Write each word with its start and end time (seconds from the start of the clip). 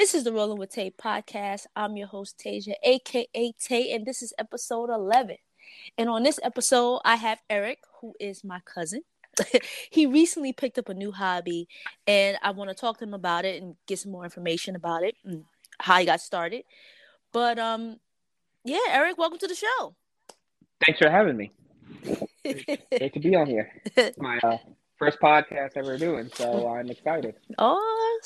This 0.00 0.14
is 0.14 0.24
the 0.24 0.32
Rolling 0.32 0.56
with 0.56 0.70
Tay 0.70 0.90
podcast. 0.90 1.66
I'm 1.76 1.94
your 1.94 2.06
host, 2.06 2.38
Tasia, 2.42 2.72
aka 2.82 3.52
Tay, 3.60 3.92
and 3.92 4.06
this 4.06 4.22
is 4.22 4.32
episode 4.38 4.88
11. 4.88 5.36
And 5.98 6.08
on 6.08 6.22
this 6.22 6.40
episode, 6.42 7.02
I 7.04 7.16
have 7.16 7.38
Eric, 7.50 7.80
who 8.00 8.14
is 8.18 8.42
my 8.42 8.60
cousin. 8.64 9.02
he 9.90 10.06
recently 10.06 10.54
picked 10.54 10.78
up 10.78 10.88
a 10.88 10.94
new 10.94 11.12
hobby, 11.12 11.68
and 12.06 12.38
I 12.42 12.52
want 12.52 12.70
to 12.70 12.74
talk 12.74 12.96
to 13.00 13.04
him 13.04 13.12
about 13.12 13.44
it 13.44 13.62
and 13.62 13.76
get 13.86 13.98
some 13.98 14.10
more 14.10 14.24
information 14.24 14.74
about 14.74 15.02
it 15.02 15.16
and 15.22 15.44
how 15.78 15.98
he 15.98 16.06
got 16.06 16.22
started. 16.22 16.62
But 17.30 17.58
um, 17.58 18.00
yeah, 18.64 18.78
Eric, 18.88 19.18
welcome 19.18 19.38
to 19.38 19.48
the 19.48 19.54
show. 19.54 19.94
Thanks 20.82 20.98
for 20.98 21.10
having 21.10 21.36
me. 21.36 21.52
Great 22.42 23.12
to 23.12 23.20
be 23.20 23.34
on 23.34 23.46
here. 23.46 23.70
My 24.16 24.38
uh, 24.42 24.56
first 24.96 25.20
podcast 25.20 25.72
ever 25.76 25.98
doing, 25.98 26.30
so 26.32 26.68
I'm 26.68 26.88
excited. 26.88 27.34
Oh, 27.58 28.18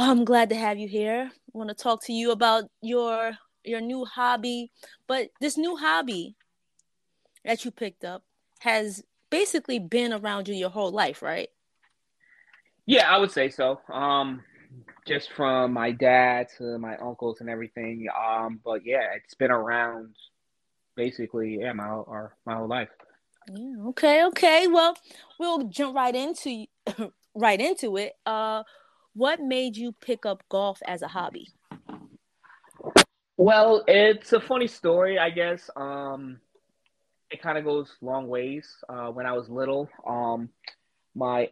I'm 0.00 0.24
glad 0.24 0.48
to 0.48 0.56
have 0.56 0.78
you 0.78 0.88
here. 0.88 1.30
I 1.30 1.58
want 1.58 1.68
to 1.68 1.74
talk 1.74 2.04
to 2.06 2.12
you 2.12 2.30
about 2.32 2.64
your 2.80 3.32
your 3.64 3.82
new 3.82 4.06
hobby, 4.06 4.70
but 5.06 5.28
this 5.40 5.58
new 5.58 5.76
hobby 5.76 6.34
that 7.44 7.64
you 7.64 7.70
picked 7.70 8.04
up 8.04 8.22
has 8.60 9.02
basically 9.28 9.78
been 9.78 10.14
around 10.14 10.48
you 10.48 10.54
your 10.54 10.70
whole 10.70 10.90
life, 10.90 11.20
right? 11.20 11.50
Yeah, 12.86 13.10
I 13.10 13.18
would 13.18 13.30
say 13.30 13.50
so. 13.50 13.80
Um, 13.92 14.42
just 15.06 15.32
from 15.32 15.74
my 15.74 15.90
dad 15.90 16.48
to 16.56 16.78
my 16.78 16.96
uncles 16.96 17.40
and 17.40 17.50
everything. 17.50 18.06
Um, 18.18 18.58
but 18.64 18.86
yeah, 18.86 19.08
it's 19.14 19.34
been 19.34 19.50
around 19.50 20.14
basically 20.96 21.58
yeah 21.60 21.72
my 21.72 21.84
our, 21.84 22.34
my 22.46 22.54
whole 22.54 22.68
life. 22.68 22.88
Yeah. 23.52 23.88
Okay. 23.88 24.24
Okay. 24.24 24.66
Well, 24.66 24.96
we'll 25.38 25.64
jump 25.64 25.94
right 25.94 26.14
into 26.14 26.64
right 27.34 27.60
into 27.60 27.98
it. 27.98 28.14
Uh, 28.24 28.62
what 29.14 29.40
made 29.40 29.76
you 29.76 29.92
pick 29.92 30.24
up 30.26 30.42
golf 30.48 30.80
as 30.86 31.02
a 31.02 31.08
hobby? 31.08 31.48
Well, 33.36 33.84
it's 33.88 34.32
a 34.32 34.40
funny 34.40 34.66
story, 34.66 35.18
I 35.18 35.30
guess. 35.30 35.70
Um, 35.74 36.40
it 37.30 37.40
kind 37.40 37.56
of 37.56 37.64
goes 37.64 37.90
long 38.02 38.28
ways. 38.28 38.68
Uh, 38.88 39.08
when 39.08 39.26
I 39.26 39.32
was 39.32 39.48
little, 39.48 39.88
um, 40.06 40.50
my 41.14 41.50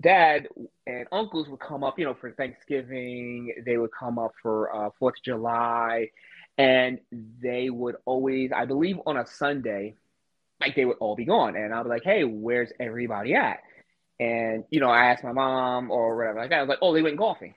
dad 0.00 0.48
and 0.86 1.06
uncles 1.10 1.48
would 1.48 1.60
come 1.60 1.82
up, 1.82 1.98
you 1.98 2.04
know, 2.04 2.14
for 2.14 2.30
Thanksgiving. 2.32 3.54
They 3.64 3.76
would 3.76 3.90
come 3.98 4.18
up 4.18 4.34
for 4.42 4.74
uh, 4.74 4.90
Fourth 4.98 5.16
of 5.18 5.24
July, 5.24 6.10
and 6.58 7.00
they 7.40 7.70
would 7.70 7.96
always, 8.04 8.52
I 8.52 8.64
believe, 8.64 8.98
on 9.06 9.16
a 9.16 9.26
Sunday, 9.26 9.96
like 10.60 10.76
they 10.76 10.84
would 10.84 10.98
all 10.98 11.16
be 11.16 11.24
gone, 11.24 11.56
and 11.56 11.74
I'd 11.74 11.82
be 11.82 11.88
like, 11.88 12.04
"Hey, 12.04 12.24
where's 12.24 12.70
everybody 12.78 13.34
at?" 13.34 13.60
And 14.20 14.64
you 14.70 14.80
know, 14.80 14.90
I 14.90 15.06
asked 15.06 15.24
my 15.24 15.32
mom 15.32 15.90
or 15.90 16.16
whatever. 16.16 16.40
Like 16.40 16.52
I 16.52 16.60
was 16.60 16.68
like, 16.68 16.78
"Oh, 16.82 16.94
they 16.94 17.02
went 17.02 17.16
golfing." 17.16 17.54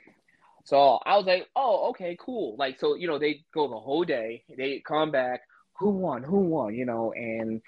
So 0.68 1.00
I 1.06 1.16
was 1.16 1.26
like, 1.26 1.48
oh, 1.56 1.92
okay, 1.92 2.18
cool. 2.20 2.58
Like, 2.58 2.78
so, 2.78 2.96
you 2.96 3.08
know, 3.08 3.18
they 3.18 3.46
go 3.54 3.70
the 3.70 3.80
whole 3.80 4.04
day, 4.04 4.44
they 4.58 4.84
come 4.86 5.12
back, 5.12 5.44
who 5.80 5.92
won, 5.92 6.24
who 6.24 6.40
won, 6.40 6.76
you 6.76 6.86
know, 6.86 7.14
and 7.14 7.62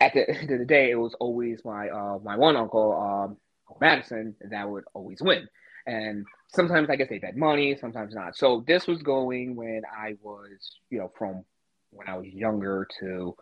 at 0.00 0.14
the 0.14 0.30
end 0.38 0.48
of 0.52 0.60
the 0.60 0.64
day, 0.64 0.92
it 0.92 0.94
was 0.94 1.14
always 1.14 1.64
my, 1.64 1.88
uh, 1.88 2.20
my 2.22 2.36
one 2.36 2.54
uncle, 2.54 2.92
um, 2.96 3.36
Madison, 3.80 4.36
that 4.52 4.70
would 4.70 4.84
always 4.94 5.20
win. 5.20 5.48
And 5.84 6.24
sometimes 6.46 6.90
I 6.90 6.94
guess 6.94 7.08
they 7.08 7.18
bet 7.18 7.36
money, 7.36 7.76
sometimes 7.76 8.14
not. 8.14 8.36
So 8.36 8.62
this 8.68 8.86
was 8.86 9.02
going 9.02 9.56
when 9.56 9.82
I 9.92 10.14
was, 10.22 10.78
you 10.90 11.00
know, 11.00 11.10
from 11.18 11.44
when 11.90 12.06
I 12.08 12.16
was 12.18 12.28
younger 12.28 12.86
to, 13.00 13.34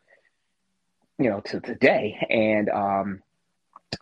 you 1.18 1.28
know, 1.28 1.40
to 1.40 1.60
today. 1.60 2.16
And, 2.30 2.70
um, 2.70 3.22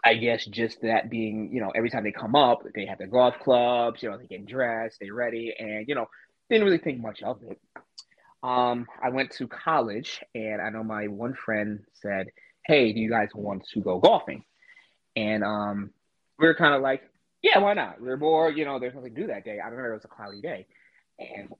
I 0.05 0.15
guess 0.15 0.45
just 0.45 0.83
that 0.83 1.11
being, 1.11 1.51
you 1.53 1.61
know, 1.61 1.71
every 1.75 1.91
time 1.91 2.05
they 2.05 2.13
come 2.13 2.35
up, 2.35 2.63
they 2.75 2.87
have 2.87 2.99
their 2.99 3.07
golf 3.07 3.35
clubs, 3.43 4.03
you 4.03 4.11
know, 4.11 4.19
they 4.19 4.27
get 4.27 4.47
dressed, 4.47 4.99
they're 5.01 5.15
ready, 5.15 5.55
and 5.59 5.87
you 5.89 5.95
know, 5.95 6.09
didn't 6.49 6.65
really 6.65 6.79
think 6.79 7.01
much 7.01 7.23
of 7.23 7.43
it. 7.43 7.61
Um, 8.43 8.87
I 9.03 9.11
went 9.11 9.33
to 9.33 9.49
college, 9.49 10.23
and 10.35 10.61
I 10.61 10.71
know 10.71 10.85
my 10.85 11.09
one 11.09 11.35
friend 11.35 11.81
said, 12.01 12.29
"Hey, 12.67 12.93
do 12.93 13.01
you 13.01 13.11
guys 13.11 13.29
want 13.35 13.67
to 13.75 13.81
go 13.81 13.99
golfing?" 13.99 14.45
And 15.17 15.43
um, 15.43 15.91
we 16.39 16.47
were 16.47 16.55
kind 16.55 16.75
of 16.75 16.83
like, 16.83 17.03
"Yeah, 17.43 17.59
why 17.59 17.75
not?" 17.75 18.01
We 18.01 18.09
are 18.11 18.17
bored, 18.17 18.57
you 18.57 18.65
know. 18.65 18.79
There's 18.79 18.95
nothing 18.95 19.15
to 19.15 19.21
do 19.21 19.27
that 19.29 19.45
day. 19.45 19.59
I 19.59 19.69
remember 19.69 19.93
it 19.93 19.95
was 19.95 20.05
a 20.05 20.09
cloudy 20.09 20.41
day, 20.41 20.67
and 21.19 21.53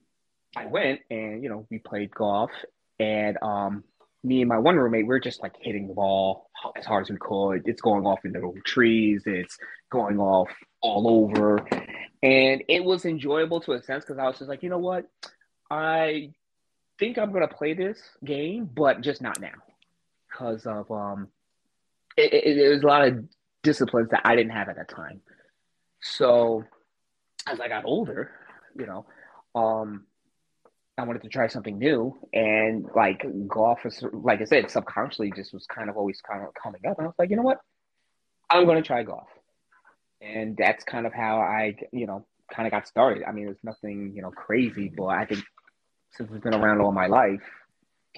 I 0.55 0.67
went, 0.67 1.01
and 1.09 1.43
you 1.43 1.49
know, 1.49 1.67
we 1.69 1.79
played 1.79 2.11
golf, 2.15 2.51
and 2.99 3.37
um, 3.41 3.83
me 4.23 4.41
and 4.41 4.49
my 4.49 4.57
one 4.57 4.75
roommate, 4.75 5.07
we 5.07 5.15
are 5.15 5.19
just 5.19 5.41
like 5.41 5.53
hitting 5.61 5.87
the 5.87 5.93
ball 5.93 6.49
as 6.75 6.85
hard 6.85 7.03
as 7.03 7.09
we 7.09 7.17
could. 7.17 7.67
It's 7.67 7.81
going 7.81 8.05
off 8.05 8.25
into 8.25 8.39
the 8.39 8.61
trees. 8.65 9.23
It's 9.25 9.57
going 9.89 10.19
off 10.19 10.49
all 10.81 11.07
over. 11.07 11.65
And 12.21 12.63
it 12.67 12.83
was 12.83 13.05
enjoyable 13.05 13.61
to 13.61 13.73
a 13.73 13.81
sense 13.81 14.03
because 14.03 14.19
I 14.19 14.25
was 14.25 14.37
just 14.37 14.49
like, 14.49 14.61
you 14.61 14.69
know 14.69 14.77
what? 14.77 15.09
I 15.71 16.31
think 16.97 17.17
I'm 17.17 17.31
to 17.47 17.47
play 17.55 17.73
this 17.73 18.01
game, 18.23 18.69
but 18.73 19.01
just 19.01 19.21
not 19.21 19.39
now 19.39 19.51
because 20.29 20.65
of, 20.65 20.91
um, 20.91 21.29
it, 22.17 22.33
it, 22.33 22.57
it 22.57 22.69
was 22.69 22.83
a 22.83 22.87
lot 22.87 23.07
of 23.07 23.23
disciplines 23.63 24.09
that 24.09 24.21
I 24.25 24.35
didn't 24.35 24.51
have 24.51 24.67
at 24.67 24.75
that 24.75 24.89
time. 24.89 25.21
So 26.01 26.65
as 27.47 27.59
I 27.59 27.69
got 27.69 27.85
older, 27.85 28.31
you 28.77 28.85
know, 28.85 29.05
um, 29.55 30.05
I 30.99 31.05
wanted 31.05 31.23
to 31.23 31.29
try 31.29 31.47
something 31.47 31.77
new, 31.77 32.17
and 32.33 32.85
like 32.95 33.25
golf 33.47 33.85
was, 33.85 34.03
like 34.11 34.41
I 34.41 34.43
said, 34.43 34.69
subconsciously 34.69 35.31
just 35.35 35.53
was 35.53 35.65
kind 35.65 35.89
of 35.89 35.97
always 35.97 36.21
kind 36.21 36.43
of 36.43 36.53
coming 36.53 36.81
up. 36.87 36.97
And 36.97 37.05
I 37.05 37.07
was 37.07 37.15
like, 37.17 37.29
you 37.29 37.37
know 37.37 37.41
what, 37.41 37.59
I'm 38.49 38.65
going 38.65 38.81
to 38.81 38.85
try 38.85 39.03
golf, 39.03 39.29
and 40.21 40.57
that's 40.57 40.83
kind 40.83 41.07
of 41.07 41.13
how 41.13 41.39
I, 41.39 41.75
you 41.91 42.05
know, 42.05 42.25
kind 42.53 42.67
of 42.67 42.71
got 42.71 42.87
started. 42.87 43.23
I 43.23 43.31
mean, 43.31 43.47
it's 43.47 43.63
nothing, 43.63 44.11
you 44.13 44.21
know, 44.21 44.31
crazy, 44.31 44.91
but 44.95 45.07
I 45.07 45.25
think 45.25 45.43
since 46.11 46.29
it's 46.31 46.43
been 46.43 46.53
around 46.53 46.81
all 46.81 46.91
my 46.91 47.07
life, 47.07 47.41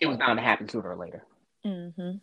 it 0.01 0.07
was 0.07 0.17
bound 0.17 0.39
to 0.39 0.43
happen 0.43 0.67
sooner 0.67 0.91
or 0.91 0.97
later. 0.97 1.23
Mm-hmm. 1.65 2.17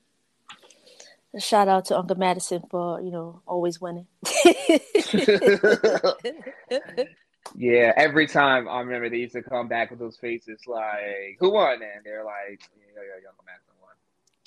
Shout 1.38 1.68
out 1.68 1.84
to 1.86 1.98
Uncle 1.98 2.16
Madison 2.16 2.62
for 2.70 3.00
you 3.00 3.12
know 3.12 3.42
always 3.46 3.80
winning. 3.80 4.08
Yeah, 7.56 7.92
every 7.96 8.26
time 8.26 8.68
I 8.68 8.80
remember 8.80 9.08
they 9.08 9.18
used 9.18 9.34
to 9.34 9.42
come 9.42 9.68
back 9.68 9.90
with 9.90 9.98
those 9.98 10.16
faces 10.16 10.60
like, 10.66 11.36
"Who 11.40 11.50
won?" 11.50 11.74
And 11.74 12.04
they're 12.04 12.24
like, 12.24 12.60
"Yeah, 12.94 13.02
yeah, 13.02 13.22
Young 13.22 13.34
Madison 13.46 13.74
won." 13.80 13.94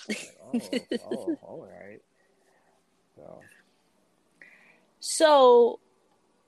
Like, 0.07 1.01
oh, 1.11 1.15
oh, 1.15 1.39
all 1.43 1.67
right. 1.67 2.01
So. 3.15 3.41
So, 4.99 5.79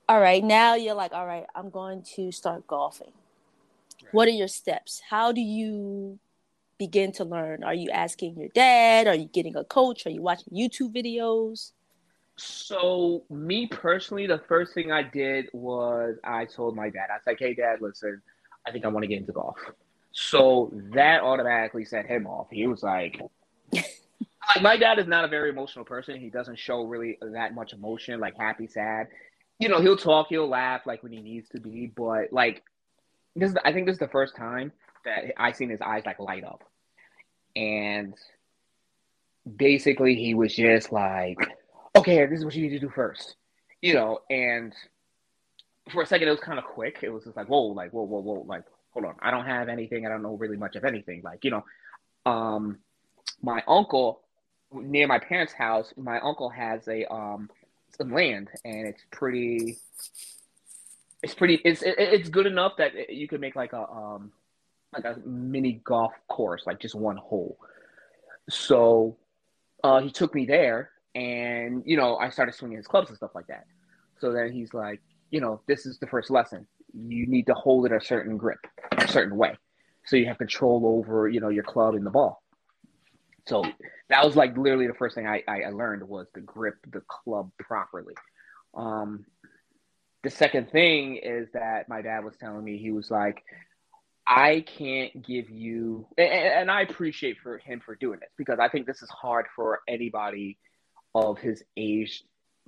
all 0.08 0.20
right. 0.20 0.42
Now 0.42 0.76
you're 0.76 0.94
like, 0.94 1.12
all 1.12 1.26
right. 1.26 1.44
I'm 1.54 1.70
going 1.70 2.02
to 2.14 2.30
start 2.30 2.66
golfing. 2.66 3.12
Right. 4.02 4.14
What 4.14 4.28
are 4.28 4.32
your 4.32 4.48
steps? 4.48 5.02
How 5.10 5.32
do 5.32 5.40
you 5.40 6.18
begin 6.78 7.12
to 7.12 7.24
learn? 7.24 7.64
Are 7.64 7.74
you 7.74 7.90
asking 7.90 8.38
your 8.38 8.48
dad? 8.48 9.06
Are 9.06 9.14
you 9.14 9.26
getting 9.26 9.56
a 9.56 9.64
coach? 9.64 10.06
Are 10.06 10.10
you 10.10 10.22
watching 10.22 10.52
YouTube 10.52 10.94
videos? 10.94 11.72
So 12.36 13.24
me 13.30 13.66
personally, 13.66 14.26
the 14.26 14.40
first 14.48 14.74
thing 14.74 14.90
I 14.90 15.02
did 15.02 15.48
was 15.52 16.16
I 16.24 16.46
told 16.46 16.74
my 16.74 16.90
dad, 16.90 17.06
I 17.10 17.14
was 17.14 17.22
like, 17.26 17.38
"Hey, 17.38 17.54
Dad, 17.54 17.80
listen, 17.80 18.20
I 18.66 18.72
think 18.72 18.84
I 18.84 18.88
want 18.88 19.04
to 19.04 19.08
get 19.08 19.18
into 19.18 19.32
golf." 19.32 19.56
So 20.12 20.72
that 20.94 21.22
automatically 21.22 21.84
set 21.84 22.06
him 22.06 22.26
off. 22.26 22.48
He 22.50 22.66
was 22.66 22.82
like, 22.82 23.20
like 23.72 24.62
my 24.62 24.76
dad 24.76 24.98
is 24.98 25.06
not 25.06 25.24
a 25.24 25.28
very 25.28 25.50
emotional 25.50 25.84
person. 25.84 26.18
He 26.18 26.30
doesn't 26.30 26.58
show 26.58 26.82
really 26.84 27.18
that 27.20 27.54
much 27.54 27.72
emotion, 27.72 28.20
like 28.20 28.36
happy, 28.36 28.66
sad. 28.66 29.08
You 29.58 29.68
know, 29.68 29.80
he'll 29.80 29.96
talk, 29.96 30.28
he'll 30.28 30.48
laugh 30.48 30.86
like 30.86 31.02
when 31.02 31.12
he 31.12 31.20
needs 31.20 31.48
to 31.50 31.60
be, 31.60 31.86
but 31.86 32.32
like 32.32 32.62
this 33.36 33.50
is, 33.50 33.56
I 33.64 33.72
think 33.72 33.86
this 33.86 33.94
is 33.94 34.00
the 34.00 34.08
first 34.08 34.36
time 34.36 34.72
that 35.04 35.32
I 35.36 35.52
seen 35.52 35.70
his 35.70 35.80
eyes 35.80 36.02
like 36.06 36.18
light 36.18 36.44
up. 36.44 36.62
And 37.56 38.14
basically 39.56 40.14
he 40.14 40.34
was 40.34 40.54
just 40.54 40.92
like 40.92 41.38
okay, 41.96 42.26
this 42.26 42.38
is 42.38 42.44
what 42.44 42.54
you 42.54 42.62
need 42.62 42.70
to 42.70 42.78
do 42.78 42.90
first, 42.90 43.36
you 43.80 43.94
know. 43.94 44.20
And 44.30 44.74
for 45.90 46.02
a 46.02 46.06
second, 46.06 46.28
it 46.28 46.32
was 46.32 46.40
kind 46.40 46.58
of 46.58 46.64
quick. 46.64 46.98
It 47.02 47.10
was 47.10 47.24
just 47.24 47.36
like, 47.36 47.48
whoa, 47.48 47.62
like, 47.62 47.92
whoa, 47.92 48.04
whoa, 48.04 48.20
whoa, 48.20 48.44
like, 48.46 48.64
hold 48.90 49.06
on, 49.06 49.14
I 49.20 49.30
don't 49.30 49.46
have 49.46 49.68
anything. 49.68 50.06
I 50.06 50.08
don't 50.08 50.22
know 50.22 50.34
really 50.34 50.56
much 50.56 50.76
of 50.76 50.84
anything. 50.84 51.22
Like, 51.22 51.44
you 51.44 51.50
know, 51.50 51.64
um, 52.26 52.78
my 53.42 53.62
uncle 53.66 54.20
near 54.72 55.06
my 55.06 55.18
parents' 55.18 55.52
house, 55.52 55.92
my 55.96 56.20
uncle 56.20 56.48
has 56.48 56.86
a 56.88 57.10
um 57.12 57.50
some 57.96 58.12
land, 58.12 58.48
and 58.64 58.86
it's 58.86 59.02
pretty. 59.10 59.78
It's 61.22 61.34
pretty. 61.34 61.60
It's 61.64 61.82
it, 61.82 61.94
it's 61.98 62.28
good 62.28 62.46
enough 62.46 62.72
that 62.78 63.10
you 63.10 63.28
could 63.28 63.40
make 63.40 63.56
like 63.56 63.72
a 63.72 63.88
um 63.88 64.32
like 64.92 65.04
a 65.04 65.18
mini 65.24 65.80
golf 65.84 66.12
course, 66.28 66.62
like 66.66 66.80
just 66.80 66.94
one 66.94 67.16
hole. 67.16 67.58
So 68.50 69.16
uh, 69.82 70.00
he 70.00 70.10
took 70.10 70.34
me 70.34 70.46
there, 70.46 70.90
and 71.14 71.82
you 71.86 71.96
know 71.96 72.16
I 72.16 72.30
started 72.30 72.54
swinging 72.54 72.78
his 72.78 72.86
clubs 72.86 73.08
and 73.08 73.16
stuff 73.16 73.34
like 73.34 73.46
that. 73.48 73.64
So 74.20 74.32
then 74.32 74.52
he's 74.52 74.72
like, 74.72 75.00
you 75.30 75.40
know, 75.40 75.60
this 75.66 75.86
is 75.86 75.98
the 75.98 76.06
first 76.06 76.30
lesson. 76.30 76.66
You 76.92 77.26
need 77.26 77.46
to 77.46 77.54
hold 77.54 77.86
it 77.86 77.92
a 77.92 78.00
certain 78.00 78.36
grip, 78.36 78.60
a 78.96 79.08
certain 79.08 79.36
way, 79.36 79.56
so 80.06 80.16
you 80.16 80.26
have 80.26 80.38
control 80.38 80.82
over 80.86 81.28
you 81.28 81.40
know 81.40 81.48
your 81.48 81.64
club 81.64 81.94
and 81.94 82.06
the 82.06 82.10
ball. 82.10 82.42
So 83.46 83.64
that 84.08 84.24
was 84.24 84.36
like 84.36 84.56
literally 84.56 84.86
the 84.86 84.94
first 84.94 85.14
thing 85.14 85.26
I, 85.26 85.42
I 85.46 85.68
learned 85.70 86.08
was 86.08 86.26
to 86.34 86.40
grip 86.40 86.76
the 86.90 87.02
club 87.08 87.50
properly. 87.58 88.14
Um, 88.74 89.26
the 90.22 90.30
second 90.30 90.70
thing 90.70 91.16
is 91.16 91.48
that 91.52 91.88
my 91.88 92.00
dad 92.00 92.24
was 92.24 92.34
telling 92.40 92.64
me 92.64 92.78
he 92.78 92.90
was 92.90 93.10
like, 93.10 93.44
I 94.26 94.64
can't 94.66 95.24
give 95.24 95.50
you, 95.50 96.06
and, 96.16 96.28
and 96.28 96.70
I 96.70 96.80
appreciate 96.80 97.36
for 97.42 97.58
him 97.58 97.82
for 97.84 97.94
doing 97.94 98.20
this 98.20 98.30
because 98.38 98.58
I 98.58 98.68
think 98.68 98.86
this 98.86 99.02
is 99.02 99.10
hard 99.10 99.46
for 99.54 99.80
anybody 99.86 100.56
of 101.14 101.38
his 101.38 101.62
age 101.76 102.24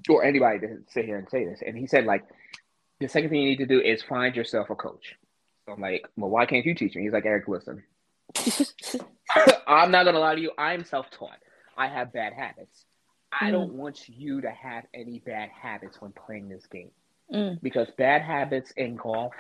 or 0.09 0.25
anybody 0.25 0.61
to 0.61 0.79
sit 0.89 1.05
here 1.05 1.19
and 1.19 1.29
say 1.29 1.45
this. 1.45 1.63
And 1.67 1.77
he 1.77 1.87
said 1.87 2.05
like, 2.05 2.25
the 3.01 3.09
second 3.09 3.31
thing 3.31 3.43
you 3.43 3.51
need 3.51 3.59
to 3.59 3.67
do 3.67 3.81
is 3.81 4.03
find 4.03 4.35
yourself 4.35 4.71
a 4.71 4.75
coach. 4.75 5.15
So 5.67 5.73
I'm 5.73 5.81
like, 5.81 6.07
well, 6.17 6.31
why 6.31 6.47
can't 6.47 6.65
you 6.65 6.75
teach 6.75 6.95
me? 6.95 7.03
He's 7.03 7.13
like, 7.13 7.27
Eric, 7.27 7.49
listen, 7.49 7.83
I'm 9.67 9.91
not 9.91 10.05
gonna 10.05 10.19
lie 10.19 10.35
to 10.35 10.41
you. 10.41 10.53
I'm 10.57 10.85
self-taught. 10.85 11.39
I 11.77 11.89
have 11.89 12.13
bad 12.13 12.33
habits. 12.33 12.85
I 13.39 13.51
don't 13.51 13.73
mm. 13.73 13.77
want 13.77 14.09
you 14.09 14.41
to 14.41 14.51
have 14.51 14.85
any 14.95 15.19
bad 15.19 15.51
habits 15.51 16.01
when 16.01 16.13
playing 16.13 16.49
this 16.49 16.67
game 16.67 16.91
mm. 17.33 17.61
because 17.61 17.89
bad 17.99 18.23
habits 18.23 18.73
in 18.77 18.97
golf 18.97 19.35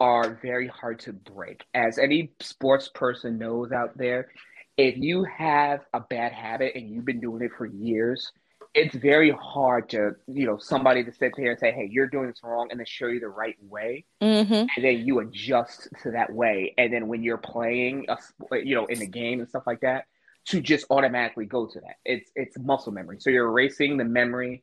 are 0.00 0.38
very 0.42 0.68
hard 0.68 0.98
to 1.00 1.12
break. 1.12 1.64
As 1.72 1.98
any 1.98 2.32
sports 2.40 2.90
person 2.92 3.38
knows 3.38 3.72
out 3.72 3.96
there, 3.96 4.28
if 4.76 4.96
you 4.96 5.24
have 5.24 5.80
a 5.92 6.00
bad 6.00 6.32
habit 6.32 6.72
and 6.74 6.90
you've 6.90 7.04
been 7.04 7.20
doing 7.20 7.42
it 7.42 7.52
for 7.56 7.66
years, 7.66 8.32
it's 8.74 8.94
very 8.96 9.30
hard 9.30 9.88
to, 9.90 10.12
you 10.26 10.46
know, 10.46 10.58
somebody 10.58 11.04
to 11.04 11.12
sit 11.12 11.32
here 11.36 11.52
and 11.52 11.60
say, 11.60 11.70
hey, 11.70 11.88
you're 11.90 12.08
doing 12.08 12.26
this 12.26 12.40
wrong 12.42 12.68
and 12.70 12.80
then 12.80 12.86
show 12.86 13.06
you 13.06 13.20
the 13.20 13.28
right 13.28 13.56
way. 13.68 14.04
Mm-hmm. 14.20 14.52
And 14.54 14.84
then 14.84 15.06
you 15.06 15.20
adjust 15.20 15.88
to 16.02 16.10
that 16.10 16.32
way. 16.32 16.74
And 16.76 16.92
then 16.92 17.06
when 17.06 17.22
you're 17.22 17.38
playing, 17.38 18.06
a, 18.08 18.18
you 18.58 18.74
know, 18.74 18.86
in 18.86 18.98
the 18.98 19.06
game 19.06 19.38
and 19.38 19.48
stuff 19.48 19.62
like 19.66 19.80
that, 19.80 20.06
to 20.46 20.60
just 20.60 20.86
automatically 20.90 21.46
go 21.46 21.66
to 21.66 21.80
that. 21.80 21.96
It's 22.04 22.30
it's 22.34 22.58
muscle 22.58 22.92
memory. 22.92 23.16
So 23.20 23.30
you're 23.30 23.48
erasing 23.48 23.96
the 23.96 24.04
memory 24.04 24.62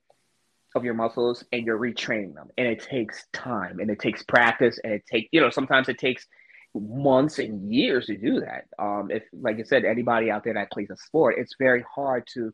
of 0.75 0.85
your 0.85 0.93
muscles 0.93 1.43
and 1.51 1.65
you're 1.65 1.79
retraining 1.79 2.35
them. 2.35 2.49
And 2.57 2.67
it 2.67 2.83
takes 2.83 3.25
time 3.33 3.79
and 3.79 3.89
it 3.89 3.99
takes 3.99 4.23
practice 4.23 4.79
and 4.83 4.93
it 4.93 5.03
takes 5.09 5.29
you 5.31 5.41
know, 5.41 5.49
sometimes 5.49 5.89
it 5.89 5.97
takes 5.97 6.27
months 6.73 7.39
and 7.39 7.73
years 7.73 8.05
to 8.07 8.17
do 8.17 8.41
that. 8.41 8.65
Um 8.79 9.09
if 9.11 9.23
like 9.33 9.59
I 9.59 9.63
said, 9.63 9.85
anybody 9.85 10.31
out 10.31 10.43
there 10.43 10.53
that 10.53 10.71
plays 10.71 10.89
a 10.89 10.97
sport, 10.97 11.35
it's 11.37 11.55
very 11.59 11.83
hard 11.95 12.27
to 12.33 12.53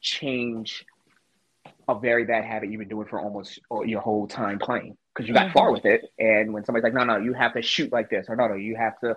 change 0.00 0.84
a 1.88 1.98
very 1.98 2.24
bad 2.24 2.44
habit 2.44 2.70
you've 2.70 2.78
been 2.78 2.88
doing 2.88 3.06
for 3.06 3.20
almost 3.20 3.58
your 3.84 4.00
whole 4.00 4.26
time 4.26 4.58
playing 4.58 4.96
because 5.14 5.28
you 5.28 5.34
got 5.34 5.46
mm-hmm. 5.46 5.58
far 5.58 5.72
with 5.72 5.84
it. 5.84 6.02
And 6.18 6.52
when 6.52 6.64
somebody's 6.64 6.84
like, 6.84 6.94
no, 6.94 7.04
no, 7.04 7.18
you 7.18 7.32
have 7.34 7.54
to 7.54 7.62
shoot 7.62 7.92
like 7.92 8.10
this, 8.10 8.26
or 8.28 8.36
no, 8.36 8.48
no, 8.48 8.54
you 8.54 8.76
have 8.76 8.98
to 9.00 9.16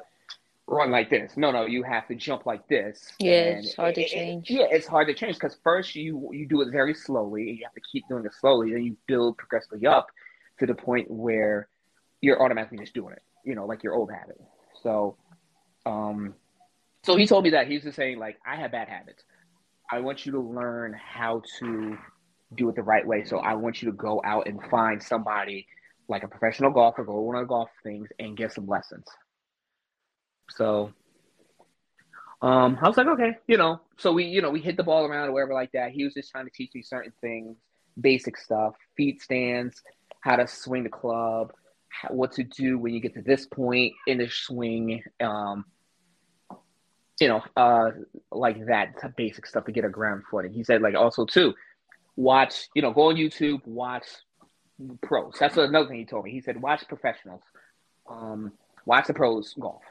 run 0.67 0.91
like 0.91 1.09
this. 1.09 1.33
No, 1.37 1.51
no, 1.51 1.65
you 1.65 1.83
have 1.83 2.07
to 2.07 2.15
jump 2.15 2.45
like 2.45 2.67
this. 2.67 3.13
Yeah, 3.19 3.31
and 3.31 3.65
it's 3.65 3.75
hard 3.75 3.95
to 3.95 4.07
change. 4.07 4.49
It, 4.49 4.55
yeah, 4.55 4.67
it's 4.69 4.87
hard 4.87 5.07
to 5.07 5.13
change 5.13 5.35
because 5.35 5.57
first 5.63 5.95
you 5.95 6.29
you 6.33 6.47
do 6.47 6.61
it 6.61 6.71
very 6.71 6.93
slowly, 6.93 7.49
and 7.49 7.57
you 7.57 7.65
have 7.65 7.73
to 7.73 7.81
keep 7.91 8.07
doing 8.07 8.25
it 8.25 8.33
slowly. 8.33 8.73
Then 8.73 8.83
you 8.83 8.97
build 9.07 9.37
progressively 9.37 9.87
up 9.87 10.07
to 10.59 10.65
the 10.65 10.75
point 10.75 11.09
where 11.09 11.67
you're 12.21 12.41
automatically 12.41 12.79
just 12.79 12.93
doing 12.93 13.13
it. 13.13 13.21
You 13.47 13.55
know, 13.55 13.65
like 13.65 13.83
your 13.83 13.93
old 13.95 14.11
habit. 14.11 14.39
So, 14.83 15.17
um, 15.85 16.35
so 17.03 17.15
he 17.15 17.25
told 17.25 17.45
me 17.45 17.51
that 17.51 17.67
he's 17.67 17.83
just 17.83 17.95
saying 17.95 18.19
like 18.19 18.37
I 18.45 18.57
have 18.57 18.71
bad 18.71 18.89
habits. 18.89 19.23
I 19.89 20.01
want 20.01 20.25
you 20.25 20.33
to 20.33 20.41
learn 20.41 20.93
how 20.93 21.41
to 21.59 21.97
do 22.55 22.69
it 22.69 22.75
the 22.75 22.83
right 22.83 23.07
way. 23.07 23.23
So 23.23 23.37
I 23.37 23.53
want 23.55 23.81
you 23.81 23.89
to 23.89 23.95
go 23.95 24.21
out 24.25 24.47
and 24.47 24.61
find 24.69 25.01
somebody 25.01 25.65
like 26.09 26.23
a 26.23 26.27
professional 26.27 26.71
golfer, 26.71 27.03
go 27.03 27.13
to 27.13 27.21
one 27.21 27.35
of 27.35 27.41
the 27.41 27.47
golf 27.47 27.69
things 27.83 28.09
and 28.19 28.35
get 28.35 28.53
some 28.53 28.67
lessons. 28.67 29.05
So 30.49 30.93
um, 32.41 32.77
I 32.81 32.87
was 32.87 32.97
like, 32.97 33.07
okay, 33.07 33.37
you 33.47 33.57
know. 33.57 33.81
So 33.97 34.11
we, 34.13 34.25
you 34.25 34.41
know, 34.41 34.51
we 34.51 34.61
hit 34.61 34.77
the 34.77 34.83
ball 34.83 35.05
around 35.05 35.29
or 35.29 35.33
whatever 35.33 35.53
like 35.53 35.71
that. 35.71 35.91
He 35.91 36.03
was 36.03 36.13
just 36.13 36.31
trying 36.31 36.45
to 36.45 36.51
teach 36.51 36.71
me 36.73 36.81
certain 36.81 37.13
things, 37.19 37.57
basic 37.99 38.37
stuff, 38.37 38.75
feet 38.95 39.21
stands, 39.21 39.81
how 40.21 40.35
to 40.35 40.47
swing 40.47 40.83
the 40.83 40.89
club, 40.89 41.51
what 42.09 42.33
to 42.33 42.43
do 42.43 42.77
when 42.77 42.93
you 42.93 42.99
get 42.99 43.13
to 43.15 43.21
this 43.21 43.45
point 43.45 43.93
in 44.05 44.19
the 44.19 44.29
swing. 44.29 45.03
Um, 45.19 45.65
you 47.19 47.27
know, 47.27 47.41
uh, 47.55 47.91
like 48.31 48.63
that 48.67 49.15
basic 49.15 49.47
stuff 49.47 49.65
to 49.65 49.71
get 49.71 49.85
a 49.85 49.89
ground 49.89 50.23
footing. 50.29 50.53
He 50.53 50.63
said, 50.63 50.83
like, 50.83 50.93
also 50.93 51.25
too, 51.25 51.55
watch, 52.15 52.69
you 52.75 52.83
know, 52.83 52.91
go 52.91 53.09
on 53.09 53.15
YouTube, 53.15 53.65
watch 53.65 54.05
pros. 55.01 55.33
That's 55.39 55.57
another 55.57 55.87
thing 55.87 55.97
he 55.97 56.05
told 56.05 56.25
me. 56.25 56.31
He 56.31 56.41
said, 56.41 56.61
watch 56.61 56.87
professionals, 56.87 57.41
um, 58.07 58.51
watch 58.85 59.07
the 59.07 59.15
pros 59.15 59.55
golf 59.59 59.81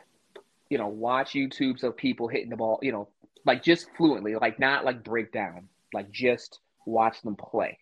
you 0.68 0.78
know, 0.78 0.88
watch 0.88 1.32
YouTubes 1.32 1.82
of 1.82 1.96
people 1.96 2.28
hitting 2.28 2.50
the 2.50 2.56
ball, 2.56 2.78
you 2.82 2.92
know, 2.92 3.08
like 3.44 3.62
just 3.62 3.88
fluently, 3.96 4.34
like 4.34 4.58
not 4.58 4.84
like 4.84 5.04
breakdown, 5.04 5.68
like 5.92 6.10
just 6.10 6.60
watch 6.84 7.22
them 7.22 7.36
play. 7.36 7.78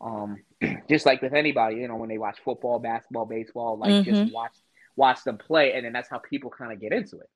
Um, 0.00 0.42
just 0.88 1.06
like 1.06 1.22
with 1.22 1.32
anybody, 1.32 1.76
you 1.76 1.88
know, 1.88 1.96
when 1.96 2.08
they 2.08 2.18
watch 2.18 2.38
football, 2.44 2.78
basketball, 2.78 3.26
baseball, 3.26 3.78
like 3.78 3.90
mm-hmm. 3.90 4.14
just 4.14 4.32
watch 4.32 4.54
watch 4.96 5.24
them 5.24 5.38
play, 5.38 5.72
and 5.72 5.84
then 5.84 5.92
that's 5.92 6.08
how 6.08 6.18
people 6.18 6.50
kind 6.50 6.72
of 6.72 6.80
get 6.80 6.92
into 6.92 7.18
it. 7.18 7.30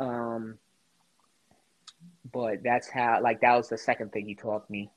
Um, 0.00 0.58
but 2.32 2.62
that's 2.62 2.88
how, 2.88 3.20
like, 3.22 3.40
that 3.42 3.56
was 3.56 3.68
the 3.68 3.78
second 3.78 4.12
thing 4.12 4.26
he 4.26 4.34
taught 4.34 4.68
me, 4.68 4.90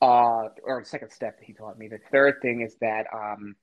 uh, 0.00 0.48
or 0.62 0.84
second 0.84 1.10
step 1.10 1.38
that 1.38 1.44
he 1.44 1.52
taught 1.52 1.78
me. 1.78 1.88
The 1.88 2.00
third 2.10 2.40
thing 2.40 2.62
is 2.62 2.76
that 2.80 3.06
um, 3.12 3.56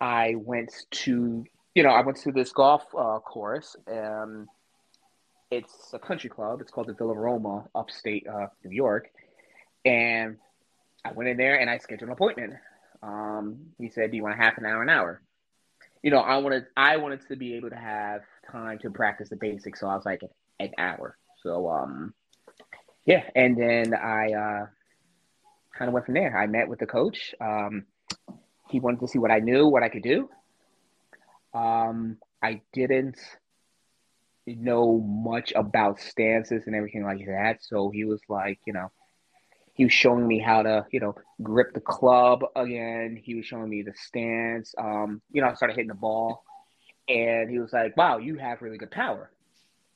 I 0.00 0.34
went 0.36 0.72
to 0.90 1.44
you 1.74 1.82
know, 1.82 1.90
I 1.90 2.02
went 2.02 2.18
to 2.18 2.32
this 2.32 2.52
golf 2.52 2.84
uh, 2.96 3.18
course. 3.18 3.76
and 3.86 4.48
it's 5.50 5.92
a 5.92 5.98
country 5.98 6.30
club. 6.30 6.60
It's 6.60 6.70
called 6.70 6.88
the 6.88 6.94
Villa 6.94 7.14
Roma, 7.14 7.64
upstate 7.74 8.26
uh, 8.26 8.46
New 8.64 8.74
York. 8.74 9.10
And 9.84 10.38
I 11.04 11.12
went 11.12 11.28
in 11.28 11.36
there 11.36 11.60
and 11.60 11.68
I 11.68 11.78
scheduled 11.78 12.08
an 12.08 12.12
appointment. 12.12 12.54
Um, 13.02 13.72
he 13.78 13.90
said, 13.90 14.10
"Do 14.10 14.16
you 14.16 14.22
want 14.22 14.34
a 14.34 14.42
half 14.42 14.58
an 14.58 14.66
hour, 14.66 14.82
an 14.82 14.88
hour?" 14.88 15.22
You 16.02 16.10
know, 16.10 16.18
I 16.18 16.38
wanted 16.38 16.66
I 16.76 16.96
wanted 16.96 17.26
to 17.28 17.36
be 17.36 17.54
able 17.56 17.70
to 17.70 17.76
have 17.76 18.22
time 18.50 18.78
to 18.80 18.90
practice 18.90 19.28
the 19.28 19.36
basics, 19.36 19.80
so 19.80 19.88
I 19.88 19.96
was 19.96 20.04
like 20.04 20.22
an 20.60 20.70
hour. 20.78 21.16
So 21.42 21.68
um, 21.70 22.14
yeah, 23.06 23.24
and 23.34 23.56
then 23.56 23.94
I 23.94 24.32
uh, 24.32 24.66
kind 25.76 25.88
of 25.88 25.92
went 25.92 26.06
from 26.06 26.14
there. 26.14 26.36
I 26.38 26.46
met 26.46 26.68
with 26.68 26.78
the 26.78 26.86
coach. 26.86 27.34
Um, 27.40 27.84
he 28.70 28.80
wanted 28.80 29.00
to 29.00 29.08
see 29.08 29.18
what 29.18 29.30
I 29.30 29.40
knew, 29.40 29.68
what 29.68 29.82
I 29.82 29.88
could 29.88 30.02
do, 30.02 30.28
um, 31.54 32.18
I 32.42 32.60
didn't 32.72 33.16
know 34.46 34.98
much 35.00 35.52
about 35.54 36.00
stances 36.00 36.64
and 36.66 36.74
everything 36.74 37.04
like 37.04 37.24
that. 37.26 37.58
So 37.62 37.90
he 37.90 38.04
was 38.04 38.20
like, 38.28 38.58
you 38.66 38.72
know, 38.72 38.90
he 39.74 39.84
was 39.84 39.92
showing 39.92 40.26
me 40.26 40.38
how 40.38 40.62
to, 40.62 40.86
you 40.90 41.00
know, 41.00 41.16
grip 41.42 41.74
the 41.74 41.80
club 41.80 42.44
again. 42.54 43.20
He 43.22 43.34
was 43.34 43.44
showing 43.44 43.68
me 43.68 43.82
the 43.82 43.92
stance. 43.94 44.74
Um, 44.78 45.20
you 45.32 45.42
know, 45.42 45.48
I 45.48 45.54
started 45.54 45.74
hitting 45.74 45.88
the 45.88 45.94
ball, 45.94 46.44
and 47.08 47.50
he 47.50 47.58
was 47.58 47.72
like, 47.72 47.96
"Wow, 47.96 48.18
you 48.18 48.38
have 48.38 48.62
really 48.62 48.78
good 48.78 48.92
power." 48.92 49.30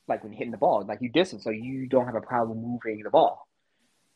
Like 0.08 0.24
when 0.24 0.32
hitting 0.32 0.50
the 0.50 0.58
ball, 0.58 0.84
like 0.86 1.00
you 1.00 1.10
distance, 1.10 1.44
so 1.44 1.50
you 1.50 1.86
don't 1.86 2.06
have 2.06 2.16
a 2.16 2.20
problem 2.20 2.60
moving 2.60 3.02
the 3.02 3.10
ball. 3.10 3.46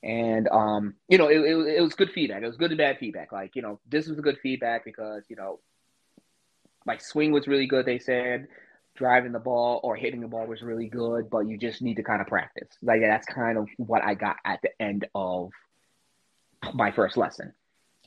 And 0.02 0.48
um, 0.48 0.94
you 1.08 1.16
know, 1.16 1.28
it, 1.28 1.38
it, 1.38 1.76
it 1.76 1.80
was 1.80 1.94
good 1.94 2.10
feedback. 2.10 2.42
It 2.42 2.46
was 2.46 2.56
good 2.56 2.72
and 2.72 2.78
bad 2.78 2.98
feedback. 2.98 3.30
Like 3.30 3.54
you 3.54 3.62
know, 3.62 3.78
this 3.88 4.08
was 4.08 4.18
a 4.18 4.22
good 4.22 4.38
feedback 4.42 4.84
because 4.84 5.24
you 5.28 5.36
know 5.36 5.60
my 6.84 6.98
swing 6.98 7.30
was 7.30 7.46
really 7.46 7.66
good. 7.66 7.86
They 7.86 8.00
said 8.00 8.48
driving 8.94 9.32
the 9.32 9.38
ball 9.38 9.80
or 9.82 9.96
hitting 9.96 10.20
the 10.20 10.28
ball 10.28 10.46
was 10.46 10.62
really 10.62 10.88
good, 10.88 11.30
but 11.30 11.40
you 11.40 11.56
just 11.56 11.82
need 11.82 11.96
to 11.96 12.02
kind 12.02 12.20
of 12.20 12.26
practice. 12.26 12.68
Like 12.82 13.00
that's 13.00 13.26
kind 13.26 13.58
of 13.58 13.68
what 13.76 14.02
I 14.02 14.14
got 14.14 14.36
at 14.44 14.60
the 14.62 14.70
end 14.80 15.06
of 15.14 15.50
my 16.74 16.90
first 16.92 17.16
lesson. 17.16 17.52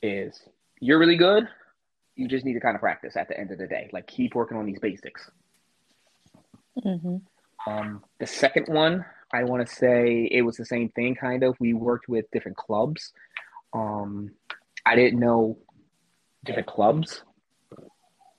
Is 0.02 0.40
you're 0.80 0.98
really 0.98 1.16
good. 1.16 1.48
You 2.14 2.28
just 2.28 2.44
need 2.44 2.54
to 2.54 2.60
kind 2.60 2.74
of 2.74 2.80
practice 2.80 3.16
at 3.16 3.28
the 3.28 3.38
end 3.38 3.50
of 3.50 3.58
the 3.58 3.66
day. 3.66 3.90
Like 3.92 4.06
keep 4.06 4.34
working 4.34 4.56
on 4.56 4.66
these 4.66 4.78
basics. 4.78 5.30
Mm-hmm. 6.84 7.16
Um, 7.70 8.04
the 8.20 8.26
second 8.26 8.68
one, 8.68 9.04
I 9.32 9.44
want 9.44 9.66
to 9.66 9.74
say 9.74 10.28
it 10.30 10.42
was 10.42 10.56
the 10.56 10.64
same 10.64 10.90
thing. 10.90 11.14
Kind 11.14 11.42
of, 11.42 11.56
we 11.58 11.74
worked 11.74 12.08
with 12.08 12.30
different 12.30 12.56
clubs. 12.56 13.12
Um, 13.72 14.30
I 14.84 14.94
didn't 14.94 15.18
know 15.18 15.58
different 16.44 16.68
clubs 16.68 17.22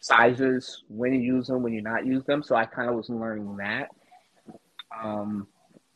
sizes, 0.08 0.84
when 0.88 1.14
you 1.14 1.20
use 1.20 1.48
them, 1.48 1.62
when 1.62 1.74
you 1.74 1.82
not 1.82 2.06
use 2.06 2.24
them. 2.26 2.42
So 2.42 2.56
I 2.56 2.66
kind 2.66 2.90
of 2.90 2.96
was 2.96 3.10
learning 3.10 3.58
that. 3.58 3.90
Um, 5.04 5.48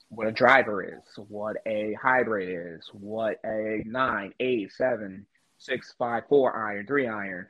what 0.09 0.27
a 0.27 0.31
driver 0.31 0.83
is, 0.83 1.03
what 1.29 1.55
a 1.65 1.93
hybrid 2.01 2.77
is, 2.77 2.89
what 2.91 3.39
a 3.45 3.81
nine, 3.85 4.33
eight, 4.41 4.71
seven, 4.73 5.25
six, 5.57 5.93
five, 5.97 6.23
four 6.27 6.53
iron, 6.53 6.85
three 6.85 7.07
iron, 7.07 7.47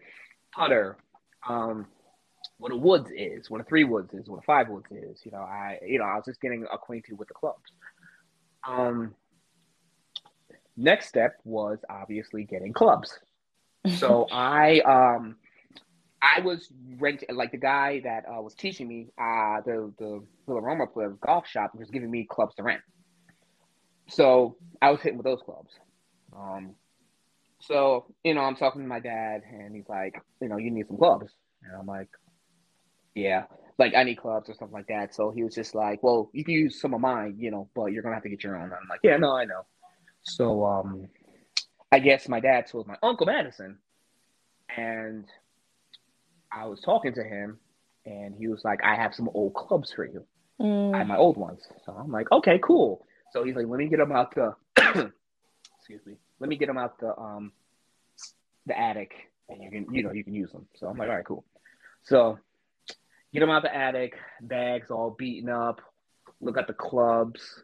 putter, 0.53 0.97
um, 1.49 1.87
what 2.59 2.71
a 2.71 2.75
woods 2.75 3.09
is, 3.15 3.49
what 3.49 3.61
a 3.61 3.63
three 3.63 3.83
woods 3.83 4.13
is, 4.13 4.29
what 4.29 4.37
a 4.37 4.43
five 4.43 4.69
woods 4.69 4.85
is. 4.91 5.19
You 5.25 5.31
know, 5.31 5.39
I 5.39 5.79
you 5.83 5.97
know 5.97 6.05
I 6.05 6.15
was 6.15 6.25
just 6.25 6.39
getting 6.39 6.65
acquainted 6.71 7.17
with 7.17 7.27
the 7.27 7.33
clubs. 7.33 7.71
Um, 8.67 9.15
next 10.77 11.07
step 11.07 11.37
was 11.43 11.79
obviously 11.89 12.43
getting 12.43 12.73
clubs. 12.73 13.17
So 13.97 14.27
I 14.31 14.81
um 14.81 15.37
I 16.21 16.41
was 16.41 16.71
renting, 16.99 17.35
like 17.35 17.51
the 17.51 17.57
guy 17.57 18.01
that 18.03 18.25
uh, 18.27 18.41
was 18.41 18.53
teaching 18.55 18.87
me, 18.87 19.07
uh, 19.17 19.61
the 19.65 19.93
the 19.97 20.23
Villa 20.47 20.61
Roma 20.61 20.85
the 20.95 21.17
golf 21.25 21.47
shop 21.47 21.71
was 21.75 21.89
giving 21.89 22.11
me 22.11 22.27
clubs 22.29 22.55
to 22.55 22.63
rent. 22.63 22.81
So 24.09 24.57
I 24.81 24.91
was 24.91 25.01
hitting 25.01 25.17
with 25.17 25.25
those 25.25 25.41
clubs. 25.43 25.71
Um, 26.35 26.75
So, 27.61 28.05
you 28.23 28.33
know, 28.33 28.41
I'm 28.41 28.55
talking 28.55 28.81
to 28.81 28.87
my 28.87 28.99
dad 28.99 29.41
and 29.51 29.75
he's 29.75 29.87
like, 29.87 30.15
you 30.41 30.49
know, 30.49 30.57
you 30.57 30.71
need 30.71 30.87
some 30.87 30.97
clubs. 30.97 31.31
And 31.63 31.75
I'm 31.77 31.85
like, 31.85 32.09
yeah, 33.15 33.43
like 33.77 33.93
I 33.95 34.03
need 34.03 34.17
clubs 34.17 34.49
or 34.49 34.55
something 34.55 34.73
like 34.73 34.87
that. 34.87 35.13
So 35.13 35.31
he 35.31 35.43
was 35.43 35.53
just 35.55 35.75
like, 35.75 36.01
well, 36.03 36.29
you 36.33 36.43
can 36.43 36.55
use 36.55 36.81
some 36.81 36.93
of 36.93 37.01
mine, 37.01 37.35
you 37.37 37.51
know, 37.51 37.69
but 37.75 37.87
you're 37.87 38.01
to 38.03 38.13
have 38.13 38.23
to 38.23 38.29
get 38.29 38.43
your 38.43 38.55
own. 38.57 38.71
I'm 38.73 38.87
like, 38.89 39.01
yeah, 39.03 39.17
no, 39.17 39.35
I 39.35 39.45
know. 39.45 39.61
So, 40.23 40.65
um, 40.65 41.07
I 41.91 41.99
guess 41.99 42.27
my 42.27 42.39
dad 42.39 42.67
told 42.67 42.87
my 42.87 42.97
uncle 43.03 43.27
Madison 43.27 43.77
and 44.75 45.25
I 46.51 46.65
was 46.65 46.81
talking 46.81 47.13
to 47.13 47.23
him 47.23 47.59
and 48.05 48.35
he 48.35 48.47
was 48.47 48.63
like, 48.63 48.83
I 48.83 48.95
have 48.95 49.13
some 49.15 49.29
old 49.33 49.53
clubs 49.53 49.91
for 49.93 50.05
you. 50.05 50.25
Mm. 50.59 50.93
I 50.93 50.99
have 50.99 51.07
my 51.07 51.17
old 51.17 51.37
ones. 51.37 51.61
So 51.85 51.93
I'm 51.93 52.11
like, 52.11 52.31
okay, 52.31 52.59
cool. 52.61 53.05
So 53.31 53.43
he's 53.43 53.55
like, 53.55 53.67
let 53.67 53.77
me 53.77 53.87
get 53.87 53.97
them 53.97 54.11
out 54.11 54.35
the, 54.35 54.55
excuse 55.77 56.05
me, 56.05 56.15
let 56.39 56.49
me 56.49 56.57
get 56.57 56.67
them 56.67 56.77
out 56.77 56.99
the, 56.99 57.17
um, 57.17 57.51
the 58.65 58.77
attic 58.77 59.13
and 59.49 59.63
you 59.63 59.69
can, 59.71 59.93
you 59.93 60.03
know, 60.03 60.11
you 60.11 60.23
can 60.23 60.33
use 60.33 60.51
them. 60.51 60.67
So 60.75 60.87
I'm 60.87 60.97
like, 60.97 61.09
all 61.09 61.15
right, 61.15 61.25
cool. 61.25 61.45
So 62.03 62.37
get 63.33 63.39
them 63.39 63.49
out 63.49 63.63
the 63.63 63.75
attic, 63.75 64.13
bags 64.41 64.91
all 64.91 65.15
beaten 65.17 65.49
up, 65.49 65.81
look 66.41 66.57
at 66.57 66.67
the 66.67 66.73
clubs. 66.73 67.63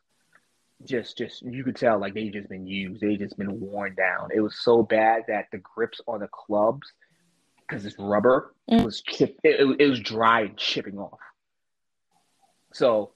Just, 0.86 1.18
just 1.18 1.42
you 1.42 1.64
could 1.64 1.76
tell 1.76 2.00
like 2.00 2.14
they 2.14 2.30
just 2.30 2.50
been 2.50 2.68
used. 2.68 3.02
They 3.02 3.16
just 3.16 3.36
been 3.36 3.60
worn 3.60 3.96
down. 3.96 4.30
It 4.34 4.42
was 4.42 4.60
so 4.60 4.84
bad 4.84 5.24
that 5.28 5.48
the 5.52 5.58
grips 5.58 6.00
on 6.08 6.20
the 6.20 6.28
clubs 6.28 6.88
because 7.68 7.86
it's 7.86 7.96
rubber 8.00 8.54
mm. 8.70 8.84
was 8.84 9.02
chip. 9.02 9.38
It, 9.44 9.78
it, 9.80 9.88
was 9.88 10.00
dry 10.00 10.42
and 10.42 10.58
chipping 10.58 10.98
off. 10.98 11.20
So 12.74 13.14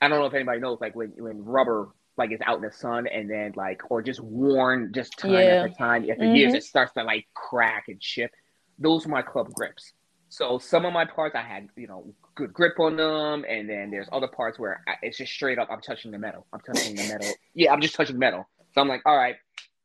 I 0.00 0.08
don't 0.08 0.18
know 0.18 0.26
if 0.26 0.34
anybody 0.34 0.60
knows, 0.60 0.78
like 0.80 0.94
when 0.94 1.12
when 1.16 1.44
rubber 1.44 1.90
like 2.16 2.32
is 2.32 2.40
out 2.44 2.56
in 2.56 2.62
the 2.62 2.72
sun 2.72 3.06
and 3.06 3.30
then 3.30 3.52
like 3.56 3.90
or 3.90 4.02
just 4.02 4.20
worn 4.20 4.92
just 4.94 5.18
time 5.18 5.32
yeah. 5.32 5.38
after 5.38 5.74
time 5.74 6.02
after 6.10 6.24
mm-hmm. 6.24 6.34
years, 6.34 6.54
it 6.54 6.64
starts 6.64 6.92
to 6.94 7.02
like 7.02 7.26
crack 7.34 7.84
and 7.88 8.00
chip. 8.00 8.30
Those 8.78 9.06
are 9.06 9.10
my 9.10 9.22
club 9.22 9.52
grips. 9.52 9.92
So 10.28 10.58
some 10.58 10.84
of 10.84 10.92
my 10.92 11.04
parts 11.04 11.34
I 11.34 11.42
had, 11.42 11.68
you 11.76 11.86
know, 11.86 12.12
good 12.34 12.52
grip 12.52 12.78
on 12.80 12.96
them, 12.96 13.44
and 13.48 13.70
then 13.70 13.90
there's 13.90 14.08
other 14.12 14.26
parts 14.26 14.58
where 14.58 14.82
I, 14.86 14.94
it's 15.02 15.16
just 15.16 15.32
straight 15.32 15.58
up. 15.58 15.68
I'm 15.70 15.80
touching 15.80 16.10
the 16.10 16.18
metal. 16.18 16.46
I'm 16.52 16.60
touching 16.60 16.96
the 16.96 17.08
metal. 17.08 17.32
Yeah, 17.54 17.72
I'm 17.72 17.80
just 17.80 17.94
touching 17.94 18.18
metal. 18.18 18.46
So 18.74 18.82
I'm 18.82 18.88
like, 18.88 19.00
all 19.06 19.16
right, 19.16 19.36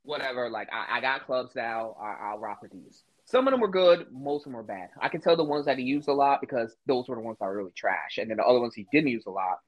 whatever. 0.04 0.50
Like 0.50 0.68
I, 0.74 0.98
I 0.98 1.01
got 1.01 1.25
clubs 1.25 1.56
now. 1.56 1.96
I, 2.01 2.34
will 2.34 2.40
rock 2.40 2.62
with 2.62 2.72
these. 2.72 3.04
Some 3.31 3.47
of 3.47 3.51
them 3.51 3.61
were 3.61 3.69
good, 3.69 4.07
most 4.11 4.41
of 4.41 4.51
them 4.51 4.53
were 4.53 4.63
bad. 4.63 4.89
I 5.01 5.07
can 5.07 5.21
tell 5.21 5.38
the 5.38 5.43
ones 5.43 5.65
that 5.65 5.77
he 5.77 5.85
used 5.85 6.09
a 6.09 6.13
lot 6.13 6.41
because 6.41 6.75
those 6.85 7.07
were 7.07 7.15
the 7.15 7.21
ones 7.21 7.38
that 7.39 7.45
were 7.45 7.55
really 7.55 7.71
trash, 7.75 8.17
and 8.17 8.29
then 8.29 8.38
the 8.38 8.43
other 8.43 8.59
ones 8.59 8.75
he 8.75 8.88
didn't 8.91 9.09
use 9.09 9.25
a 9.25 9.31
lot, 9.31 9.59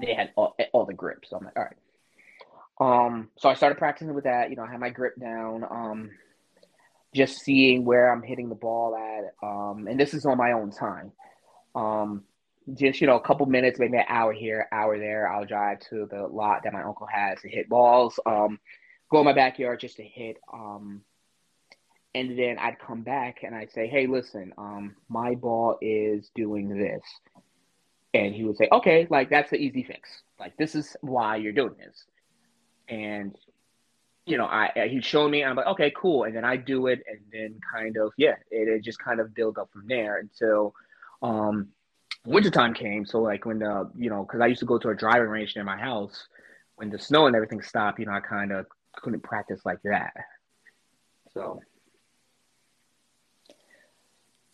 they 0.00 0.14
had 0.14 0.30
all, 0.34 0.56
all 0.72 0.86
the 0.86 0.94
grips. 0.94 1.28
So 1.28 1.36
I'm 1.36 1.44
like, 1.44 1.58
all 1.58 1.64
right. 1.64 1.76
Um, 2.78 3.28
so 3.38 3.50
I 3.50 3.54
started 3.54 3.76
practicing 3.76 4.14
with 4.14 4.24
that. 4.24 4.48
You 4.48 4.56
know, 4.56 4.62
I 4.62 4.70
had 4.70 4.80
my 4.80 4.90
grip 4.90 5.20
down. 5.20 5.64
Um, 5.64 6.10
just 7.14 7.40
seeing 7.40 7.84
where 7.84 8.12
I'm 8.12 8.22
hitting 8.22 8.48
the 8.48 8.54
ball 8.54 8.94
at. 8.94 9.46
Um, 9.46 9.86
and 9.88 9.98
this 9.98 10.14
is 10.14 10.26
on 10.26 10.38
my 10.38 10.52
own 10.52 10.70
time. 10.70 11.12
Um, 11.74 12.24
just 12.74 13.00
you 13.00 13.06
know, 13.06 13.16
a 13.16 13.20
couple 13.20 13.46
minutes, 13.46 13.78
maybe 13.78 13.96
an 13.96 14.04
hour 14.08 14.32
here, 14.32 14.68
hour 14.72 14.98
there. 14.98 15.30
I'll 15.30 15.44
drive 15.44 15.80
to 15.90 16.06
the 16.10 16.26
lot 16.26 16.62
that 16.64 16.72
my 16.72 16.82
uncle 16.82 17.06
has 17.06 17.40
to 17.42 17.48
hit 17.48 17.68
balls. 17.68 18.18
Um, 18.26 18.58
go 19.10 19.20
in 19.20 19.24
my 19.24 19.32
backyard 19.32 19.80
just 19.80 19.96
to 19.96 20.02
hit. 20.02 20.38
Um, 20.52 21.02
and 22.16 22.38
then 22.38 22.58
I'd 22.58 22.78
come 22.78 23.02
back 23.02 23.42
and 23.42 23.54
I'd 23.54 23.70
say, 23.72 23.86
"Hey, 23.88 24.06
listen, 24.06 24.54
um, 24.56 24.96
my 25.10 25.34
ball 25.34 25.76
is 25.82 26.30
doing 26.34 26.70
this," 26.70 27.02
and 28.14 28.34
he 28.34 28.42
would 28.42 28.56
say, 28.56 28.68
"Okay, 28.72 29.06
like 29.10 29.28
that's 29.28 29.50
the 29.50 29.58
easy 29.58 29.82
fix. 29.82 30.22
Like 30.40 30.56
this 30.56 30.74
is 30.74 30.96
why 31.02 31.36
you're 31.36 31.52
doing 31.52 31.74
this." 31.78 32.06
And 32.88 33.36
you 34.24 34.38
know, 34.38 34.46
I 34.46 34.88
he'd 34.90 35.04
show 35.04 35.28
me, 35.28 35.44
I'm 35.44 35.56
like, 35.56 35.66
"Okay, 35.66 35.92
cool," 35.94 36.24
and 36.24 36.34
then 36.34 36.44
I 36.44 36.56
do 36.56 36.86
it, 36.86 37.02
and 37.06 37.20
then 37.30 37.60
kind 37.70 37.98
of, 37.98 38.12
yeah, 38.16 38.36
it, 38.50 38.66
it 38.66 38.82
just 38.82 38.98
kind 38.98 39.20
of 39.20 39.34
build 39.34 39.58
up 39.58 39.70
from 39.70 39.86
there 39.86 40.18
until 40.18 40.74
um, 41.22 41.68
wintertime 42.24 42.72
came. 42.72 43.04
So 43.04 43.20
like 43.20 43.44
when 43.44 43.58
the 43.58 43.90
you 43.94 44.08
know, 44.08 44.22
because 44.24 44.40
I 44.40 44.46
used 44.46 44.60
to 44.60 44.66
go 44.66 44.78
to 44.78 44.88
a 44.88 44.96
driving 44.96 45.28
range 45.28 45.54
near 45.54 45.66
my 45.66 45.76
house, 45.76 46.28
when 46.76 46.88
the 46.88 46.98
snow 46.98 47.26
and 47.26 47.36
everything 47.36 47.60
stopped, 47.60 47.98
you 47.98 48.06
know, 48.06 48.12
I 48.12 48.20
kind 48.20 48.52
of 48.52 48.64
couldn't 48.94 49.22
practice 49.22 49.60
like 49.66 49.82
that. 49.84 50.14
So 51.34 51.60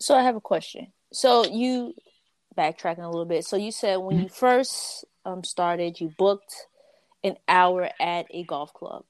so 0.03 0.15
I 0.15 0.23
have 0.23 0.35
a 0.35 0.41
question. 0.41 0.87
So 1.13 1.45
you 1.45 1.93
backtracking 2.57 3.03
a 3.03 3.07
little 3.07 3.25
bit. 3.25 3.45
So 3.45 3.55
you 3.55 3.71
said 3.71 3.97
when 3.97 4.19
you 4.19 4.27
first 4.27 5.05
um, 5.25 5.45
started, 5.45 6.01
you 6.01 6.13
booked 6.17 6.53
an 7.23 7.37
hour 7.47 7.89
at 8.01 8.25
a 8.29 8.43
golf 8.43 8.73
club. 8.73 9.05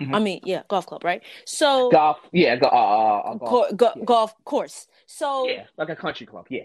Mm-hmm. 0.00 0.14
I 0.14 0.18
mean, 0.18 0.40
yeah, 0.42 0.62
golf 0.68 0.86
club, 0.86 1.04
right? 1.04 1.22
So 1.44 1.90
golf, 1.90 2.18
yeah, 2.32 2.56
go, 2.56 2.66
uh, 2.66 3.18
uh, 3.18 3.34
golf, 3.34 3.50
co- 3.50 3.76
go, 3.76 3.92
yeah. 3.94 4.04
golf 4.04 4.34
course. 4.44 4.88
So 5.06 5.46
yeah, 5.48 5.66
like 5.76 5.90
a 5.90 5.96
country 5.96 6.26
club, 6.26 6.46
yeah. 6.50 6.64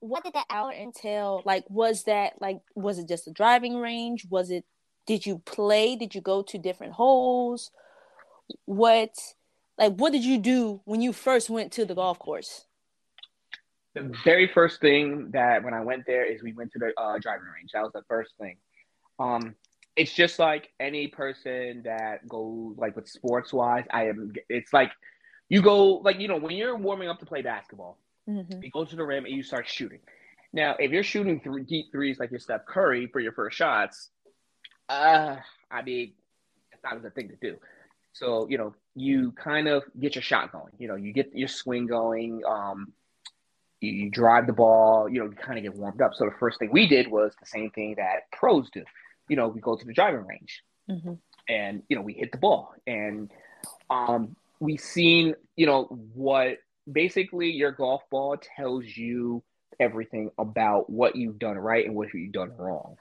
What 0.00 0.24
did 0.24 0.34
that 0.34 0.46
hour 0.50 0.72
entail? 0.72 1.42
Like, 1.44 1.64
was 1.68 2.04
that 2.04 2.34
like, 2.40 2.60
was 2.74 2.98
it 2.98 3.08
just 3.08 3.28
a 3.28 3.30
driving 3.30 3.76
range? 3.76 4.26
Was 4.28 4.50
it? 4.50 4.64
Did 5.06 5.26
you 5.26 5.38
play? 5.38 5.94
Did 5.94 6.16
you 6.16 6.20
go 6.20 6.42
to 6.42 6.58
different 6.58 6.94
holes? 6.94 7.70
What? 8.64 9.14
Like 9.78 9.94
what 9.94 10.12
did 10.12 10.24
you 10.24 10.38
do 10.38 10.80
when 10.84 11.00
you 11.00 11.12
first 11.12 11.50
went 11.50 11.72
to 11.72 11.84
the 11.84 11.94
golf 11.94 12.18
course? 12.18 12.66
The 13.94 14.12
very 14.24 14.46
first 14.46 14.80
thing 14.80 15.30
that 15.32 15.64
when 15.64 15.72
I 15.72 15.80
went 15.80 16.04
there 16.06 16.24
is 16.24 16.42
we 16.42 16.52
went 16.52 16.72
to 16.72 16.78
the 16.78 16.92
uh, 17.00 17.18
driving 17.18 17.46
range. 17.46 17.70
That 17.72 17.82
was 17.82 17.92
the 17.92 18.02
first 18.08 18.32
thing. 18.38 18.56
Um, 19.18 19.54
it's 19.96 20.12
just 20.12 20.38
like 20.38 20.68
any 20.78 21.08
person 21.08 21.82
that 21.84 22.28
goes 22.28 22.76
like 22.76 22.94
with 22.94 23.08
sports 23.08 23.52
wise. 23.52 23.84
I 23.90 24.08
am. 24.08 24.32
It's 24.50 24.72
like 24.72 24.92
you 25.48 25.62
go 25.62 25.94
like 25.96 26.20
you 26.20 26.28
know 26.28 26.36
when 26.36 26.54
you're 26.54 26.76
warming 26.76 27.08
up 27.08 27.18
to 27.20 27.26
play 27.26 27.40
basketball, 27.40 27.98
mm-hmm. 28.28 28.62
you 28.62 28.70
go 28.70 28.84
to 28.84 28.96
the 28.96 29.04
rim 29.04 29.24
and 29.24 29.34
you 29.34 29.42
start 29.42 29.66
shooting. 29.66 30.00
Now, 30.52 30.76
if 30.78 30.90
you're 30.90 31.02
shooting 31.02 31.40
three, 31.40 31.64
deep 31.64 31.86
threes 31.92 32.18
like 32.18 32.30
your 32.30 32.40
Steph 32.40 32.66
Curry 32.66 33.08
for 33.08 33.20
your 33.20 33.32
first 33.32 33.56
shots, 33.56 34.10
uh, 34.88 35.36
I 35.70 35.82
mean, 35.82 36.12
it's 36.72 36.82
not 36.82 37.04
a 37.04 37.10
thing 37.10 37.28
to 37.28 37.36
do. 37.36 37.56
So, 38.18 38.46
you 38.48 38.56
know, 38.56 38.74
you 38.94 39.32
kind 39.32 39.68
of 39.68 39.82
get 40.00 40.14
your 40.14 40.22
shot 40.22 40.50
going. 40.50 40.72
You 40.78 40.88
know, 40.88 40.96
you 40.96 41.12
get 41.12 41.34
your 41.34 41.48
swing 41.48 41.86
going. 41.86 42.42
Um, 42.48 42.92
you, 43.82 43.92
you 43.92 44.10
drive 44.10 44.46
the 44.46 44.54
ball. 44.54 45.06
You 45.06 45.20
know, 45.20 45.26
you 45.26 45.36
kind 45.36 45.58
of 45.58 45.64
get 45.64 45.74
warmed 45.74 46.00
up. 46.00 46.14
So 46.14 46.24
the 46.24 46.34
first 46.40 46.58
thing 46.58 46.70
we 46.72 46.86
did 46.86 47.08
was 47.08 47.34
the 47.38 47.46
same 47.46 47.70
thing 47.70 47.96
that 47.98 48.30
pros 48.32 48.70
do. 48.70 48.84
You 49.28 49.36
know, 49.36 49.48
we 49.48 49.60
go 49.60 49.76
to 49.76 49.84
the 49.84 49.92
driving 49.92 50.24
range, 50.24 50.62
mm-hmm. 50.90 51.14
and 51.48 51.82
you 51.88 51.96
know, 51.96 52.02
we 52.02 52.14
hit 52.14 52.32
the 52.32 52.38
ball, 52.38 52.74
and 52.86 53.30
um, 53.90 54.36
we 54.60 54.76
seen 54.76 55.34
you 55.56 55.66
know 55.66 55.84
what 56.14 56.58
basically 56.90 57.50
your 57.50 57.72
golf 57.72 58.02
ball 58.10 58.36
tells 58.56 58.84
you 58.86 59.42
everything 59.80 60.30
about 60.38 60.88
what 60.88 61.16
you've 61.16 61.38
done 61.38 61.58
right 61.58 61.84
and 61.84 61.94
what 61.94 62.14
you've 62.14 62.32
done 62.32 62.52
wrong. 62.56 62.96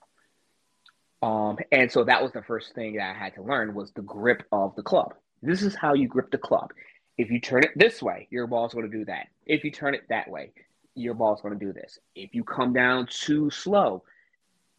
Um, 1.21 1.57
and 1.71 1.91
so 1.91 2.03
that 2.03 2.21
was 2.21 2.31
the 2.31 2.43
first 2.43 2.73
thing 2.75 2.95
that 2.95 3.15
I 3.15 3.17
had 3.17 3.35
to 3.35 3.41
learn 3.41 3.73
was 3.73 3.91
the 3.91 4.01
grip 4.01 4.43
of 4.51 4.75
the 4.75 4.83
club. 4.83 5.13
This 5.41 5.61
is 5.61 5.75
how 5.75 5.93
you 5.93 6.07
grip 6.07 6.31
the 6.31 6.37
club. 6.37 6.71
If 7.17 7.31
you 7.31 7.39
turn 7.39 7.63
it 7.63 7.71
this 7.75 8.01
way, 8.01 8.27
your 8.29 8.47
ball's 8.47 8.73
going 8.73 8.89
to 8.89 8.97
do 8.97 9.05
that. 9.05 9.27
If 9.45 9.63
you 9.63 9.71
turn 9.71 9.95
it 9.95 10.03
that 10.09 10.29
way, 10.29 10.51
your 10.95 11.13
ball's 11.13 11.41
going 11.41 11.57
to 11.57 11.65
do 11.65 11.73
this. 11.73 11.99
If 12.15 12.35
you 12.35 12.43
come 12.43 12.73
down 12.73 13.07
too 13.07 13.49
slow, 13.49 14.03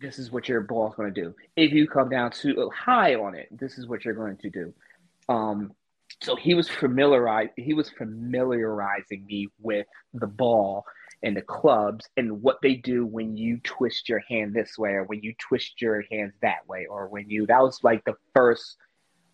this 0.01 0.19
is 0.19 0.31
what 0.31 0.49
your 0.49 0.61
ball's 0.61 0.95
going 0.95 1.13
to 1.13 1.21
do. 1.21 1.35
If 1.57 1.73
you 1.73 1.87
come 1.87 2.11
down 2.11 2.31
too 2.31 2.71
high 2.75 3.15
on 3.15 3.35
it, 3.35 3.49
this 3.51 3.79
is 3.79 3.87
what 3.87 4.05
you're 4.05 4.15
going 4.15 4.37
to 4.39 4.51
do. 4.51 4.75
Um, 5.29 5.73
so 6.23 6.37
he 6.37 6.55
was 6.55 6.69
familiarized. 6.69 7.53
He 7.57 7.75
was 7.75 7.91
familiarizing 7.91 9.25
me 9.27 9.49
with 9.61 9.87
the 10.15 10.27
ball 10.27 10.85
and 11.27 11.37
the 11.37 11.43
clubs 11.43 12.09
and 12.17 12.41
what 12.41 12.59
they 12.63 12.75
do 12.77 13.05
when 13.05 13.37
you 13.37 13.59
twist 13.65 14.09
your 14.09 14.21
hand 14.21 14.55
this 14.55 14.79
way 14.79 14.91
or 14.91 15.03
when 15.05 15.21
you 15.25 15.35
twist 15.41 15.83
your 15.83 16.05
hands 16.09 16.33
that 16.41 16.67
way 16.69 16.87
or 16.89 17.09
when 17.09 17.29
you 17.29 17.45
that 17.47 17.61
was 17.61 17.83
like 17.83 18.05
the 18.05 18.15
first 18.33 18.77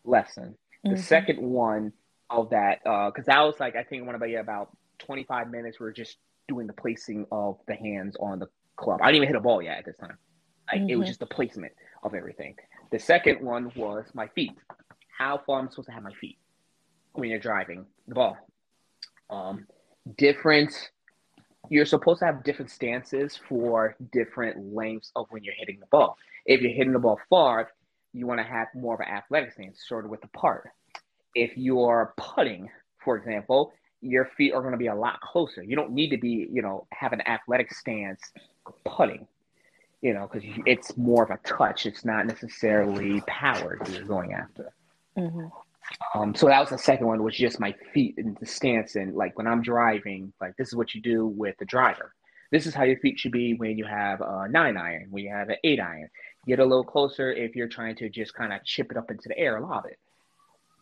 lesson 0.02 0.56
mm-hmm. 0.86 0.96
the 0.96 1.02
second 1.02 1.38
one 1.38 1.92
of 2.30 2.48
that 2.48 2.78
uh, 2.86 3.10
because 3.10 3.28
uh, 3.28 3.32
that 3.34 3.40
was 3.42 3.54
like 3.60 3.76
i 3.76 3.82
think 3.82 4.06
one 4.06 4.14
about 4.14 4.30
yeah, 4.30 4.40
about 4.40 4.74
25 5.00 5.50
minutes 5.50 5.78
we 5.78 5.86
are 5.86 5.92
just 5.92 6.16
doing 6.48 6.66
the 6.66 6.72
placing 6.72 7.26
of 7.30 7.58
the 7.68 7.74
hands 7.74 8.16
on 8.18 8.38
the 8.38 8.48
club 8.76 8.98
i 9.02 9.08
didn't 9.08 9.16
even 9.16 9.28
hit 9.28 9.36
a 9.36 9.40
ball 9.40 9.60
yet 9.60 9.76
at 9.76 9.84
this 9.84 9.96
time 9.98 10.16
like 10.72 10.80
mm-hmm. 10.80 10.88
it 10.88 10.96
was 10.96 11.04
mm-hmm. 11.04 11.10
just 11.10 11.20
the 11.20 11.26
placement 11.26 11.74
of 12.02 12.14
everything 12.14 12.54
the 12.90 12.98
second 12.98 13.38
one 13.42 13.70
was 13.76 14.06
my 14.14 14.28
feet 14.28 14.52
how 15.18 15.38
far 15.46 15.60
i'm 15.60 15.68
supposed 15.68 15.88
to 15.88 15.92
have 15.92 16.02
my 16.02 16.14
feet 16.14 16.38
when 17.12 17.28
you're 17.28 17.38
driving 17.38 17.84
the 18.08 18.14
ball 18.14 18.38
um 19.28 19.66
different 20.16 20.90
you're 21.68 21.86
supposed 21.86 22.20
to 22.20 22.26
have 22.26 22.44
different 22.44 22.70
stances 22.70 23.38
for 23.48 23.96
different 24.12 24.74
lengths 24.74 25.12
of 25.16 25.26
when 25.30 25.44
you're 25.44 25.54
hitting 25.56 25.78
the 25.80 25.86
ball. 25.86 26.16
If 26.44 26.60
you're 26.60 26.72
hitting 26.72 26.92
the 26.92 26.98
ball 26.98 27.20
far, 27.30 27.70
you 28.12 28.26
want 28.26 28.40
to 28.40 28.44
have 28.44 28.68
more 28.74 28.94
of 28.94 29.00
an 29.00 29.08
athletic 29.08 29.52
stance, 29.52 29.82
sort 29.88 30.04
of 30.04 30.10
with 30.10 30.20
the 30.20 30.28
part. 30.28 30.70
If 31.34 31.56
you're 31.56 32.14
putting, 32.16 32.68
for 33.02 33.16
example, 33.16 33.72
your 34.00 34.26
feet 34.36 34.52
are 34.52 34.60
going 34.60 34.72
to 34.72 34.78
be 34.78 34.88
a 34.88 34.94
lot 34.94 35.20
closer. 35.20 35.62
You 35.62 35.76
don't 35.76 35.92
need 35.92 36.10
to 36.10 36.18
be, 36.18 36.48
you 36.52 36.60
know, 36.60 36.86
have 36.92 37.12
an 37.12 37.26
athletic 37.26 37.72
stance 37.72 38.20
putting, 38.84 39.26
you 40.02 40.12
know, 40.12 40.28
because 40.30 40.46
it's 40.66 40.96
more 40.96 41.22
of 41.22 41.30
a 41.30 41.38
touch. 41.46 41.86
It's 41.86 42.04
not 42.04 42.26
necessarily 42.26 43.22
power 43.26 43.78
that 43.80 43.90
you're 43.90 44.04
going 44.04 44.34
after. 44.34 44.72
Mm-hmm. 45.16 45.46
Um, 46.14 46.34
so 46.34 46.46
that 46.46 46.60
was 46.60 46.70
the 46.70 46.78
second 46.78 47.06
one, 47.06 47.22
was 47.22 47.36
just 47.36 47.60
my 47.60 47.74
feet 47.92 48.14
and 48.18 48.36
the 48.38 48.46
stance. 48.46 48.96
And 48.96 49.14
like 49.14 49.36
when 49.36 49.46
I'm 49.46 49.62
driving, 49.62 50.32
like 50.40 50.56
this 50.56 50.68
is 50.68 50.74
what 50.74 50.94
you 50.94 51.00
do 51.00 51.26
with 51.26 51.56
the 51.58 51.64
driver. 51.64 52.14
This 52.50 52.66
is 52.66 52.74
how 52.74 52.84
your 52.84 52.98
feet 52.98 53.18
should 53.18 53.32
be 53.32 53.54
when 53.54 53.78
you 53.78 53.86
have 53.86 54.20
a 54.20 54.46
nine 54.48 54.76
iron, 54.76 55.06
when 55.10 55.24
you 55.24 55.30
have 55.30 55.48
an 55.48 55.56
eight 55.64 55.80
iron. 55.80 56.08
Get 56.46 56.58
a 56.58 56.64
little 56.64 56.84
closer 56.84 57.32
if 57.32 57.56
you're 57.56 57.68
trying 57.68 57.96
to 57.96 58.10
just 58.10 58.34
kind 58.34 58.52
of 58.52 58.62
chip 58.64 58.90
it 58.90 58.96
up 58.96 59.10
into 59.10 59.28
the 59.28 59.38
air, 59.38 59.60
lob 59.60 59.86
it. 59.86 59.98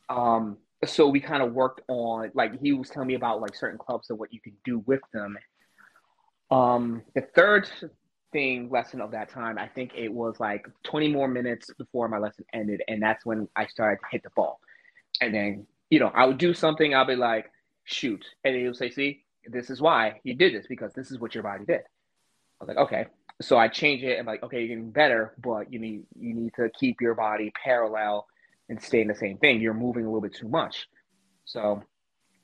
Um, 0.09 0.57
so 0.85 1.09
we 1.09 1.21
kind 1.21 1.43
of 1.43 1.53
worked 1.53 1.83
on 1.89 2.33
like 2.35 2.61
he 2.61 2.73
was 2.73 2.91
telling 2.91 3.09
me 3.09 3.15
about 3.15 3.41
like 3.41 3.55
certain 3.55 3.79
clubs 3.79 4.11
and 4.11 4.19
what 4.19 4.33
you 4.33 4.41
can 4.41 4.55
do 4.65 4.79
with 4.81 5.01
them. 5.13 5.39
Um, 6.51 7.03
the 7.15 7.21
third 7.35 7.69
thing 8.33 8.71
lesson 8.71 9.01
of 9.01 9.13
that 9.13 9.29
time, 9.29 9.59
I 9.59 9.69
think 9.69 9.93
it 9.95 10.13
was 10.13 10.41
like 10.41 10.67
20 10.85 11.09
more 11.09 11.29
minutes 11.29 11.71
before 11.79 12.09
my 12.09 12.19
lesson 12.19 12.45
ended, 12.53 12.83
and 12.89 13.03
that's 13.03 13.25
when 13.25 13.49
I 13.55 13.67
started 13.67 14.01
to 14.01 14.07
hit 14.11 14.23
the 14.23 14.31
ball. 14.35 14.59
And 15.21 15.35
then, 15.35 15.67
you 15.91 16.01
know, 16.01 16.11
I 16.15 16.27
would 16.27 16.39
do 16.39 16.55
something, 16.55 16.95
I'll 16.95 17.07
be 17.07 17.17
like, 17.17 17.51
shoot. 17.85 18.25
And 18.45 18.55
then 18.55 18.63
he'll 18.63 18.75
say, 18.75 18.91
see, 18.91 19.25
this 19.47 19.71
is 19.71 19.81
why 19.81 20.21
you 20.25 20.35
did 20.35 20.55
this, 20.55 20.67
because 20.69 20.93
this 20.95 21.11
is 21.11 21.19
what 21.19 21.35
your 21.35 21.43
body 21.43 21.65
did. 21.65 21.81
I 21.81 22.65
was 22.65 22.69
like, 22.69 22.77
okay. 22.77 23.07
So 23.43 23.57
I 23.57 23.69
change 23.69 24.03
it 24.03 24.19
and 24.19 24.27
like, 24.27 24.43
okay, 24.43 24.59
you're 24.59 24.69
getting 24.69 24.91
better, 24.91 25.35
but 25.43 25.73
you 25.73 25.79
need 25.79 26.03
you 26.19 26.35
need 26.35 26.53
to 26.57 26.69
keep 26.79 27.01
your 27.01 27.15
body 27.15 27.51
parallel 27.65 28.27
and 28.69 28.83
stay 28.83 29.01
in 29.01 29.09
the 29.09 29.15
same 29.15 29.39
thing. 29.39 29.63
You're 29.63 29.73
moving 29.73 30.05
a 30.05 30.09
little 30.09 30.21
bit 30.21 30.35
too 30.35 30.49
much. 30.49 30.87
So 31.47 31.83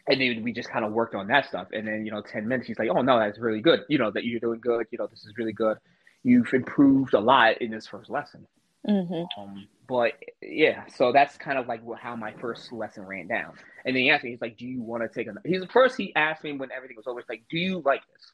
and 0.08 0.20
then 0.20 0.42
we 0.42 0.52
just 0.52 0.70
kind 0.70 0.84
of 0.84 0.92
worked 0.92 1.14
on 1.14 1.26
that 1.28 1.46
stuff. 1.46 1.68
And 1.72 1.86
then, 1.86 2.06
you 2.06 2.12
know, 2.12 2.22
10 2.22 2.46
minutes, 2.46 2.68
he's 2.68 2.78
like, 2.78 2.88
oh, 2.90 3.02
no, 3.02 3.18
that's 3.18 3.38
really 3.38 3.60
good. 3.60 3.80
You 3.88 3.98
know, 3.98 4.10
that 4.12 4.24
you're 4.24 4.40
doing 4.40 4.60
good. 4.60 4.86
You 4.90 4.98
know, 4.98 5.08
this 5.08 5.24
is 5.24 5.32
really 5.36 5.52
good. 5.52 5.78
You've 6.22 6.52
improved 6.54 7.14
a 7.14 7.20
lot 7.20 7.60
in 7.60 7.70
this 7.72 7.86
first 7.88 8.08
lesson. 8.08 8.46
Mm-hmm. 8.88 9.40
Um, 9.40 9.66
but 9.86 10.12
yeah, 10.42 10.84
so 10.94 11.12
that's 11.12 11.36
kind 11.36 11.58
of 11.58 11.66
like 11.66 11.82
how 11.98 12.16
my 12.16 12.32
first 12.32 12.72
lesson 12.72 13.04
ran 13.04 13.26
down. 13.28 13.54
And 13.84 13.94
then 13.94 14.02
he 14.02 14.10
asked 14.10 14.24
me, 14.24 14.30
he's 14.30 14.40
like, 14.40 14.56
do 14.56 14.66
you 14.66 14.82
want 14.82 15.02
to 15.02 15.08
take 15.08 15.26
another? 15.26 15.48
He's 15.48 15.64
first, 15.72 15.96
he 15.96 16.14
asked 16.14 16.44
me 16.44 16.52
when 16.52 16.72
everything 16.72 16.96
was 16.96 17.06
over, 17.06 17.20
he's 17.20 17.28
like, 17.28 17.44
do 17.50 17.58
you 17.58 17.82
like 17.84 18.02
this? 18.12 18.32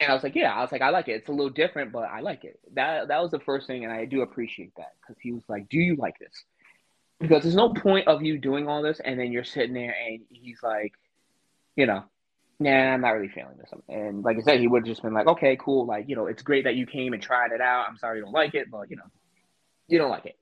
And 0.00 0.10
I 0.10 0.14
was 0.14 0.22
like, 0.22 0.34
yeah, 0.34 0.52
I 0.52 0.60
was 0.62 0.72
like, 0.72 0.82
I 0.82 0.90
like 0.90 1.08
it. 1.08 1.12
It's 1.12 1.28
a 1.28 1.32
little 1.32 1.50
different, 1.50 1.92
but 1.92 2.04
I 2.04 2.20
like 2.20 2.44
it. 2.44 2.58
That, 2.74 3.08
that 3.08 3.22
was 3.22 3.30
the 3.30 3.38
first 3.40 3.66
thing. 3.66 3.84
And 3.84 3.92
I 3.92 4.04
do 4.04 4.22
appreciate 4.22 4.72
that 4.76 4.92
because 5.00 5.20
he 5.20 5.32
was 5.32 5.44
like, 5.48 5.68
do 5.68 5.78
you 5.78 5.96
like 5.96 6.18
this? 6.18 6.44
because 7.22 7.44
there's 7.44 7.54
no 7.54 7.72
point 7.72 8.08
of 8.08 8.22
you 8.22 8.36
doing 8.36 8.68
all 8.68 8.82
this 8.82 9.00
and 9.00 9.18
then 9.18 9.30
you're 9.30 9.44
sitting 9.44 9.74
there 9.74 9.94
and 10.06 10.20
he's 10.28 10.58
like, 10.62 10.92
you 11.76 11.86
know, 11.86 12.02
nah, 12.58 12.70
I'm 12.70 13.00
not 13.00 13.10
really 13.10 13.28
feeling 13.28 13.56
this. 13.56 13.70
And 13.88 14.24
like 14.24 14.36
I 14.38 14.40
said, 14.40 14.60
he 14.60 14.66
would 14.66 14.80
have 14.80 14.88
just 14.88 15.02
been 15.02 15.14
like, 15.14 15.28
okay, 15.28 15.56
cool. 15.56 15.86
Like, 15.86 16.08
you 16.08 16.16
know, 16.16 16.26
it's 16.26 16.42
great 16.42 16.64
that 16.64 16.74
you 16.74 16.84
came 16.84 17.12
and 17.12 17.22
tried 17.22 17.52
it 17.52 17.60
out. 17.60 17.86
I'm 17.88 17.96
sorry 17.96 18.18
you 18.18 18.24
don't 18.24 18.32
like 18.32 18.54
it, 18.54 18.70
but 18.70 18.90
you 18.90 18.96
know, 18.96 19.04
you 19.92 19.98
don't 19.98 20.10
like 20.10 20.26
it. 20.26 20.36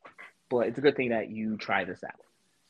But 0.48 0.68
it's 0.68 0.78
a 0.78 0.80
good 0.80 0.96
thing 0.96 1.10
that 1.10 1.30
you 1.30 1.56
try 1.56 1.84
this 1.84 2.02
out. 2.04 2.20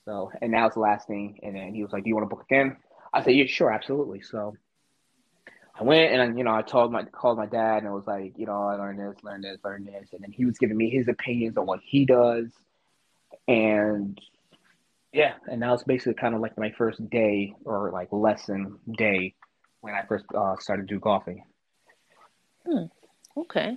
So, 0.04 0.30
and 0.40 0.50
now 0.50 0.66
it's 0.66 0.74
the 0.74 0.80
last 0.80 1.06
thing. 1.06 1.38
And 1.42 1.54
then 1.54 1.74
he 1.74 1.82
was 1.82 1.92
like, 1.92 2.04
do 2.04 2.08
you 2.08 2.14
want 2.14 2.28
to 2.28 2.34
book 2.34 2.44
again? 2.44 2.76
I 3.12 3.22
said, 3.22 3.34
yeah, 3.34 3.46
sure, 3.46 3.72
absolutely. 3.72 4.22
So 4.22 4.56
I 5.78 5.84
went 5.84 6.12
and, 6.12 6.38
you 6.38 6.44
know, 6.44 6.54
I 6.54 6.62
told 6.62 6.92
my, 6.92 7.04
called 7.04 7.38
my 7.38 7.46
dad 7.46 7.78
and 7.78 7.88
I 7.88 7.92
was 7.92 8.06
like, 8.06 8.34
you 8.36 8.46
know, 8.46 8.62
I 8.62 8.74
learned 8.74 8.98
this, 8.98 9.22
learned 9.22 9.44
this, 9.44 9.58
learned 9.64 9.86
this. 9.86 10.08
And 10.12 10.22
then 10.22 10.32
he 10.32 10.44
was 10.44 10.58
giving 10.58 10.76
me 10.76 10.90
his 10.90 11.08
opinions 11.08 11.56
on 11.56 11.66
what 11.66 11.80
he 11.82 12.04
does 12.04 12.50
and 13.50 14.20
yeah, 15.12 15.34
and 15.50 15.62
that 15.62 15.70
was 15.70 15.82
basically 15.82 16.14
kind 16.14 16.34
of 16.34 16.40
like 16.40 16.56
my 16.56 16.70
first 16.70 17.08
day 17.10 17.54
or 17.64 17.90
like 17.90 18.08
lesson 18.12 18.78
day 18.96 19.34
when 19.80 19.94
I 19.94 20.04
first 20.06 20.24
uh, 20.34 20.56
started 20.60 20.86
do 20.86 21.00
golfing. 21.00 21.44
Hmm. 22.64 22.84
Okay. 23.36 23.76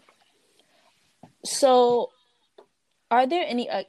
So, 1.44 2.12
are 3.14 3.28
there 3.28 3.46
any 3.48 3.70
uh, 3.70 3.84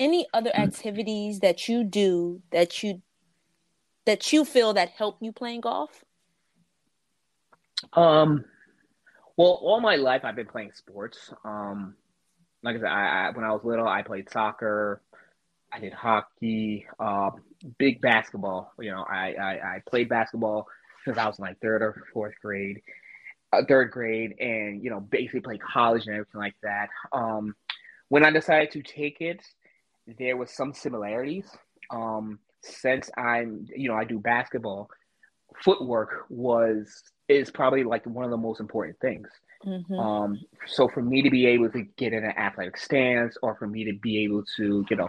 any 0.00 0.26
other 0.34 0.50
hmm. 0.52 0.60
activities 0.60 1.38
that 1.40 1.68
you 1.68 1.84
do 1.84 2.42
that 2.50 2.82
you 2.82 3.00
that 4.06 4.32
you 4.32 4.44
feel 4.44 4.74
that 4.74 4.90
help 4.90 5.18
you 5.20 5.32
playing 5.32 5.60
golf? 5.60 6.04
Um, 7.92 8.44
well, 9.36 9.60
all 9.62 9.80
my 9.80 9.96
life 9.96 10.22
I've 10.24 10.34
been 10.34 10.48
playing 10.48 10.72
sports. 10.74 11.32
Um, 11.44 11.94
like 12.64 12.76
I 12.76 12.78
said, 12.80 12.88
I, 12.88 13.28
I 13.28 13.30
when 13.30 13.44
I 13.44 13.52
was 13.52 13.62
little, 13.62 13.86
I 13.86 14.02
played 14.02 14.30
soccer, 14.30 15.00
I 15.72 15.78
did 15.78 15.92
hockey, 15.92 16.86
uh, 16.98 17.30
big 17.78 18.00
basketball. 18.00 18.72
You 18.80 18.90
know, 18.90 19.04
I, 19.08 19.34
I, 19.34 19.52
I 19.52 19.82
played 19.88 20.08
basketball 20.08 20.66
since 21.04 21.18
I 21.18 21.26
was 21.26 21.38
in 21.38 21.44
like 21.44 21.60
third 21.60 21.82
or 21.82 22.02
fourth 22.12 22.34
grade, 22.42 22.82
uh, 23.52 23.62
third 23.68 23.92
grade, 23.92 24.34
and 24.40 24.82
you 24.82 24.90
know, 24.90 24.98
basically 24.98 25.40
played 25.40 25.62
college 25.62 26.06
and 26.06 26.16
everything 26.16 26.40
like 26.40 26.56
that. 26.64 26.88
Um, 27.12 27.54
when 28.08 28.24
I 28.24 28.30
decided 28.30 28.70
to 28.72 28.82
take 28.82 29.20
it, 29.20 29.44
there 30.18 30.36
was 30.36 30.50
some 30.50 30.72
similarities. 30.72 31.48
Um, 31.90 32.38
since 32.62 33.10
I'm, 33.16 33.66
you 33.74 33.88
know, 33.88 33.96
I 33.96 34.04
do 34.04 34.18
basketball, 34.18 34.88
footwork 35.62 36.26
was 36.28 37.02
is 37.28 37.50
probably 37.50 37.82
like 37.82 38.06
one 38.06 38.24
of 38.24 38.30
the 38.30 38.36
most 38.36 38.60
important 38.60 38.98
things. 39.00 39.28
Mm-hmm. 39.64 39.94
Um, 39.94 40.40
so 40.66 40.88
for 40.88 41.02
me 41.02 41.22
to 41.22 41.30
be 41.30 41.46
able 41.46 41.70
to 41.70 41.82
get 41.96 42.12
in 42.12 42.24
an 42.24 42.32
athletic 42.36 42.76
stance, 42.76 43.36
or 43.42 43.56
for 43.56 43.66
me 43.66 43.84
to 43.84 43.94
be 43.94 44.24
able 44.24 44.44
to, 44.56 44.84
you 44.88 44.96
know, 44.96 45.08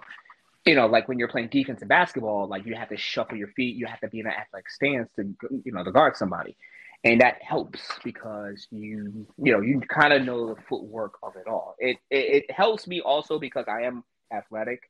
you 0.66 0.76
know, 0.76 0.88
like 0.88 1.08
when 1.08 1.20
you're 1.20 1.28
playing 1.28 1.50
defense 1.50 1.82
in 1.82 1.88
basketball, 1.88 2.48
like 2.48 2.66
you 2.66 2.76
have 2.76 2.90
to 2.90 2.98
shuffle 2.98 3.38
your 3.38 3.50
feet, 3.50 3.76
you 3.76 3.86
have 3.86 4.00
to 4.00 4.08
be 4.08 4.20
in 4.20 4.26
an 4.26 4.34
athletic 4.34 4.70
stance 4.70 5.10
to, 5.16 5.34
you 5.64 5.72
know, 5.72 5.84
to 5.84 5.92
guard 5.92 6.18
somebody, 6.18 6.58
and 7.04 7.22
that 7.22 7.42
helps 7.42 7.82
because 8.04 8.68
you, 8.72 9.28
you 9.38 9.52
know, 9.52 9.62
you 9.62 9.82
kind 9.82 10.14
of 10.14 10.24
know 10.24 10.54
the 10.54 10.62
footwork 10.68 11.14
of 11.24 11.36
it 11.36 11.48
all. 11.48 11.76
It, 11.80 11.98
it 12.10 12.46
it 12.50 12.52
helps 12.52 12.88
me 12.88 13.02
also 13.02 13.40
because 13.40 13.66
I 13.68 13.84
am 13.84 14.04
athletic, 14.34 14.90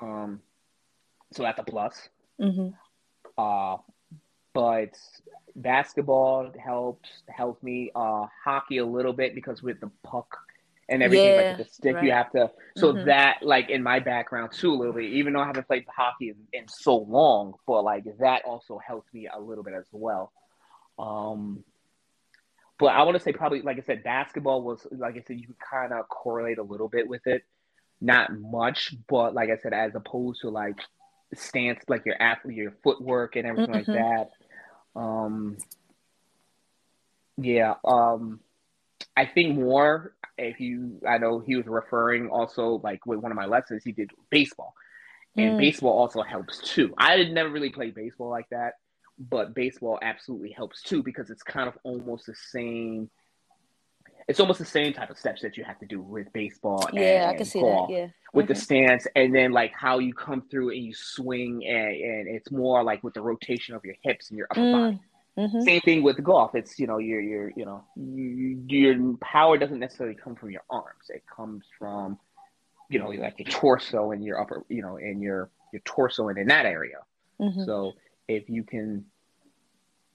um, 0.00 0.40
so 1.32 1.42
that's 1.42 1.58
a 1.58 1.64
plus. 1.64 2.08
Mm-hmm. 2.40 2.68
Uh, 3.36 3.78
but 4.54 4.96
basketball 5.54 6.52
helps 6.64 7.08
helps 7.28 7.62
me. 7.62 7.90
Uh, 7.94 8.26
hockey 8.44 8.78
a 8.78 8.86
little 8.86 9.12
bit 9.12 9.34
because 9.34 9.62
with 9.62 9.80
the 9.80 9.90
puck 10.02 10.38
and 10.88 11.02
everything 11.02 11.34
yeah, 11.34 11.48
like 11.48 11.58
the 11.58 11.64
stick 11.64 11.96
right. 11.96 12.04
you 12.04 12.12
have 12.12 12.30
to 12.30 12.50
so 12.76 12.92
mm-hmm. 12.92 13.06
that 13.06 13.38
like 13.42 13.70
in 13.70 13.82
my 13.82 13.98
background 13.98 14.52
too 14.52 14.72
a 14.72 14.76
little 14.76 14.92
bit 14.92 15.04
even 15.04 15.32
though 15.32 15.40
i 15.40 15.46
haven't 15.46 15.66
played 15.66 15.84
hockey 15.94 16.28
in, 16.28 16.36
in, 16.52 16.68
so 16.68 16.96
long 16.96 17.54
but 17.66 17.82
like 17.82 18.04
that 18.20 18.42
also 18.44 18.78
helps 18.78 19.12
me 19.12 19.28
a 19.34 19.40
little 19.40 19.64
bit 19.64 19.74
as 19.74 19.86
well 19.90 20.32
um 20.98 21.62
but 22.78 22.86
i 22.86 23.02
want 23.02 23.16
to 23.16 23.22
say 23.22 23.32
probably 23.32 23.62
like 23.62 23.78
i 23.78 23.82
said 23.82 24.02
basketball 24.02 24.62
was 24.62 24.86
like 24.92 25.16
i 25.16 25.22
said 25.26 25.38
you 25.38 25.46
could 25.46 25.58
kind 25.58 25.92
of 25.92 26.08
correlate 26.08 26.58
a 26.58 26.62
little 26.62 26.88
bit 26.88 27.08
with 27.08 27.26
it 27.26 27.42
not 28.00 28.32
much 28.38 28.94
but 29.08 29.34
like 29.34 29.50
i 29.50 29.56
said 29.56 29.72
as 29.72 29.94
opposed 29.94 30.40
to 30.40 30.50
like 30.50 30.76
stance 31.34 31.80
like 31.88 32.04
your 32.06 32.20
athlete 32.20 32.56
your 32.56 32.74
footwork 32.82 33.36
and 33.36 33.46
everything 33.46 33.74
mm-hmm. 33.74 33.92
like 33.92 34.30
that 34.94 35.00
um 35.00 35.56
yeah 37.38 37.74
um 37.84 38.40
I 39.16 39.26
think 39.26 39.58
more 39.58 40.14
if 40.38 40.60
you, 40.60 41.00
I 41.08 41.18
know 41.18 41.40
he 41.40 41.56
was 41.56 41.66
referring 41.66 42.28
also 42.28 42.80
like 42.82 43.04
with 43.06 43.20
one 43.20 43.32
of 43.32 43.36
my 43.36 43.46
lessons, 43.46 43.82
he 43.82 43.92
did 43.92 44.10
baseball, 44.30 44.74
and 45.36 45.54
mm. 45.54 45.58
baseball 45.58 45.92
also 45.98 46.22
helps 46.22 46.58
too. 46.58 46.94
I 46.98 47.16
had 47.16 47.32
never 47.32 47.48
really 47.48 47.70
played 47.70 47.94
baseball 47.94 48.28
like 48.28 48.48
that, 48.50 48.74
but 49.18 49.54
baseball 49.54 49.98
absolutely 50.02 50.50
helps 50.50 50.82
too 50.82 51.02
because 51.02 51.30
it's 51.30 51.42
kind 51.42 51.68
of 51.68 51.78
almost 51.84 52.26
the 52.26 52.34
same. 52.34 53.10
It's 54.28 54.40
almost 54.40 54.58
the 54.58 54.64
same 54.64 54.92
type 54.92 55.10
of 55.10 55.18
steps 55.18 55.42
that 55.42 55.56
you 55.56 55.62
have 55.64 55.78
to 55.78 55.86
do 55.86 56.00
with 56.00 56.32
baseball. 56.32 56.88
Yeah, 56.92 57.22
and, 57.22 57.30
I 57.30 57.36
can 57.36 57.46
see 57.46 57.60
that. 57.60 57.86
Yeah, 57.88 58.06
with 58.32 58.48
the 58.48 58.54
stance, 58.54 59.06
and 59.14 59.34
then 59.34 59.52
like 59.52 59.72
how 59.72 59.98
you 59.98 60.12
come 60.12 60.42
through 60.50 60.70
and 60.70 60.84
you 60.84 60.94
swing, 60.94 61.64
and, 61.66 61.86
and 61.86 62.28
it's 62.28 62.50
more 62.50 62.82
like 62.82 63.02
with 63.04 63.14
the 63.14 63.22
rotation 63.22 63.74
of 63.74 63.84
your 63.84 63.94
hips 64.02 64.30
and 64.30 64.38
your 64.38 64.48
upper 64.50 64.60
mm. 64.60 64.72
body. 64.72 65.00
Mm-hmm. 65.38 65.60
Same 65.60 65.80
thing 65.82 66.02
with 66.02 66.22
golf. 66.22 66.54
It's 66.54 66.78
you 66.78 66.86
know 66.86 66.98
your 66.98 67.20
your 67.20 67.52
you 67.56 67.66
know 67.66 67.84
your 67.96 69.16
power 69.18 69.58
doesn't 69.58 69.78
necessarily 69.78 70.16
come 70.16 70.34
from 70.34 70.50
your 70.50 70.62
arms. 70.70 71.10
It 71.10 71.24
comes 71.34 71.64
from 71.78 72.18
you 72.88 72.98
know 72.98 73.08
like 73.08 73.38
your 73.38 73.48
torso 73.48 74.12
and 74.12 74.24
your 74.24 74.40
upper 74.40 74.64
you 74.68 74.80
know 74.80 74.96
and 74.96 75.20
your 75.20 75.50
your 75.72 75.82
torso 75.84 76.28
and 76.28 76.38
in 76.38 76.48
that 76.48 76.64
area. 76.64 76.98
Mm-hmm. 77.38 77.64
So 77.64 77.92
if 78.28 78.48
you 78.48 78.62
can, 78.64 79.04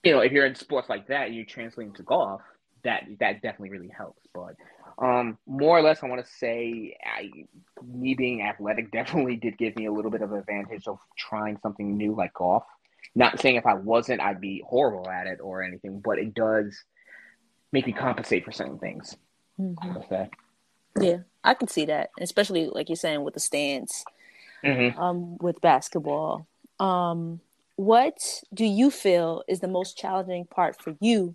you 0.02 0.12
know, 0.12 0.20
if 0.20 0.32
you're 0.32 0.46
in 0.46 0.54
sports 0.54 0.88
like 0.88 1.08
that, 1.08 1.26
and 1.26 1.34
you're 1.34 1.44
translating 1.44 1.94
to 1.94 2.02
golf. 2.02 2.40
That 2.84 3.04
that 3.20 3.42
definitely 3.42 3.70
really 3.70 3.92
helps. 3.96 4.26
But 4.34 4.56
um, 4.98 5.38
more 5.46 5.78
or 5.78 5.82
less, 5.82 6.02
I 6.02 6.06
want 6.06 6.24
to 6.24 6.32
say 6.32 6.96
I, 7.04 7.30
me 7.84 8.14
being 8.14 8.42
athletic 8.42 8.90
definitely 8.92 9.36
did 9.36 9.56
give 9.58 9.76
me 9.76 9.86
a 9.86 9.92
little 9.92 10.10
bit 10.10 10.22
of 10.22 10.32
advantage 10.32 10.86
of 10.86 10.98
trying 11.16 11.58
something 11.62 11.96
new 11.96 12.14
like 12.14 12.34
golf. 12.34 12.64
Not 13.14 13.40
saying 13.40 13.56
if 13.56 13.66
I 13.66 13.74
wasn't, 13.74 14.20
I'd 14.20 14.40
be 14.40 14.62
horrible 14.66 15.08
at 15.08 15.26
it 15.26 15.38
or 15.42 15.62
anything, 15.62 16.00
but 16.00 16.18
it 16.18 16.34
does 16.34 16.84
make 17.70 17.86
me 17.86 17.92
compensate 17.92 18.44
for 18.44 18.52
certain 18.52 18.78
things. 18.78 19.16
Mm-hmm. 19.60 21.02
Yeah, 21.02 21.18
I 21.44 21.54
can 21.54 21.68
see 21.68 21.86
that, 21.86 22.10
especially 22.18 22.66
like 22.66 22.88
you're 22.88 22.96
saying 22.96 23.22
with 23.22 23.34
the 23.34 23.40
stance, 23.40 24.04
mm-hmm. 24.64 24.98
um, 24.98 25.36
with 25.38 25.60
basketball. 25.60 26.46
Um, 26.80 27.40
what 27.82 28.42
do 28.54 28.64
you 28.64 28.90
feel 28.90 29.42
is 29.48 29.58
the 29.58 29.68
most 29.68 29.98
challenging 29.98 30.44
part 30.44 30.80
for 30.80 30.94
you 31.00 31.32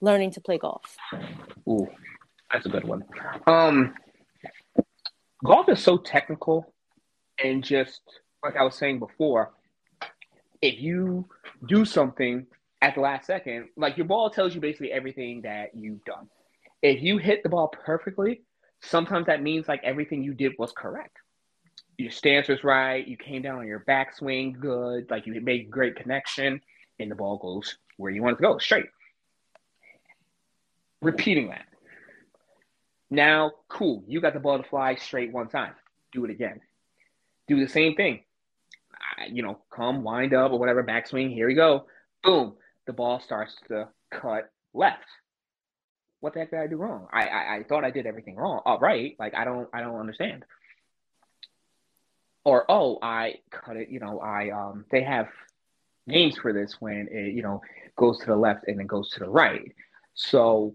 learning 0.00 0.30
to 0.32 0.40
play 0.40 0.56
golf? 0.56 0.96
Ooh, 1.68 1.86
that's 2.50 2.64
a 2.64 2.70
good 2.70 2.84
one. 2.84 3.04
Um, 3.46 3.94
golf 5.44 5.68
is 5.68 5.82
so 5.82 5.98
technical 5.98 6.72
and 7.42 7.62
just 7.62 8.00
like 8.42 8.56
I 8.56 8.62
was 8.62 8.76
saying 8.76 8.98
before, 8.98 9.52
if 10.62 10.80
you 10.80 11.26
do 11.66 11.84
something 11.84 12.46
at 12.80 12.94
the 12.94 13.02
last 13.02 13.26
second, 13.26 13.68
like 13.76 13.98
your 13.98 14.06
ball 14.06 14.30
tells 14.30 14.54
you 14.54 14.60
basically 14.60 14.92
everything 14.92 15.42
that 15.42 15.74
you've 15.74 16.04
done. 16.04 16.28
If 16.82 17.02
you 17.02 17.18
hit 17.18 17.42
the 17.42 17.50
ball 17.50 17.68
perfectly, 17.68 18.40
sometimes 18.80 19.26
that 19.26 19.42
means 19.42 19.68
like 19.68 19.82
everything 19.84 20.22
you 20.22 20.32
did 20.32 20.52
was 20.58 20.72
correct. 20.72 21.18
Your 22.00 22.10
stance 22.10 22.48
was 22.48 22.64
right. 22.64 23.06
You 23.06 23.16
came 23.16 23.42
down 23.42 23.58
on 23.58 23.66
your 23.66 23.80
backswing 23.80 24.58
good. 24.58 25.10
Like 25.10 25.26
you 25.26 25.38
made 25.40 25.70
great 25.70 25.96
connection, 25.96 26.62
and 26.98 27.10
the 27.10 27.14
ball 27.14 27.36
goes 27.36 27.76
where 27.98 28.10
you 28.10 28.22
want 28.22 28.34
it 28.34 28.36
to 28.38 28.42
go, 28.42 28.58
straight. 28.58 28.86
Repeating 31.02 31.48
that. 31.50 31.66
Now, 33.10 33.52
cool. 33.68 34.02
You 34.06 34.20
got 34.20 34.32
the 34.32 34.40
ball 34.40 34.56
to 34.56 34.68
fly 34.68 34.94
straight 34.94 35.30
one 35.30 35.48
time. 35.48 35.74
Do 36.12 36.24
it 36.24 36.30
again. 36.30 36.60
Do 37.48 37.60
the 37.60 37.70
same 37.70 37.96
thing. 37.96 38.20
You 39.30 39.42
know, 39.42 39.58
come, 39.70 40.02
wind 40.02 40.32
up, 40.32 40.52
or 40.52 40.58
whatever, 40.58 40.82
backswing. 40.82 41.34
Here 41.34 41.46
we 41.46 41.54
go. 41.54 41.84
Boom. 42.22 42.54
The 42.86 42.94
ball 42.94 43.20
starts 43.20 43.54
to 43.68 43.88
cut 44.10 44.50
left 44.72 45.04
what 46.20 46.34
the 46.34 46.40
heck 46.40 46.50
did 46.50 46.60
I 46.60 46.66
do 46.66 46.76
wrong? 46.76 47.08
I, 47.10 47.26
I, 47.26 47.56
I 47.56 47.62
thought 47.64 47.84
I 47.84 47.90
did 47.90 48.06
everything 48.06 48.36
wrong. 48.36 48.60
All 48.64 48.78
right. 48.78 49.16
Like 49.18 49.34
I 49.34 49.44
don't 49.44 49.68
I 49.72 49.80
don't 49.80 49.98
understand. 49.98 50.44
Or 52.44 52.64
oh, 52.68 52.98
I 53.02 53.36
cut 53.50 53.76
it, 53.76 53.88
you 53.90 54.00
know, 54.00 54.20
I 54.20 54.50
um 54.50 54.84
they 54.90 55.02
have 55.02 55.28
names 56.06 56.36
for 56.38 56.52
this 56.52 56.76
when 56.80 57.08
it, 57.10 57.34
you 57.34 57.42
know, 57.42 57.60
goes 57.96 58.18
to 58.20 58.26
the 58.26 58.36
left 58.36 58.66
and 58.66 58.78
then 58.78 58.86
goes 58.86 59.10
to 59.10 59.20
the 59.20 59.28
right. 59.28 59.72
So 60.14 60.74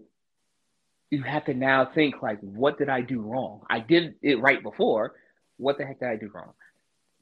you 1.10 1.22
have 1.22 1.44
to 1.46 1.54
now 1.54 1.84
think 1.84 2.22
like 2.22 2.38
what 2.40 2.78
did 2.78 2.88
I 2.88 3.00
do 3.00 3.20
wrong? 3.20 3.62
I 3.68 3.80
did 3.80 4.14
it 4.22 4.40
right 4.40 4.62
before. 4.62 5.14
What 5.56 5.78
the 5.78 5.86
heck 5.86 6.00
did 6.00 6.08
I 6.08 6.16
do 6.16 6.30
wrong? 6.32 6.52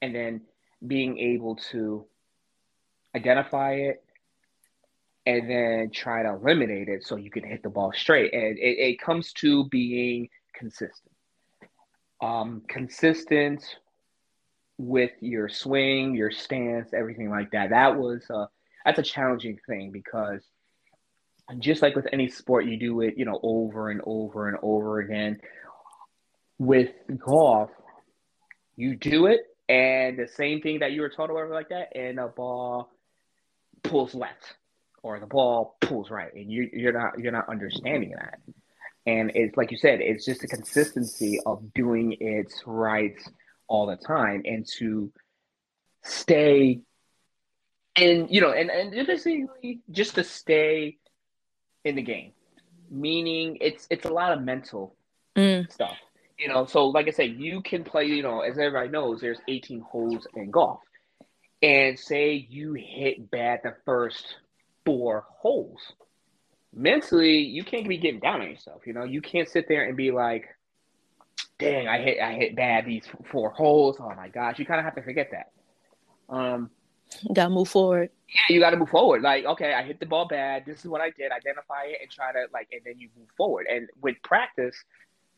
And 0.03 0.15
then 0.15 0.43
being 0.87 1.19
able 1.19 1.57
to 1.71 2.07
identify 3.15 3.75
it 3.75 4.05
and 5.27 5.49
then 5.49 5.91
try 5.91 6.23
to 6.23 6.31
eliminate 6.31 6.89
it 6.89 7.07
so 7.07 7.17
you 7.17 7.31
can 7.31 7.45
hit 7.45 7.63
the 7.63 7.71
ball 7.71 7.93
straight. 7.95 8.35
And 8.35 8.59
it, 8.59 8.79
it 8.79 9.01
comes 9.01 9.33
to 9.35 9.65
being 9.69 10.29
consistent. 10.55 11.13
Um, 12.21 12.63
consistent 12.69 13.77
with 14.79 15.13
your 15.21 15.49
swing, 15.49 16.15
your 16.15 16.31
stance, 16.31 16.93
everything 16.93 17.31
like 17.31 17.51
that. 17.53 17.71
That 17.71 17.97
was 17.97 18.23
uh, 18.31 18.47
that's 18.85 18.99
a 18.99 19.03
challenging 19.03 19.59
thing 19.67 19.91
because 19.91 20.43
just 21.59 21.83
like 21.83 21.95
with 21.95 22.07
any 22.13 22.29
sport, 22.29 22.65
you 22.65 22.79
do 22.79 23.01
it, 23.03 23.15
you 23.17 23.25
know, 23.25 23.39
over 23.43 23.91
and 23.91 24.01
over 24.05 24.49
and 24.49 24.59
over 24.63 25.01
again. 25.01 25.41
With 26.59 26.93
golf, 27.19 27.71
you 28.77 28.97
do 28.97 29.27
it, 29.27 29.41
and 29.69 30.19
the 30.19 30.29
same 30.29 30.61
thing 30.61 30.81
that 30.81 30.93
you 30.93 31.01
were 31.01 31.09
taught 31.09 31.31
or 31.31 31.35
whatever 31.35 31.55
like 31.55 31.69
that, 31.71 31.97
and 31.97 32.19
the 32.19 32.33
ball 32.35 32.91
pulls 33.83 34.15
left 34.15 34.55
or 35.03 35.21
the 35.21 35.27
ball 35.27 35.77
pulls 35.81 36.11
right, 36.11 36.33
and 36.35 36.51
you, 36.51 36.69
you're 36.73 36.93
not 36.93 37.19
you're 37.19 37.33
not 37.33 37.49
understanding 37.49 38.13
that. 38.17 38.39
And 39.07 39.33
it's 39.35 39.57
like 39.57 39.71
you 39.71 39.77
said, 39.77 40.01
it's 40.01 40.25
just 40.25 40.45
a 40.45 40.47
consistency 40.47 41.39
of 41.45 41.75
doing 41.75 42.17
it 42.21 42.53
right 42.65 43.21
all 43.67 43.87
the 43.87 43.97
time, 43.97 44.43
and 44.45 44.67
to 44.79 45.13
stay 46.03 46.83
and 47.97 48.31
you 48.31 48.41
know, 48.41 48.51
and 48.51 48.71
and 48.71 48.91
basically 49.07 49.81
just 49.91 50.15
to 50.17 50.25
stay 50.25 50.99
in 51.85 51.97
the 51.97 52.03
game. 52.03 52.33
Meaning, 52.91 53.59
it's 53.61 53.87
it's 53.91 54.05
a 54.05 54.13
lot 54.13 54.33
of 54.33 54.43
mental 54.43 54.97
mm. 55.37 55.71
stuff. 55.73 55.97
You 56.39 56.49
know, 56.49 56.67
so 56.67 56.87
like 56.87 57.07
I 57.07 57.13
said, 57.13 57.37
you 57.39 57.63
can 57.63 57.85
play. 57.85 58.07
You 58.07 58.23
know, 58.23 58.41
as 58.41 58.59
everybody 58.59 58.89
knows, 58.89 59.21
there's 59.21 59.39
18 59.47 59.81
holes 59.81 60.27
in 60.35 60.51
golf, 60.51 60.81
and 61.63 61.99
say 61.99 62.47
you 62.49 62.75
hit 62.75 63.31
bad 63.31 63.61
the 63.63 63.75
first 63.85 64.37
four 64.85 65.25
holes. 65.29 65.81
Mentally, 66.75 67.39
you 67.39 67.63
can't 67.63 67.89
be 67.89 67.99
getting 67.99 68.21
down 68.21 68.41
on 68.41 68.51
yourself. 68.51 68.83
You 68.87 68.95
know, 68.95 69.05
you 69.05 69.21
can't 69.21 69.49
sit 69.49 69.69
there 69.69 69.85
and 69.85 69.97
be 69.97 70.11
like, 70.11 70.49
"Dang, 71.59 71.89
I 71.89 71.99
hit, 71.99 72.21
I 72.21 72.33
hit 72.33 72.57
bad 72.57 72.87
these 72.87 73.05
four 73.31 73.51
holes. 73.51 73.97
Oh 74.01 74.13
my 74.17 74.29
gosh!" 74.29 74.59
You 74.59 74.67
kind 74.67 74.81
of 74.81 74.85
have 74.85 74.95
to 74.97 75.03
forget 75.03 75.31
that. 75.33 75.53
Um, 76.29 76.71
gotta 77.33 77.51
move 77.51 77.69
forward. 77.69 78.11
Yeah, 78.29 78.55
you 78.55 78.61
gotta 78.61 78.77
move 78.77 78.89
forward. 78.89 79.23
Like, 79.23 79.45
okay, 79.45 79.75
I 79.75 79.83
hit 79.83 80.01
the 80.01 80.07
ball 80.07 80.27
bad. 80.27 80.65
This 80.67 80.81
is 80.81 80.87
what 80.87 81.01
I 81.01 81.11
did. 81.11 81.33
Identify 81.33 81.85
it 81.87 81.99
and 82.03 82.11
try 82.11 82.33
to 82.33 82.47
like, 82.53 82.69
and 82.73 82.81
then 82.85 82.99
you 82.99 83.09
move 83.17 83.29
forward. 83.37 83.67
And 83.71 83.89
with 84.01 84.17
practice, 84.23 84.77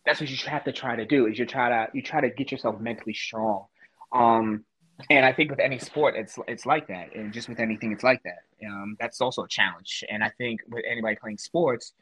that's 0.04 0.20
what 0.20 0.30
you 0.30 0.36
have 0.48 0.64
to 0.64 0.72
try 0.72 0.96
to 0.96 1.04
do. 1.04 1.26
Is 1.26 1.38
you 1.38 1.46
try 1.46 1.68
to 1.68 1.88
you 1.92 2.02
try 2.02 2.20
to 2.20 2.30
get 2.30 2.50
yourself 2.50 2.80
mentally 2.80 3.14
strong. 3.14 3.66
Um, 4.12 4.64
and 5.10 5.26
I 5.26 5.32
think 5.32 5.50
with 5.50 5.60
any 5.60 5.78
sport, 5.78 6.14
it's 6.16 6.38
it's 6.48 6.64
like 6.64 6.88
that, 6.88 7.14
and 7.14 7.32
just 7.32 7.48
with 7.48 7.60
anything, 7.60 7.92
it's 7.92 8.04
like 8.04 8.22
that. 8.22 8.66
Um, 8.66 8.96
that's 8.98 9.20
also 9.20 9.42
a 9.42 9.48
challenge, 9.48 10.04
and 10.08 10.24
I 10.24 10.30
think 10.38 10.62
with 10.68 10.84
anybody 10.90 11.16
playing 11.16 11.38
sports, 11.38 11.92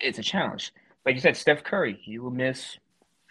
it's 0.00 0.18
a 0.18 0.22
challenge. 0.22 0.72
Like 1.06 1.14
you 1.14 1.20
said, 1.20 1.36
Steph 1.36 1.62
Curry, 1.62 1.98
he 2.00 2.18
will 2.18 2.30
miss 2.30 2.78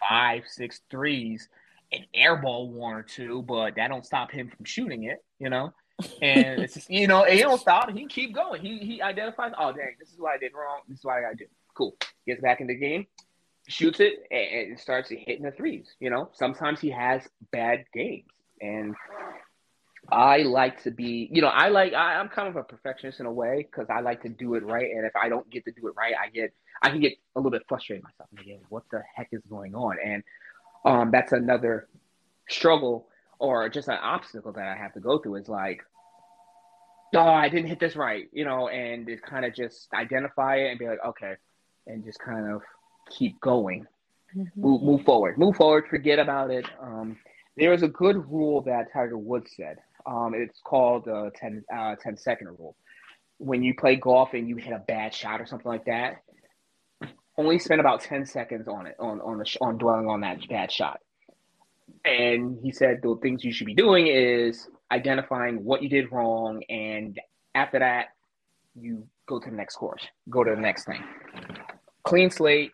five, 0.08 0.44
six 0.46 0.80
threes, 0.90 1.48
an 1.92 2.04
airball 2.16 2.68
one 2.68 2.94
or 2.94 3.02
two, 3.02 3.42
but 3.42 3.76
that 3.76 3.88
don't 3.88 4.06
stop 4.06 4.30
him 4.30 4.48
from 4.48 4.64
shooting 4.64 5.04
it, 5.04 5.24
you 5.38 5.50
know. 5.50 5.72
And 6.20 6.60
it's 6.62 6.74
just, 6.74 6.90
you 6.90 7.06
know, 7.06 7.24
he 7.24 7.40
don't 7.40 7.60
stop. 7.60 7.90
He 7.90 8.06
keep 8.06 8.34
going. 8.34 8.60
He 8.60 8.78
he 8.78 9.02
identifies. 9.02 9.52
Oh 9.58 9.72
dang, 9.72 9.96
this 9.98 10.10
is 10.10 10.18
what 10.18 10.32
I 10.32 10.38
did 10.38 10.52
wrong. 10.54 10.80
This 10.88 10.98
is 10.98 11.04
what 11.04 11.16
I 11.16 11.22
gotta 11.22 11.36
do. 11.36 11.46
Cool. 11.74 11.96
Gets 12.26 12.40
back 12.40 12.60
in 12.60 12.66
the 12.66 12.74
game, 12.74 13.06
shoots 13.68 14.00
it, 14.00 14.26
and 14.30 14.78
starts 14.78 15.10
hitting 15.10 15.42
the 15.42 15.52
threes. 15.52 15.94
You 16.00 16.10
know, 16.10 16.30
sometimes 16.34 16.80
he 16.80 16.90
has 16.90 17.22
bad 17.50 17.84
games 17.92 18.24
and 18.60 18.94
I 20.12 20.42
like 20.42 20.82
to 20.82 20.90
be, 20.90 21.28
you 21.32 21.40
know, 21.40 21.48
I 21.48 21.68
like 21.68 21.94
I, 21.94 22.20
am 22.20 22.28
kind 22.28 22.46
of 22.46 22.56
a 22.56 22.62
perfectionist 22.62 23.20
in 23.20 23.26
a 23.26 23.32
way 23.32 23.66
because 23.70 23.88
I 23.88 24.00
like 24.00 24.22
to 24.22 24.28
do 24.28 24.54
it 24.54 24.64
right, 24.64 24.90
and 24.90 25.06
if 25.06 25.16
I 25.16 25.28
don't 25.28 25.48
get 25.50 25.64
to 25.64 25.72
do 25.72 25.88
it 25.88 25.94
right, 25.96 26.14
I 26.22 26.28
get 26.28 26.52
I 26.82 26.90
can 26.90 27.00
get 27.00 27.14
a 27.34 27.38
little 27.38 27.50
bit 27.50 27.62
frustrated 27.66 28.04
myself. 28.04 28.28
Again, 28.38 28.60
what 28.68 28.82
the 28.90 29.02
heck 29.14 29.28
is 29.32 29.42
going 29.48 29.74
on? 29.74 29.96
And 30.04 30.22
um, 30.84 31.10
that's 31.10 31.32
another 31.32 31.88
struggle 32.50 33.08
or 33.38 33.68
just 33.70 33.88
an 33.88 33.98
obstacle 34.02 34.52
that 34.52 34.68
I 34.68 34.76
have 34.76 34.92
to 34.94 35.00
go 35.00 35.18
through. 35.18 35.36
Is 35.36 35.48
like, 35.48 35.80
oh, 37.14 37.20
I 37.20 37.48
didn't 37.48 37.68
hit 37.68 37.80
this 37.80 37.96
right, 37.96 38.28
you 38.32 38.44
know, 38.44 38.68
and 38.68 39.08
it 39.08 39.22
kind 39.22 39.46
of 39.46 39.54
just 39.54 39.88
identify 39.94 40.56
it 40.56 40.70
and 40.70 40.78
be 40.78 40.88
like, 40.88 41.04
okay, 41.06 41.34
and 41.86 42.04
just 42.04 42.18
kind 42.18 42.52
of 42.52 42.60
keep 43.10 43.40
going, 43.40 43.86
mm-hmm. 44.36 44.60
move, 44.60 44.82
move 44.82 45.04
forward, 45.04 45.38
move 45.38 45.56
forward, 45.56 45.84
forget 45.88 46.18
about 46.18 46.50
it. 46.50 46.66
Um, 46.80 47.16
there 47.56 47.72
is 47.72 47.82
a 47.82 47.88
good 47.88 48.16
rule 48.30 48.62
that 48.62 48.92
Tiger 48.92 49.18
Woods 49.18 49.52
said. 49.56 49.78
Um, 50.06 50.34
it's 50.34 50.60
called 50.64 51.04
the 51.04 51.30
10, 51.36 51.64
uh, 51.74 51.96
10 52.02 52.16
second 52.16 52.48
rule. 52.58 52.76
When 53.38 53.62
you 53.62 53.74
play 53.74 53.96
golf 53.96 54.34
and 54.34 54.48
you 54.48 54.56
hit 54.56 54.72
a 54.72 54.78
bad 54.78 55.14
shot 55.14 55.40
or 55.40 55.46
something 55.46 55.70
like 55.70 55.84
that, 55.86 56.22
only 57.36 57.58
spend 57.58 57.80
about 57.80 58.00
10 58.02 58.26
seconds 58.26 58.68
on 58.68 58.86
it, 58.86 58.96
on, 58.98 59.20
on, 59.20 59.38
the, 59.38 59.56
on 59.60 59.78
dwelling 59.78 60.08
on 60.08 60.20
that 60.20 60.46
bad 60.48 60.70
shot. 60.70 61.00
And 62.04 62.58
he 62.62 62.72
said 62.72 63.00
the 63.02 63.16
things 63.22 63.44
you 63.44 63.52
should 63.52 63.66
be 63.66 63.74
doing 63.74 64.06
is 64.06 64.68
identifying 64.90 65.64
what 65.64 65.82
you 65.82 65.88
did 65.88 66.12
wrong. 66.12 66.62
And 66.68 67.18
after 67.54 67.78
that, 67.78 68.08
you 68.74 69.06
go 69.26 69.38
to 69.38 69.50
the 69.50 69.56
next 69.56 69.76
course, 69.76 70.02
go 70.28 70.44
to 70.44 70.54
the 70.54 70.60
next 70.60 70.84
thing. 70.84 71.02
Clean 72.04 72.30
slate, 72.30 72.72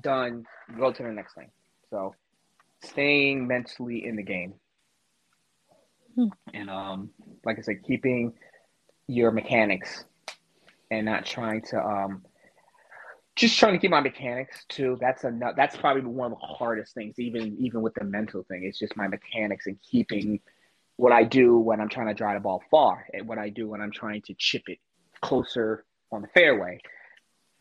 done, 0.00 0.44
go 0.78 0.92
to 0.92 1.02
the 1.02 1.10
next 1.10 1.34
thing. 1.34 1.50
So 1.90 2.14
staying 2.82 3.46
mentally 3.46 4.06
in 4.06 4.16
the 4.16 4.22
game. 4.22 4.54
Hmm. 6.14 6.26
And 6.52 6.70
um, 6.70 7.10
like 7.44 7.58
I 7.58 7.62
said, 7.62 7.82
keeping 7.84 8.32
your 9.06 9.30
mechanics 9.30 10.04
and 10.90 11.06
not 11.06 11.24
trying 11.24 11.62
to 11.62 11.80
um, 11.80 12.22
just 13.36 13.58
trying 13.58 13.72
to 13.72 13.78
keep 13.78 13.90
my 13.90 14.00
mechanics 14.00 14.64
too. 14.68 14.98
That's 15.00 15.24
a 15.24 15.32
that's 15.56 15.76
probably 15.76 16.02
one 16.02 16.32
of 16.32 16.38
the 16.38 16.46
hardest 16.46 16.94
things, 16.94 17.18
even 17.18 17.56
even 17.58 17.82
with 17.82 17.94
the 17.94 18.04
mental 18.04 18.44
thing. 18.44 18.64
It's 18.64 18.78
just 18.78 18.96
my 18.96 19.08
mechanics 19.08 19.66
and 19.66 19.78
keeping 19.82 20.40
what 20.96 21.12
I 21.12 21.24
do 21.24 21.56
when 21.56 21.80
I'm 21.80 21.88
trying 21.88 22.08
to 22.08 22.14
drive 22.14 22.36
the 22.36 22.40
ball 22.40 22.62
far, 22.70 23.06
and 23.14 23.26
what 23.26 23.38
I 23.38 23.48
do 23.48 23.68
when 23.68 23.80
I'm 23.80 23.92
trying 23.92 24.22
to 24.22 24.34
chip 24.34 24.62
it 24.66 24.78
closer 25.20 25.84
on 26.10 26.22
the 26.22 26.28
fairway 26.28 26.80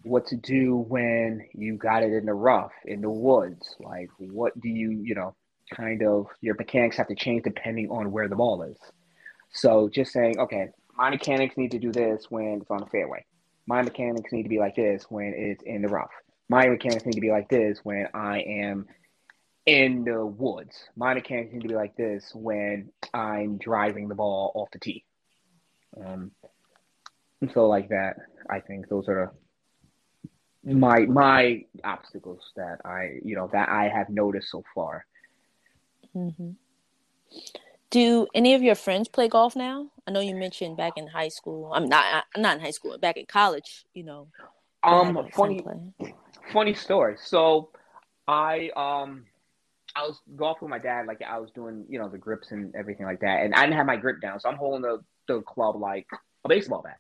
what 0.04 0.28
to 0.28 0.36
do 0.36 0.78
when 0.78 1.48
you 1.54 1.78
got 1.78 2.04
it 2.04 2.14
in 2.14 2.26
the 2.26 2.34
rough, 2.34 2.72
in 2.86 3.02
the 3.02 3.10
woods. 3.10 3.76
Like, 3.80 4.10
what 4.18 4.60
do 4.60 4.70
you, 4.70 4.92
you 4.92 5.16
know, 5.16 5.36
kind 5.76 6.04
of 6.04 6.28
your 6.42 6.56
mechanics 6.56 6.98
have 6.98 7.08
to 7.08 7.16
change 7.16 7.44
depending 7.44 7.90
on 7.90 8.12
where 8.12 8.28
the 8.28 8.36
ball 8.36 8.64
is. 8.64 8.78
So 9.54 9.90
just 9.90 10.12
saying, 10.12 10.40
okay, 10.40 10.70
my 10.96 11.10
mechanics 11.10 11.58
need 11.58 11.72
to 11.72 11.80
do 11.80 11.92
this 11.92 12.26
when 12.30 12.60
it's 12.62 12.72
on 12.72 12.80
the 12.80 12.86
fairway. 12.88 13.26
My 13.68 13.82
mechanics 13.82 14.32
need 14.32 14.44
to 14.44 14.50
be 14.50 14.60
like 14.60 14.76
this 14.76 15.06
when 15.10 15.34
it's 15.36 15.64
in 15.64 15.82
the 15.82 15.88
rough. 15.88 16.12
My 16.50 16.68
mechanics 16.68 17.06
need 17.06 17.14
to 17.14 17.22
be 17.22 17.32
like 17.32 17.50
this 17.50 17.80
when 17.84 18.08
I 18.14 18.40
am 18.42 18.86
in 19.66 20.04
the 20.04 20.26
woods. 20.26 20.76
My 20.96 21.14
mechanics 21.14 21.54
need 21.54 21.62
to 21.62 21.68
be 21.68 21.76
like 21.76 21.96
this 21.96 22.32
when 22.34 22.92
I'm 23.14 23.58
driving 23.58 24.08
the 24.08 24.16
ball 24.16 24.52
off 24.56 24.70
the 24.72 24.80
tee. 24.80 25.06
Um, 26.04 26.32
so 27.54 27.68
like 27.68 27.90
that, 27.90 28.18
I 28.50 28.60
think 28.60 28.88
those 28.88 29.08
are 29.08 29.34
my 30.64 31.00
my 31.02 31.64
obstacles 31.84 32.52
that 32.56 32.78
I 32.86 33.20
you 33.24 33.36
know 33.36 33.50
that 33.52 33.70
I 33.70 33.90
have 33.90 34.10
noticed 34.10 34.52
so 34.52 34.64
far. 34.76 35.06
Mm-hmm. 36.16 36.52
Do 37.90 38.28
any 38.34 38.54
of 38.54 38.62
your 38.62 38.76
friends 38.76 39.10
play 39.10 39.28
golf 39.28 39.56
now? 39.56 39.90
I 40.08 40.12
know 40.12 40.22
you 40.22 40.36
mentioned 40.36 40.78
back 40.78 40.94
in 40.96 41.08
high 41.08 41.28
school. 41.28 41.72
I'm 41.74 41.88
not 41.88 42.26
I'm 42.36 42.42
not 42.42 42.58
in 42.58 42.64
high 42.64 42.72
school, 42.72 42.98
back 42.98 43.18
in 43.18 43.26
college. 43.26 43.86
You 43.94 44.04
know. 44.04 44.28
Um, 44.84 45.28
funny, 45.34 45.64
funny 46.52 46.74
story. 46.74 47.16
So, 47.22 47.70
I 48.28 48.70
um, 48.76 49.26
I 49.96 50.04
was 50.04 50.20
golfing 50.36 50.68
with 50.68 50.70
my 50.72 50.80
dad. 50.80 51.06
Like 51.06 51.22
I 51.22 51.40
was 51.40 51.52
doing, 51.52 51.86
you 51.90 52.00
know, 52.00 52.10
the 52.10 52.18
grips 52.18 52.52
and 52.52 52.74
everything 52.76 53.06
like 53.06 53.20
that, 53.22 53.42
and 53.42 53.54
I 53.54 53.62
didn't 53.62 53.76
have 53.76 53.86
my 53.86 53.98
grip 53.98 54.22
down, 54.22 54.40
so 54.40 54.50
I'm 54.50 54.58
holding 54.58 54.82
the 54.82 55.04
the 55.28 55.42
club 55.42 55.76
like 55.76 56.08
a 56.44 56.50
baseball 56.50 56.82
bat, 56.82 56.98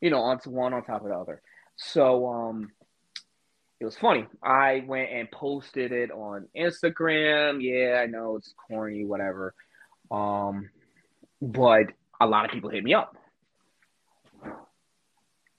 you 0.00 0.10
know, 0.10 0.20
onto 0.20 0.50
one 0.50 0.74
on 0.74 0.84
top 0.84 1.02
of 1.02 1.08
the 1.08 1.14
other. 1.14 1.42
So 1.76 2.26
um, 2.28 2.70
it 3.80 3.84
was 3.84 3.96
funny. 3.96 4.26
I 4.42 4.84
went 4.86 5.10
and 5.10 5.30
posted 5.30 5.92
it 5.92 6.10
on 6.10 6.48
Instagram. 6.56 7.60
Yeah, 7.60 8.00
I 8.00 8.06
know 8.06 8.36
it's 8.36 8.54
corny, 8.68 9.04
whatever. 9.04 9.54
Um, 10.10 10.70
but 11.42 11.86
a 12.20 12.26
lot 12.26 12.44
of 12.44 12.50
people 12.50 12.70
hit 12.70 12.84
me 12.84 12.94
up. 12.94 13.16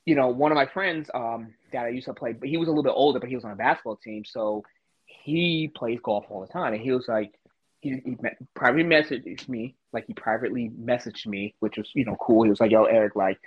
You 0.05 0.15
know, 0.15 0.27
one 0.27 0.51
of 0.51 0.55
my 0.55 0.67
friends 0.67 1.09
um, 1.13 1.53
that 1.71 1.85
I 1.85 1.89
used 1.89 2.05
to 2.05 2.13
play, 2.13 2.33
but 2.33 2.47
he 2.47 2.57
was 2.57 2.67
a 2.67 2.71
little 2.71 2.83
bit 2.83 2.93
older, 2.95 3.19
but 3.19 3.27
he 3.27 3.35
was 3.35 3.43
on 3.43 3.51
a 3.51 3.55
basketball 3.55 3.97
team, 3.97 4.23
so 4.23 4.63
he 5.05 5.71
plays 5.75 5.99
golf 6.01 6.25
all 6.29 6.41
the 6.41 6.47
time, 6.47 6.73
and 6.73 6.81
he 6.81 6.91
was 6.91 7.07
like, 7.07 7.33
he, 7.81 8.01
he 8.03 8.17
privately 8.53 8.83
messaged 8.83 9.49
me, 9.49 9.75
like 9.93 10.05
he 10.05 10.13
privately 10.13 10.71
messaged 10.79 11.25
me, 11.25 11.55
which 11.59 11.77
was 11.77 11.89
you 11.93 12.05
know 12.05 12.15
cool. 12.19 12.43
He 12.43 12.49
was 12.49 12.59
like, 12.59 12.71
"Yo, 12.71 12.85
Eric, 12.85 13.15
like 13.15 13.39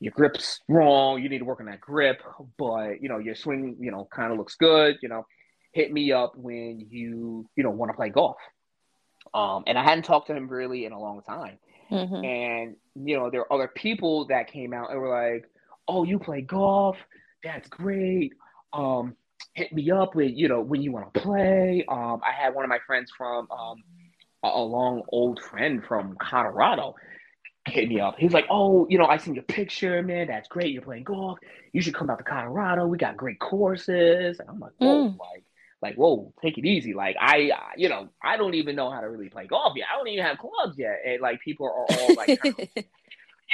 your 0.00 0.12
grip's 0.14 0.60
wrong. 0.68 1.22
You 1.22 1.28
need 1.28 1.38
to 1.38 1.44
work 1.44 1.60
on 1.60 1.66
that 1.66 1.80
grip, 1.80 2.22
but 2.58 3.00
you 3.00 3.08
know 3.08 3.18
your 3.18 3.34
swing, 3.34 3.76
you 3.80 3.90
know, 3.90 4.08
kind 4.14 4.32
of 4.32 4.38
looks 4.38 4.56
good. 4.56 4.96
You 5.02 5.08
know, 5.08 5.26
hit 5.72 5.92
me 5.92 6.12
up 6.12 6.32
when 6.36 6.86
you 6.90 7.48
you 7.56 7.64
know 7.64 7.70
want 7.70 7.90
to 7.90 7.94
play 7.94 8.10
golf." 8.10 8.36
Um, 9.32 9.64
and 9.66 9.78
I 9.78 9.82
hadn't 9.82 10.04
talked 10.04 10.28
to 10.28 10.36
him 10.36 10.48
really 10.48 10.84
in 10.84 10.92
a 10.92 11.00
long 11.00 11.22
time. 11.22 11.58
Mm-hmm. 11.90 12.24
And 12.24 12.76
you 12.94 13.16
know, 13.16 13.30
there 13.30 13.40
are 13.40 13.52
other 13.52 13.68
people 13.68 14.26
that 14.26 14.50
came 14.50 14.72
out 14.72 14.90
and 14.90 15.00
were 15.00 15.32
like, 15.32 15.44
"Oh, 15.88 16.04
you 16.04 16.18
play 16.18 16.42
golf? 16.42 16.96
That's 17.42 17.68
great. 17.68 18.32
Um, 18.72 19.16
hit 19.54 19.72
me 19.72 19.90
up 19.90 20.14
with 20.14 20.32
you 20.34 20.48
know 20.48 20.60
when 20.60 20.82
you 20.82 20.92
want 20.92 21.12
to 21.12 21.20
play." 21.20 21.84
Um, 21.88 22.20
I 22.26 22.32
had 22.32 22.54
one 22.54 22.64
of 22.64 22.68
my 22.68 22.80
friends 22.86 23.10
from 23.16 23.48
um, 23.50 23.82
a, 24.42 24.48
a 24.48 24.62
long 24.62 25.02
old 25.08 25.40
friend 25.42 25.82
from 25.86 26.16
Colorado 26.20 26.94
hit 27.66 27.88
me 27.88 28.00
up. 28.00 28.16
He 28.18 28.26
was 28.26 28.34
like, 28.34 28.46
"Oh, 28.50 28.86
you 28.88 28.98
know, 28.98 29.06
I 29.06 29.16
seen 29.16 29.34
your 29.34 29.44
picture, 29.44 30.02
man. 30.02 30.26
That's 30.26 30.48
great. 30.48 30.72
You're 30.72 30.82
playing 30.82 31.04
golf. 31.04 31.38
You 31.72 31.80
should 31.80 31.94
come 31.94 32.10
out 32.10 32.18
to 32.18 32.24
Colorado. 32.24 32.86
We 32.86 32.98
got 32.98 33.16
great 33.16 33.38
courses." 33.38 34.38
And 34.40 34.48
I'm 34.48 34.58
like, 34.58 34.72
"Whoa, 34.78 35.08
mm. 35.08 35.18
like, 35.18 35.44
like, 35.82 35.94
whoa, 35.96 36.32
take 36.42 36.58
it 36.58 36.64
easy. 36.64 36.94
Like, 36.94 37.16
I, 37.20 37.50
you 37.76 37.88
know, 37.88 38.08
I 38.22 38.36
don't 38.36 38.54
even 38.54 38.76
know 38.76 38.90
how 38.90 39.00
to 39.00 39.08
really 39.08 39.28
play 39.28 39.46
golf 39.46 39.74
yet. 39.76 39.86
I 39.92 39.96
don't 39.96 40.08
even 40.08 40.24
have 40.24 40.38
clubs 40.38 40.78
yet, 40.78 41.00
and 41.06 41.20
like, 41.20 41.40
people 41.40 41.66
are 41.66 41.72
all 41.72 42.14
like." 42.14 42.40
kind 42.40 42.54
of, 42.58 42.84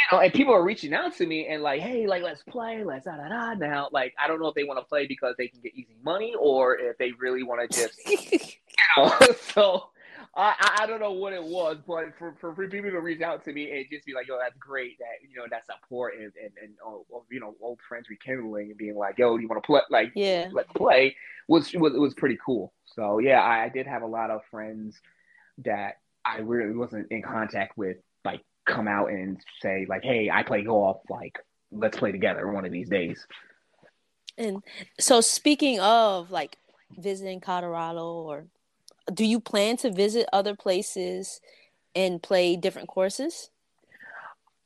you 0.00 0.16
know, 0.16 0.22
and 0.22 0.32
people 0.32 0.54
are 0.54 0.62
reaching 0.62 0.94
out 0.94 1.14
to 1.16 1.26
me 1.26 1.46
and 1.48 1.62
like, 1.62 1.80
hey, 1.80 2.06
like 2.06 2.22
let's 2.22 2.42
play, 2.42 2.84
let's 2.84 3.06
da 3.06 3.16
da 3.16 3.28
da. 3.28 3.54
Now, 3.54 3.88
like, 3.92 4.14
I 4.18 4.28
don't 4.28 4.40
know 4.40 4.48
if 4.48 4.54
they 4.54 4.64
want 4.64 4.78
to 4.78 4.84
play 4.84 5.06
because 5.06 5.34
they 5.36 5.48
can 5.48 5.60
get 5.60 5.74
easy 5.74 5.96
money 6.02 6.34
or 6.38 6.76
if 6.78 6.96
they 6.98 7.12
really 7.18 7.42
want 7.42 7.68
to 7.68 7.76
just, 7.76 7.98
you 8.06 8.54
know. 8.96 9.12
so 9.54 9.90
I, 10.34 10.78
I 10.80 10.86
don't 10.86 11.00
know 11.00 11.12
what 11.12 11.32
it 11.32 11.42
was, 11.42 11.78
but 11.86 12.16
for, 12.18 12.36
for, 12.40 12.54
for 12.54 12.68
people 12.68 12.90
to 12.90 13.00
reach 13.00 13.20
out 13.20 13.44
to 13.46 13.52
me 13.52 13.70
and 13.70 13.86
just 13.90 14.06
be 14.06 14.14
like, 14.14 14.28
yo, 14.28 14.38
that's 14.38 14.56
great 14.58 14.98
that, 15.00 15.28
you 15.28 15.36
know, 15.36 15.46
that 15.50 15.66
support 15.66 16.14
and, 16.14 16.32
and, 16.40 16.52
and 16.62 16.72
oh, 16.84 17.04
you 17.30 17.40
know, 17.40 17.56
old 17.60 17.80
friends 17.88 18.06
rekindling 18.08 18.68
and 18.68 18.78
being 18.78 18.96
like, 18.96 19.18
yo, 19.18 19.36
you 19.38 19.48
want 19.48 19.62
to 19.62 19.66
play? 19.66 19.80
Like, 19.90 20.12
yeah, 20.14 20.48
let's 20.52 20.72
play 20.72 21.16
was, 21.48 21.72
was, 21.74 21.94
it 21.94 21.98
was 21.98 22.14
pretty 22.14 22.38
cool. 22.44 22.72
So, 22.86 23.18
yeah, 23.18 23.40
I, 23.40 23.64
I 23.64 23.68
did 23.70 23.86
have 23.88 24.02
a 24.02 24.06
lot 24.06 24.30
of 24.30 24.42
friends 24.50 25.00
that 25.64 25.94
I 26.24 26.38
really 26.38 26.76
wasn't 26.76 27.10
in 27.10 27.22
contact 27.22 27.76
with, 27.76 27.96
like, 28.24 28.42
come 28.66 28.86
out 28.86 29.10
and 29.10 29.40
say, 29.60 29.84
like, 29.88 30.04
hey, 30.04 30.30
I 30.32 30.44
play 30.44 30.62
golf. 30.62 30.98
Like, 31.08 31.40
let's 31.72 31.98
play 31.98 32.12
together 32.12 32.50
one 32.52 32.64
of 32.64 32.70
these 32.70 32.88
days. 32.88 33.26
And 34.38 34.62
so, 34.98 35.20
speaking 35.20 35.80
of 35.80 36.30
like 36.30 36.56
visiting 36.96 37.40
Colorado 37.40 38.04
or 38.04 38.46
do 39.12 39.24
you 39.24 39.40
plan 39.40 39.76
to 39.78 39.90
visit 39.90 40.26
other 40.32 40.54
places 40.54 41.40
and 41.94 42.22
play 42.22 42.56
different 42.56 42.88
courses? 42.88 43.50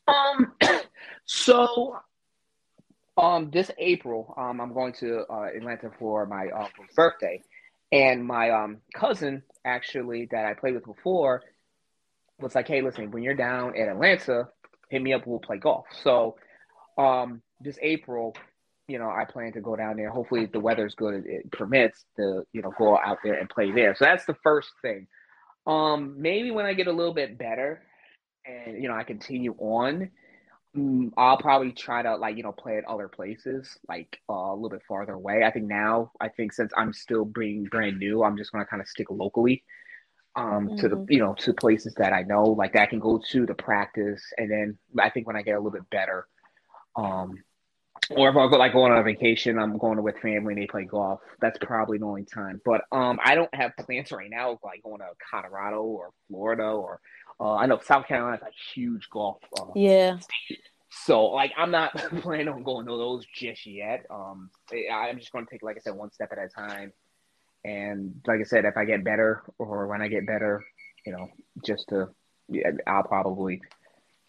Um, 0.06 0.52
so 1.24 1.96
um, 3.16 3.50
this 3.50 3.70
April, 3.78 4.34
um, 4.36 4.60
I'm 4.60 4.72
going 4.72 4.92
to 4.94 5.24
uh, 5.30 5.48
Atlanta 5.56 5.90
for 5.98 6.26
my 6.26 6.48
uh, 6.48 6.68
birthday, 6.94 7.42
and 7.92 8.24
my 8.24 8.50
um 8.50 8.78
cousin 8.94 9.42
actually 9.64 10.28
that 10.30 10.44
I 10.44 10.54
played 10.54 10.74
with 10.74 10.84
before 10.84 11.42
was 12.40 12.54
like, 12.54 12.68
"Hey, 12.68 12.82
listen, 12.82 13.10
when 13.10 13.22
you're 13.22 13.34
down 13.34 13.76
at 13.78 13.88
Atlanta, 13.88 14.48
hit 14.88 15.00
me 15.00 15.12
up. 15.12 15.26
We'll 15.26 15.38
play 15.38 15.58
golf." 15.58 15.86
So, 16.02 16.36
um, 16.98 17.40
this 17.60 17.78
April, 17.82 18.34
you 18.88 18.98
know, 18.98 19.08
I 19.08 19.24
plan 19.24 19.52
to 19.52 19.60
go 19.60 19.76
down 19.76 19.96
there. 19.96 20.10
Hopefully, 20.10 20.46
the 20.46 20.60
weather's 20.60 20.94
good; 20.94 21.24
it 21.26 21.50
permits 21.52 22.04
to, 22.16 22.44
you 22.52 22.62
know, 22.62 22.72
go 22.76 22.98
out 22.98 23.18
there 23.24 23.34
and 23.34 23.48
play 23.48 23.70
there. 23.72 23.94
So 23.94 24.04
that's 24.04 24.26
the 24.26 24.36
first 24.42 24.70
thing. 24.82 25.06
Um, 25.66 26.20
maybe 26.20 26.50
when 26.50 26.66
I 26.66 26.74
get 26.74 26.86
a 26.86 26.92
little 26.92 27.14
bit 27.14 27.38
better, 27.38 27.82
and 28.44 28.82
you 28.82 28.88
know, 28.88 28.94
I 28.94 29.04
continue 29.04 29.54
on, 29.58 30.10
mm, 30.76 31.10
I'll 31.16 31.38
probably 31.38 31.72
try 31.72 32.02
to 32.02 32.16
like 32.16 32.36
you 32.36 32.42
know 32.42 32.52
play 32.52 32.76
at 32.76 32.84
other 32.84 33.08
places, 33.08 33.78
like 33.88 34.20
uh, 34.28 34.34
a 34.34 34.54
little 34.54 34.70
bit 34.70 34.82
farther 34.86 35.14
away. 35.14 35.44
I 35.44 35.50
think 35.50 35.66
now, 35.66 36.12
I 36.20 36.28
think 36.28 36.52
since 36.52 36.72
I'm 36.76 36.92
still 36.92 37.24
being 37.24 37.64
brand 37.64 37.98
new, 37.98 38.22
I'm 38.22 38.36
just 38.36 38.52
gonna 38.52 38.66
kind 38.66 38.82
of 38.82 38.88
stick 38.88 39.06
locally 39.10 39.64
um 40.36 40.66
mm-hmm. 40.66 40.76
to 40.76 40.88
the 40.88 40.96
mm-hmm. 40.96 41.12
you 41.12 41.18
know 41.20 41.34
to 41.34 41.52
places 41.54 41.94
that 41.94 42.12
I 42.12 42.22
know 42.22 42.42
like 42.42 42.72
that 42.72 42.82
I 42.82 42.86
can 42.86 42.98
go 42.98 43.22
to 43.30 43.46
to 43.46 43.54
practice 43.54 44.22
and 44.36 44.50
then 44.50 44.78
I 44.98 45.10
think 45.10 45.26
when 45.26 45.36
I 45.36 45.42
get 45.42 45.52
a 45.52 45.58
little 45.58 45.70
bit 45.70 45.88
better 45.90 46.26
um 46.96 47.42
or 48.10 48.28
if 48.28 48.36
I 48.36 48.48
go 48.48 48.56
like 48.56 48.72
going 48.72 48.92
on 48.92 48.98
a 48.98 49.02
vacation, 49.02 49.58
I'm 49.58 49.78
going 49.78 50.02
with 50.02 50.18
family 50.18 50.54
and 50.54 50.62
they 50.62 50.66
play 50.66 50.84
golf. 50.84 51.20
That's 51.40 51.58
probably 51.58 51.98
the 51.98 52.06
only 52.06 52.24
time. 52.24 52.60
But 52.64 52.82
um, 52.92 53.18
I 53.22 53.34
don't 53.34 53.54
have 53.54 53.76
plans 53.76 54.12
right 54.12 54.30
now 54.30 54.58
like 54.62 54.82
going 54.82 54.98
to 54.98 55.06
Colorado 55.30 55.82
or 55.82 56.10
Florida 56.28 56.64
or 56.64 57.00
uh, 57.40 57.54
I 57.54 57.66
know 57.66 57.80
South 57.80 58.06
Carolina 58.06 58.36
is 58.36 58.42
a 58.42 58.74
huge 58.74 59.08
golf. 59.10 59.38
Uh, 59.58 59.66
yeah. 59.74 60.18
State. 60.18 60.60
So 60.90 61.26
like 61.26 61.52
I'm 61.56 61.70
not 61.70 61.94
planning 62.22 62.48
on 62.48 62.62
going 62.62 62.86
to 62.86 62.96
those 62.96 63.26
just 63.34 63.66
yet. 63.66 64.06
Um, 64.10 64.50
I'm 64.92 65.18
just 65.18 65.32
going 65.32 65.46
to 65.46 65.50
take 65.50 65.62
like 65.62 65.76
I 65.76 65.80
said 65.80 65.94
one 65.94 66.12
step 66.12 66.32
at 66.32 66.38
a 66.38 66.48
time. 66.48 66.92
And 67.64 68.20
like 68.26 68.40
I 68.40 68.44
said, 68.44 68.64
if 68.66 68.76
I 68.76 68.84
get 68.84 69.04
better 69.04 69.42
or 69.58 69.86
when 69.86 70.02
I 70.02 70.08
get 70.08 70.26
better, 70.26 70.62
you 71.06 71.12
know, 71.12 71.28
just 71.64 71.88
to 71.88 72.08
yeah, 72.48 72.70
I'll 72.86 73.04
probably 73.04 73.62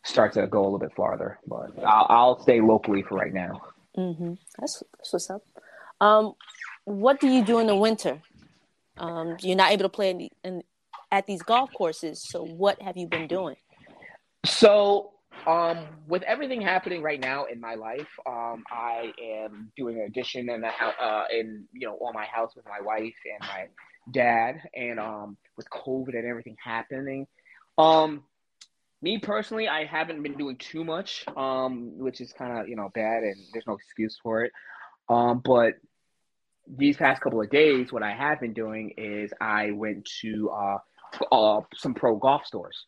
start 0.06 0.34
to 0.34 0.48
go 0.48 0.62
a 0.62 0.64
little 0.64 0.80
bit 0.80 0.94
farther. 0.96 1.40
But 1.46 1.72
I'll, 1.84 2.06
I'll 2.10 2.40
stay 2.42 2.62
locally 2.62 3.02
for 3.02 3.16
right 3.18 3.34
now. 3.34 3.62
Mm-hmm. 3.98 4.34
That's, 4.58 4.84
that's 4.98 5.14
what's 5.14 5.30
up. 5.30 5.42
Um, 6.00 6.34
what 6.86 7.20
do 7.20 7.28
you 7.28 7.44
do 7.44 7.60
in 7.60 7.68
the 7.68 7.76
winter? 7.76 8.22
Um, 8.98 9.38
you're 9.42 9.58
not 9.58 9.72
able 9.72 9.84
to 9.84 9.90
play 9.90 10.12
in, 10.12 10.18
the, 10.18 10.32
in, 10.44 10.64
at 11.12 11.26
these 11.26 11.42
golf 11.42 11.72
courses. 11.74 12.22
So 12.22 12.44
what 12.46 12.82
have 12.82 12.96
you 12.96 13.08
been 13.08 13.28
doing? 13.28 13.56
So 14.46 15.12
um, 15.48 15.86
with 16.08 16.24
everything 16.24 16.62
happening 16.62 17.02
right 17.02 17.20
now 17.20 17.46
in 17.46 17.60
my 17.60 17.76
life, 17.76 18.08
um, 18.26 18.64
I 18.70 19.12
am 19.22 19.72
doing 19.76 20.00
an 20.00 20.06
addition 20.06 20.50
in 20.50 20.62
the 20.62 20.70
uh, 20.70 21.26
in 21.32 21.66
you 21.74 21.88
know 21.88 21.96
on 21.98 22.14
my 22.14 22.26
house 22.26 22.56
with 22.56 22.66
my 22.66 22.82
wife 22.82 23.14
and 23.26 23.40
my 23.42 23.68
dad, 24.12 24.62
and 24.76 25.00
um, 25.00 25.38
with 25.58 25.70
COVID 25.70 26.10
and 26.10 26.26
everything 26.26 26.58
happening, 26.64 27.28
um, 27.78 28.24
me 29.06 29.20
personally, 29.20 29.68
I 29.68 29.86
haven't 29.86 30.24
been 30.24 30.34
doing 30.34 30.58
too 30.58 30.84
much, 30.84 31.26
um, 31.38 32.00
which 32.00 32.20
is 32.22 32.34
kind 32.34 32.58
of 32.58 32.68
you 32.68 32.76
know 32.76 32.90
bad, 32.94 33.22
and 33.22 33.36
there's 33.54 33.68
no 33.68 33.76
excuse 33.76 34.18
for 34.22 34.44
it. 34.44 34.52
Um, 35.08 35.44
but 35.46 35.76
these 36.68 36.98
past 36.98 37.22
couple 37.22 37.40
of 37.40 37.52
days, 37.52 37.94
what 37.94 38.02
I 38.02 38.14
have 38.14 38.42
been 38.42 38.54
doing 38.54 38.94
is 38.98 39.32
I 39.40 39.70
went 39.72 40.10
to 40.22 40.50
uh, 40.50 40.78
uh, 41.32 41.62
some 41.76 41.94
pro 41.94 42.16
golf 42.16 42.48
stores 42.48 42.84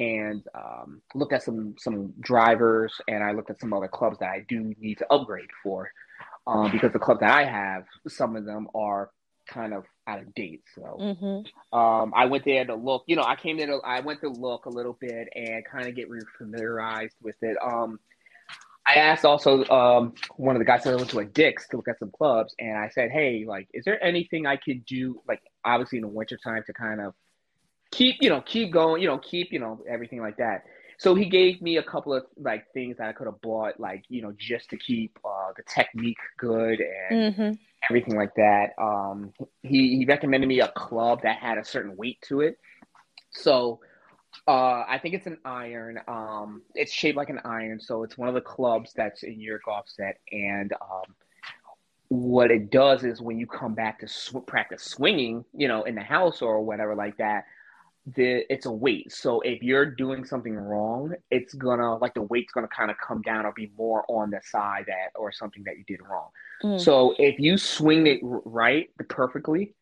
and 0.00 0.42
um, 0.56 1.02
looked 1.14 1.32
at 1.32 1.44
some 1.44 1.76
some 1.78 2.14
drivers, 2.18 2.92
and 3.06 3.22
I 3.22 3.30
looked 3.30 3.50
at 3.50 3.60
some 3.60 3.72
other 3.72 3.88
clubs 3.88 4.18
that 4.18 4.30
I 4.30 4.44
do 4.48 4.74
need 4.80 4.98
to 4.98 5.06
upgrade 5.12 5.50
for, 5.62 5.92
um, 6.48 6.72
because 6.72 6.92
the 6.92 6.98
clubs 6.98 7.20
that 7.20 7.30
I 7.30 7.44
have, 7.44 7.84
some 8.08 8.34
of 8.34 8.44
them 8.44 8.66
are 8.74 9.12
kind 9.50 9.74
of 9.74 9.84
out 10.06 10.20
of 10.20 10.34
date. 10.34 10.62
So 10.74 10.82
mm-hmm. 10.82 11.78
um, 11.78 12.12
I 12.16 12.26
went 12.26 12.44
there 12.44 12.64
to 12.64 12.74
look. 12.74 13.04
You 13.06 13.16
know, 13.16 13.24
I 13.24 13.36
came 13.36 13.56
there. 13.58 13.66
To, 13.66 13.80
I 13.84 14.00
went 14.00 14.20
to 14.20 14.28
look 14.28 14.66
a 14.66 14.70
little 14.70 14.96
bit 14.98 15.28
and 15.34 15.64
kind 15.64 15.86
of 15.86 15.94
get 15.94 16.08
familiarized 16.38 17.16
with 17.22 17.36
it. 17.42 17.56
Um, 17.62 17.98
I 18.86 18.94
asked 18.94 19.24
also 19.24 19.64
um, 19.66 20.14
one 20.36 20.56
of 20.56 20.60
the 20.60 20.64
guys 20.64 20.84
that 20.84 20.92
I 20.92 20.96
went 20.96 21.10
to 21.10 21.18
a 21.18 21.24
Dick's 21.24 21.68
to 21.68 21.76
look 21.76 21.88
at 21.88 21.98
some 21.98 22.10
clubs, 22.10 22.54
and 22.58 22.78
I 22.78 22.88
said, 22.88 23.10
"Hey, 23.10 23.44
like, 23.46 23.68
is 23.74 23.84
there 23.84 24.02
anything 24.02 24.46
I 24.46 24.56
could 24.56 24.84
do, 24.86 25.20
like, 25.28 25.42
obviously 25.64 25.98
in 25.98 26.02
the 26.02 26.08
wintertime 26.08 26.62
to 26.66 26.72
kind 26.72 27.00
of 27.00 27.14
keep, 27.90 28.16
you 28.20 28.30
know, 28.30 28.40
keep 28.40 28.72
going, 28.72 29.02
you 29.02 29.08
know, 29.08 29.18
keep, 29.18 29.52
you 29.52 29.58
know, 29.58 29.82
everything 29.88 30.20
like 30.20 30.38
that." 30.38 30.64
So 30.98 31.14
he 31.14 31.26
gave 31.26 31.62
me 31.62 31.78
a 31.78 31.82
couple 31.82 32.12
of 32.12 32.24
like 32.36 32.66
things 32.74 32.98
that 32.98 33.08
I 33.08 33.12
could 33.12 33.26
have 33.26 33.40
bought, 33.40 33.80
like 33.80 34.04
you 34.08 34.22
know, 34.22 34.34
just 34.36 34.70
to 34.70 34.76
keep 34.76 35.18
uh, 35.24 35.52
the 35.56 35.62
technique 35.62 36.18
good 36.38 36.80
and 36.80 37.34
mm-hmm 37.34 37.52
everything 37.88 38.16
like 38.16 38.34
that. 38.34 38.74
Um, 38.78 39.32
he, 39.62 39.96
he 39.98 40.04
recommended 40.04 40.46
me 40.46 40.60
a 40.60 40.68
club 40.68 41.22
that 41.22 41.38
had 41.38 41.58
a 41.58 41.64
certain 41.64 41.96
weight 41.96 42.20
to 42.28 42.40
it. 42.40 42.58
So 43.30 43.80
Uh, 44.46 44.84
I 44.88 44.98
think 45.02 45.14
it's 45.14 45.26
an 45.26 45.38
iron. 45.44 45.98
Um, 46.06 46.62
it's 46.74 46.92
shaped 46.92 47.16
like 47.16 47.30
an 47.30 47.40
iron, 47.44 47.80
so 47.80 48.04
it's 48.04 48.16
one 48.16 48.28
of 48.28 48.34
the 48.34 48.40
clubs 48.40 48.92
that's 48.94 49.24
in 49.24 49.40
your 49.40 49.58
golf 49.64 49.86
set. 49.88 50.20
And 50.30 50.72
um, 50.74 51.14
what 52.08 52.50
it 52.52 52.70
does 52.70 53.02
is 53.02 53.20
when 53.20 53.38
you 53.38 53.46
come 53.46 53.74
back 53.74 53.98
to 54.00 54.08
sw- 54.08 54.46
practice 54.46 54.84
swinging, 54.84 55.44
you 55.52 55.66
know, 55.66 55.82
in 55.82 55.96
the 55.96 56.02
house 56.02 56.42
or 56.42 56.62
whatever 56.62 56.94
like 56.94 57.16
that, 57.18 57.44
the 58.06 58.44
it's 58.52 58.66
a 58.66 58.72
weight. 58.72 59.12
So 59.12 59.40
if 59.40 59.62
you're 59.62 59.86
doing 59.86 60.24
something 60.24 60.54
wrong, 60.54 61.14
it's 61.30 61.54
gonna 61.54 61.96
like 61.98 62.14
the 62.14 62.22
weight's 62.22 62.52
gonna 62.52 62.68
kind 62.68 62.90
of 62.90 62.96
come 62.98 63.22
down 63.22 63.46
or 63.46 63.52
be 63.52 63.70
more 63.76 64.04
on 64.08 64.30
the 64.30 64.40
side 64.44 64.84
that 64.86 65.10
or 65.14 65.32
something 65.32 65.62
that 65.64 65.76
you 65.78 65.84
did 65.84 66.00
wrong. 66.02 66.28
Mm. 66.62 66.80
So 66.80 67.14
if 67.18 67.38
you 67.38 67.58
swing 67.58 68.06
it 68.06 68.20
right 68.22 68.90
perfectly, 69.08 69.74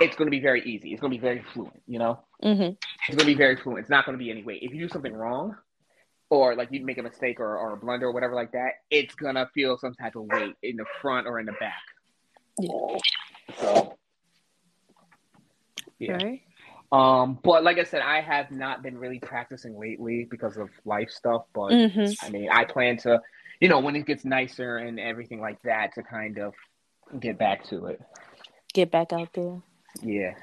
it's 0.00 0.16
to 0.26 0.30
be 0.30 0.40
very 0.40 0.62
easy. 0.62 0.92
It's 0.92 1.00
to 1.12 1.16
be 1.16 1.20
very 1.20 1.44
fluent, 1.52 1.82
you 1.86 1.98
know? 1.98 2.20
Mm-hmm. 2.42 2.74
It's 3.08 3.18
to 3.18 3.24
be 3.24 3.34
very 3.34 3.56
fluent. 3.56 3.80
It's 3.80 3.90
not 3.90 4.04
to 4.18 4.22
be 4.24 4.30
any 4.30 4.42
weight. 4.42 4.62
If 4.62 4.72
you 4.72 4.80
do 4.80 4.88
something 4.88 5.12
wrong, 5.12 5.56
or 6.30 6.56
like 6.56 6.68
you 6.72 6.84
make 6.84 6.98
a 6.98 7.02
mistake 7.02 7.38
or, 7.38 7.58
or 7.58 7.74
a 7.74 7.76
blunder 7.76 8.06
or 8.06 8.12
whatever 8.12 8.34
like 8.34 8.52
that, 8.52 8.72
it's 8.90 9.14
to 9.36 9.50
feel 9.54 9.78
some 9.78 9.94
type 9.94 10.16
of 10.16 10.24
weight 10.24 10.54
in 10.62 10.76
the 10.76 10.84
front 11.00 11.26
or 11.26 11.38
in 11.38 11.46
the 11.46 11.52
back. 11.52 11.82
Yeah. 12.58 12.98
So, 13.60 13.96
yeah. 15.98 16.12
Right. 16.12 16.42
Um, 16.94 17.40
but 17.42 17.64
like 17.64 17.78
I 17.78 17.82
said, 17.82 18.02
I 18.02 18.20
have 18.20 18.52
not 18.52 18.80
been 18.80 18.96
really 18.96 19.18
practicing 19.18 19.76
lately 19.76 20.28
because 20.30 20.56
of 20.56 20.70
life 20.84 21.10
stuff. 21.10 21.42
But 21.52 21.72
mm-hmm. 21.72 22.24
I 22.24 22.30
mean, 22.30 22.48
I 22.48 22.64
plan 22.64 22.98
to, 22.98 23.20
you 23.60 23.68
know, 23.68 23.80
when 23.80 23.96
it 23.96 24.06
gets 24.06 24.24
nicer 24.24 24.76
and 24.76 25.00
everything 25.00 25.40
like 25.40 25.60
that, 25.62 25.92
to 25.96 26.04
kind 26.04 26.38
of 26.38 26.54
get 27.18 27.36
back 27.36 27.64
to 27.70 27.86
it. 27.86 28.00
Get 28.72 28.92
back 28.92 29.12
out 29.12 29.32
there. 29.32 29.60
Yeah. 30.02 30.34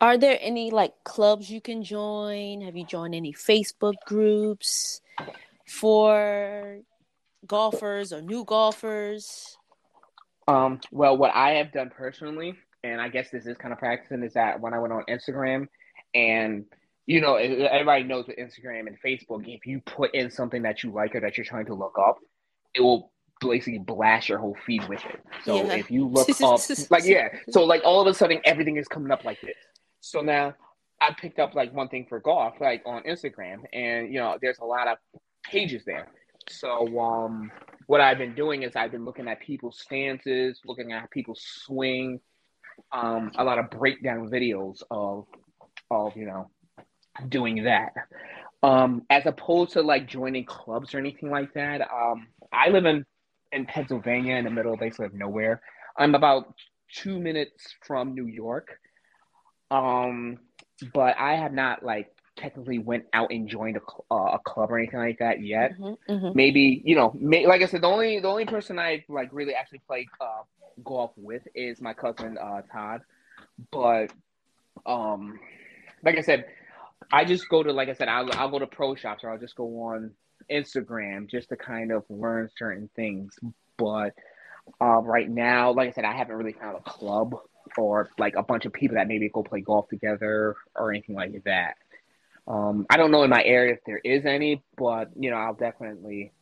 Are 0.00 0.16
there 0.16 0.38
any 0.40 0.70
like 0.70 0.94
clubs 1.04 1.50
you 1.50 1.60
can 1.60 1.82
join? 1.82 2.62
Have 2.62 2.76
you 2.76 2.86
joined 2.86 3.14
any 3.14 3.34
Facebook 3.34 3.96
groups 4.06 5.02
for 5.68 6.78
golfers 7.46 8.10
or 8.10 8.22
new 8.22 8.42
golfers? 8.46 9.58
Um, 10.48 10.80
well, 10.90 11.14
what 11.18 11.34
I 11.34 11.56
have 11.56 11.72
done 11.72 11.90
personally, 11.94 12.54
and 12.92 13.00
I 13.00 13.08
guess 13.08 13.30
this 13.30 13.46
is 13.46 13.56
kind 13.56 13.72
of 13.72 13.78
practicing, 13.78 14.22
is 14.22 14.34
that 14.34 14.60
when 14.60 14.74
I 14.74 14.78
went 14.78 14.92
on 14.92 15.04
Instagram 15.08 15.68
and 16.14 16.64
you 17.06 17.20
know, 17.20 17.36
everybody 17.36 18.02
knows 18.02 18.26
with 18.26 18.36
Instagram 18.36 18.88
and 18.88 18.96
Facebook, 19.00 19.46
if 19.46 19.64
you 19.64 19.80
put 19.80 20.12
in 20.14 20.28
something 20.28 20.62
that 20.62 20.82
you 20.82 20.90
like 20.90 21.14
or 21.14 21.20
that 21.20 21.38
you're 21.38 21.44
trying 21.44 21.66
to 21.66 21.74
look 21.74 21.96
up, 21.98 22.18
it 22.74 22.80
will 22.80 23.12
basically 23.40 23.78
blast 23.78 24.28
your 24.28 24.38
whole 24.38 24.56
feed 24.66 24.86
with 24.88 25.04
it. 25.04 25.20
So 25.44 25.64
yeah. 25.64 25.74
if 25.74 25.90
you 25.90 26.08
look 26.08 26.28
up, 26.42 26.60
like 26.90 27.04
yeah, 27.04 27.28
so 27.50 27.64
like 27.64 27.82
all 27.84 28.00
of 28.00 28.06
a 28.08 28.14
sudden 28.14 28.40
everything 28.44 28.76
is 28.76 28.88
coming 28.88 29.12
up 29.12 29.24
like 29.24 29.40
this. 29.40 29.54
So 30.00 30.20
now 30.20 30.54
I 31.00 31.14
picked 31.18 31.38
up 31.38 31.54
like 31.54 31.72
one 31.72 31.88
thing 31.88 32.06
for 32.08 32.18
golf, 32.18 32.54
like 32.60 32.82
on 32.84 33.02
Instagram, 33.04 33.64
and 33.72 34.12
you 34.12 34.18
know 34.18 34.36
there's 34.40 34.58
a 34.58 34.64
lot 34.64 34.88
of 34.88 34.98
pages 35.44 35.84
there. 35.84 36.08
So 36.48 36.98
um, 36.98 37.50
what 37.86 38.00
I've 38.00 38.18
been 38.18 38.34
doing 38.34 38.62
is 38.62 38.74
I've 38.76 38.92
been 38.92 39.04
looking 39.04 39.28
at 39.28 39.40
people's 39.40 39.80
stances, 39.80 40.60
looking 40.64 40.92
at 40.92 41.10
people's 41.10 41.42
swing, 41.44 42.20
um, 42.92 43.32
a 43.36 43.44
lot 43.44 43.58
of 43.58 43.70
breakdown 43.70 44.28
videos 44.30 44.82
of 44.90 45.26
of 45.90 46.16
you 46.16 46.26
know 46.26 46.50
doing 47.28 47.64
that. 47.64 47.92
Um, 48.62 49.02
as 49.10 49.26
opposed 49.26 49.72
to 49.72 49.82
like 49.82 50.08
joining 50.08 50.44
clubs 50.44 50.94
or 50.94 50.98
anything 50.98 51.30
like 51.30 51.54
that. 51.54 51.82
Um, 51.82 52.28
I 52.52 52.70
live 52.70 52.84
in 52.84 53.04
in 53.52 53.66
Pennsylvania 53.66 54.36
in 54.36 54.44
the 54.44 54.50
middle 54.50 54.76
basically 54.76 55.06
of 55.06 55.14
nowhere. 55.14 55.60
I'm 55.98 56.14
about 56.14 56.54
two 56.92 57.18
minutes 57.18 57.74
from 57.86 58.14
New 58.14 58.26
York. 58.26 58.78
Um, 59.70 60.38
but 60.92 61.16
I 61.18 61.36
have 61.36 61.52
not 61.52 61.82
like 61.82 62.10
technically 62.36 62.78
went 62.78 63.04
out 63.12 63.32
and 63.32 63.48
joined 63.48 63.78
a, 63.78 64.14
uh, 64.14 64.36
a 64.36 64.38
club 64.44 64.70
or 64.70 64.78
anything 64.78 65.00
like 65.00 65.18
that 65.18 65.42
yet. 65.42 65.72
Mm-hmm, 65.78 66.12
mm-hmm. 66.12 66.36
Maybe 66.36 66.82
you 66.84 66.94
know, 66.94 67.12
may, 67.18 67.46
like 67.46 67.62
I 67.62 67.66
said, 67.66 67.82
the 67.82 67.88
only 67.88 68.20
the 68.20 68.28
only 68.28 68.44
person 68.44 68.78
I 68.78 69.04
like 69.08 69.30
really 69.32 69.54
actually 69.54 69.80
played 69.86 70.06
uh, 70.20 70.42
golf 70.84 71.12
with 71.16 71.42
is 71.54 71.80
my 71.80 71.94
cousin 71.94 72.38
uh, 72.38 72.62
Todd. 72.72 73.02
But 73.70 74.12
um, 74.84 75.38
like 76.02 76.16
I 76.16 76.22
said, 76.22 76.46
I 77.12 77.24
just 77.24 77.48
go 77.48 77.62
to 77.62 77.72
like 77.72 77.88
I 77.88 77.94
said, 77.94 78.08
I'll 78.08 78.28
I'll 78.34 78.50
go 78.50 78.58
to 78.58 78.66
pro 78.66 78.94
shops 78.94 79.24
or 79.24 79.30
I'll 79.30 79.38
just 79.38 79.56
go 79.56 79.64
on 79.82 80.12
Instagram 80.50 81.28
just 81.30 81.48
to 81.50 81.56
kind 81.56 81.92
of 81.92 82.04
learn 82.08 82.50
certain 82.56 82.88
things. 82.96 83.34
But 83.76 84.14
uh, 84.80 85.00
right 85.02 85.28
now, 85.28 85.72
like 85.72 85.88
I 85.88 85.92
said, 85.92 86.04
I 86.04 86.16
haven't 86.16 86.36
really 86.36 86.52
found 86.52 86.76
a 86.76 86.90
club 86.90 87.36
or 87.76 88.08
like 88.18 88.34
a 88.36 88.42
bunch 88.42 88.64
of 88.64 88.72
people 88.72 88.96
that 88.96 89.08
maybe 89.08 89.28
go 89.28 89.42
play 89.42 89.60
golf 89.60 89.88
together 89.88 90.56
or 90.74 90.90
anything 90.90 91.14
like 91.14 91.44
that. 91.44 91.76
Um, 92.48 92.86
I 92.88 92.96
don't 92.96 93.10
know 93.10 93.24
in 93.24 93.30
my 93.30 93.42
area 93.42 93.74
if 93.74 93.80
there 93.84 93.98
is 93.98 94.24
any, 94.24 94.62
but 94.76 95.10
you 95.18 95.30
know, 95.30 95.36
I'll 95.36 95.54
definitely 95.54 96.32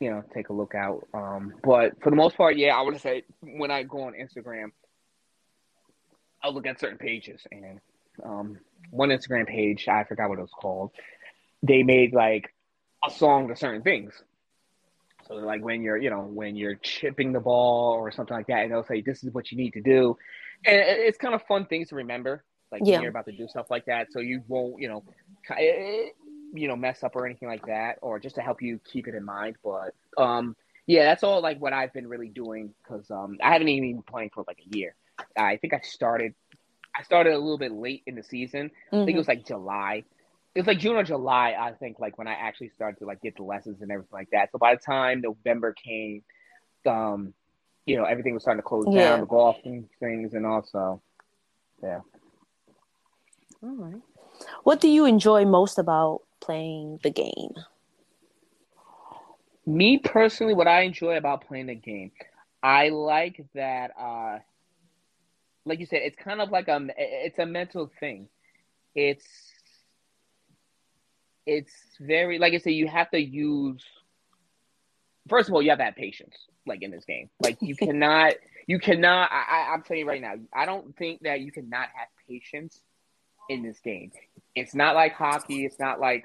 you 0.00 0.10
know 0.10 0.22
take 0.34 0.48
a 0.48 0.52
look 0.52 0.74
out. 0.74 1.06
Um, 1.14 1.54
but 1.62 2.00
for 2.02 2.10
the 2.10 2.16
most 2.16 2.36
part, 2.36 2.56
yeah, 2.56 2.76
I 2.76 2.82
would 2.82 3.00
say 3.00 3.24
when 3.40 3.70
I 3.70 3.82
go 3.82 4.02
on 4.02 4.14
Instagram, 4.14 4.72
I'll 6.42 6.54
look 6.54 6.66
at 6.66 6.80
certain 6.80 6.98
pages 6.98 7.40
and 7.50 7.80
um, 8.24 8.58
one 8.90 9.10
Instagram 9.10 9.46
page 9.46 9.86
I 9.88 10.04
forgot 10.04 10.28
what 10.28 10.38
it 10.38 10.42
was 10.42 10.50
called 10.50 10.90
they 11.62 11.82
made 11.82 12.12
like 12.12 12.54
a 13.04 13.10
song 13.10 13.48
to 13.48 13.56
certain 13.56 13.82
things. 13.82 14.14
So 15.26 15.34
like 15.34 15.62
when 15.62 15.82
you're, 15.82 15.96
you 15.96 16.10
know, 16.10 16.20
when 16.20 16.56
you're 16.56 16.76
chipping 16.76 17.32
the 17.32 17.40
ball 17.40 17.94
or 17.94 18.10
something 18.10 18.36
like 18.36 18.46
that, 18.46 18.64
and 18.64 18.72
they'll 18.72 18.84
say 18.84 19.02
this 19.02 19.22
is 19.22 19.32
what 19.32 19.50
you 19.50 19.58
need 19.58 19.72
to 19.72 19.82
do, 19.82 20.16
and 20.64 20.76
it's 20.78 21.18
kind 21.18 21.34
of 21.34 21.42
fun 21.42 21.66
things 21.66 21.88
to 21.88 21.96
remember, 21.96 22.44
like 22.72 22.82
yeah. 22.84 22.94
when 22.94 23.02
you're 23.02 23.10
about 23.10 23.26
to 23.26 23.32
do 23.32 23.46
stuff 23.46 23.70
like 23.70 23.84
that, 23.86 24.08
so 24.10 24.20
you 24.20 24.42
won't, 24.48 24.80
you 24.80 24.88
know, 24.88 25.04
you 26.52 26.68
know, 26.68 26.76
mess 26.76 27.02
up 27.02 27.16
or 27.16 27.26
anything 27.26 27.48
like 27.48 27.66
that, 27.66 27.98
or 28.02 28.18
just 28.18 28.36
to 28.36 28.40
help 28.40 28.62
you 28.62 28.80
keep 28.84 29.06
it 29.08 29.14
in 29.14 29.24
mind. 29.24 29.56
But 29.62 29.94
um, 30.16 30.56
yeah, 30.86 31.04
that's 31.04 31.22
all 31.22 31.40
like 31.42 31.60
what 31.60 31.72
I've 31.72 31.92
been 31.92 32.08
really 32.08 32.28
doing 32.28 32.74
because 32.82 33.10
um, 33.10 33.38
I 33.42 33.52
haven't 33.52 33.68
even 33.68 33.94
been 33.94 34.02
playing 34.02 34.30
for 34.34 34.44
like 34.46 34.60
a 34.60 34.76
year. 34.76 34.94
I 35.36 35.56
think 35.56 35.74
I 35.74 35.80
started, 35.80 36.34
I 36.96 37.02
started 37.02 37.32
a 37.32 37.38
little 37.38 37.58
bit 37.58 37.72
late 37.72 38.02
in 38.06 38.14
the 38.14 38.22
season. 38.22 38.68
Mm-hmm. 38.68 38.96
I 38.96 38.98
think 38.98 39.08
it 39.08 39.12
mm-hmm. 39.12 39.18
was 39.18 39.28
like 39.28 39.46
July 39.46 40.04
it 40.58 40.62
was 40.62 40.66
like 40.66 40.80
June 40.80 40.96
or 40.96 41.04
July, 41.04 41.54
I 41.58 41.70
think, 41.72 42.00
like 42.00 42.18
when 42.18 42.26
I 42.26 42.32
actually 42.32 42.70
started 42.70 42.98
to 42.98 43.04
like 43.04 43.22
get 43.22 43.36
the 43.36 43.44
lessons 43.44 43.80
and 43.80 43.92
everything 43.92 44.12
like 44.12 44.30
that. 44.32 44.50
So 44.50 44.58
by 44.58 44.74
the 44.74 44.80
time 44.80 45.20
November 45.20 45.72
came, 45.72 46.24
um, 46.84 47.32
you 47.86 47.96
know, 47.96 48.04
everything 48.04 48.34
was 48.34 48.42
starting 48.42 48.60
to 48.60 48.66
close 48.66 48.84
yeah. 48.90 49.10
down, 49.10 49.20
the 49.20 49.26
golf 49.26 49.56
things, 49.62 50.34
and 50.34 50.44
also, 50.44 51.00
yeah. 51.80 52.00
All 53.62 53.76
right. 53.76 54.02
What 54.64 54.80
do 54.80 54.88
you 54.88 55.04
enjoy 55.04 55.44
most 55.44 55.78
about 55.78 56.22
playing 56.40 57.00
the 57.02 57.10
game? 57.10 57.54
Me 59.66 59.98
personally, 59.98 60.54
what 60.54 60.66
I 60.68 60.82
enjoy 60.82 61.16
about 61.16 61.46
playing 61.46 61.66
the 61.66 61.74
game, 61.74 62.12
I 62.62 62.88
like 62.88 63.44
that. 63.54 63.92
uh 63.98 64.38
Like 65.64 65.80
you 65.80 65.86
said, 65.86 66.00
it's 66.02 66.16
kind 66.16 66.40
of 66.40 66.50
like 66.50 66.68
a 66.68 66.88
it's 66.96 67.38
a 67.38 67.46
mental 67.46 67.90
thing. 68.00 68.28
It's 68.94 69.26
it's 71.46 71.72
very 72.00 72.38
like 72.38 72.54
I 72.54 72.58
said, 72.58 72.72
you 72.72 72.88
have 72.88 73.10
to 73.10 73.20
use. 73.20 73.84
First 75.28 75.48
of 75.48 75.54
all, 75.54 75.62
you 75.62 75.70
have 75.70 75.78
to 75.78 75.84
have 75.84 75.96
patience, 75.96 76.36
like 76.66 76.82
in 76.82 76.90
this 76.90 77.04
game. 77.04 77.28
Like 77.40 77.58
you 77.60 77.76
cannot, 77.76 78.34
you 78.66 78.78
cannot. 78.78 79.30
I, 79.32 79.72
I'm 79.72 79.82
telling 79.82 80.00
you 80.00 80.08
right 80.08 80.20
now, 80.20 80.34
I 80.54 80.66
don't 80.66 80.96
think 80.96 81.22
that 81.22 81.40
you 81.40 81.52
cannot 81.52 81.88
have 81.94 82.08
patience 82.28 82.82
in 83.48 83.62
this 83.62 83.78
game. 83.80 84.12
It's 84.54 84.74
not 84.74 84.94
like 84.94 85.14
hockey. 85.14 85.64
It's 85.64 85.78
not 85.78 86.00
like 86.00 86.24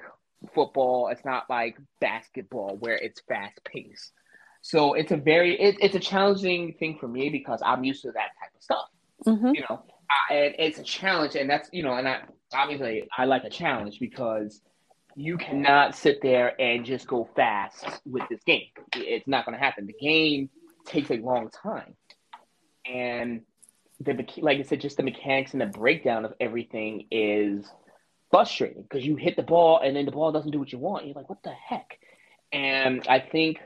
football. 0.54 1.08
It's 1.08 1.24
not 1.24 1.48
like 1.48 1.76
basketball 2.00 2.76
where 2.78 2.96
it's 2.96 3.20
fast 3.28 3.60
paced. 3.64 4.12
So 4.62 4.94
it's 4.94 5.12
a 5.12 5.16
very 5.16 5.60
it, 5.60 5.76
it's 5.80 5.94
a 5.94 6.00
challenging 6.00 6.74
thing 6.74 6.96
for 6.98 7.06
me 7.06 7.28
because 7.28 7.60
I'm 7.64 7.84
used 7.84 8.02
to 8.02 8.12
that 8.12 8.30
type 8.40 8.50
of 8.56 8.62
stuff. 8.62 8.88
Mm-hmm. 9.26 9.54
You 9.54 9.64
know, 9.68 9.82
and 10.30 10.54
it's 10.58 10.78
a 10.78 10.82
challenge, 10.82 11.34
and 11.36 11.48
that's 11.48 11.68
you 11.72 11.82
know, 11.82 11.94
and 11.94 12.08
I 12.08 12.22
obviously 12.52 13.06
I 13.16 13.26
like 13.26 13.44
a 13.44 13.50
challenge 13.50 13.98
because 14.00 14.62
you 15.16 15.36
cannot 15.36 15.94
sit 15.94 16.20
there 16.22 16.60
and 16.60 16.84
just 16.84 17.06
go 17.06 17.28
fast 17.36 18.00
with 18.04 18.22
this 18.30 18.42
game. 18.44 18.68
It's 18.96 19.28
not 19.28 19.44
going 19.44 19.56
to 19.56 19.62
happen. 19.62 19.86
The 19.86 19.94
game 20.00 20.48
takes 20.86 21.10
a 21.10 21.16
long 21.16 21.50
time, 21.50 21.94
and 22.86 23.42
the 24.00 24.26
like 24.38 24.58
I 24.58 24.62
said, 24.62 24.80
just 24.80 24.96
the 24.96 25.02
mechanics 25.02 25.52
and 25.52 25.60
the 25.60 25.66
breakdown 25.66 26.24
of 26.24 26.32
everything 26.40 27.06
is 27.10 27.66
frustrating 28.34 28.82
because 28.82 29.06
you 29.06 29.14
hit 29.14 29.36
the 29.36 29.42
ball 29.44 29.78
and 29.78 29.94
then 29.94 30.04
the 30.04 30.10
ball 30.10 30.32
doesn't 30.32 30.50
do 30.50 30.58
what 30.58 30.72
you 30.72 30.78
want. 30.78 31.06
You're 31.06 31.14
like, 31.14 31.28
what 31.28 31.40
the 31.44 31.52
heck? 31.52 32.00
And 32.52 33.06
I 33.08 33.20
think 33.20 33.60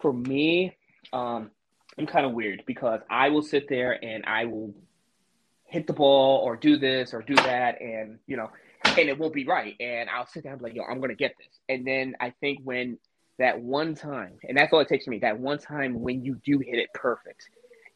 for 0.00 0.12
me, 0.12 0.76
um, 1.12 1.50
I'm 1.98 2.06
kind 2.06 2.24
of 2.24 2.30
weird 2.30 2.62
because 2.64 3.00
I 3.10 3.30
will 3.30 3.42
sit 3.42 3.68
there 3.68 3.92
and 4.04 4.24
I 4.24 4.44
will 4.44 4.72
hit 5.64 5.88
the 5.88 5.92
ball 5.92 6.38
or 6.38 6.54
do 6.56 6.76
this 6.76 7.12
or 7.12 7.22
do 7.22 7.34
that, 7.34 7.80
and 7.80 8.18
you 8.28 8.36
know, 8.36 8.50
and 8.84 9.08
it 9.08 9.18
won't 9.18 9.34
be 9.34 9.44
right. 9.44 9.74
And 9.80 10.08
I'll 10.08 10.26
sit 10.26 10.44
down 10.44 10.52
and 10.52 10.60
be 10.60 10.68
like, 10.68 10.74
yo, 10.76 10.84
I'm 10.84 11.00
gonna 11.00 11.14
get 11.14 11.34
this. 11.38 11.58
And 11.68 11.84
then 11.84 12.14
I 12.20 12.30
think 12.30 12.60
when 12.62 12.98
that 13.38 13.60
one 13.60 13.96
time, 13.96 14.34
and 14.48 14.56
that's 14.56 14.72
all 14.72 14.80
it 14.80 14.88
takes 14.88 15.04
for 15.04 15.10
me, 15.10 15.18
that 15.18 15.40
one 15.40 15.58
time 15.58 16.00
when 16.00 16.24
you 16.24 16.40
do 16.44 16.60
hit 16.60 16.78
it 16.78 16.90
perfect 16.94 17.48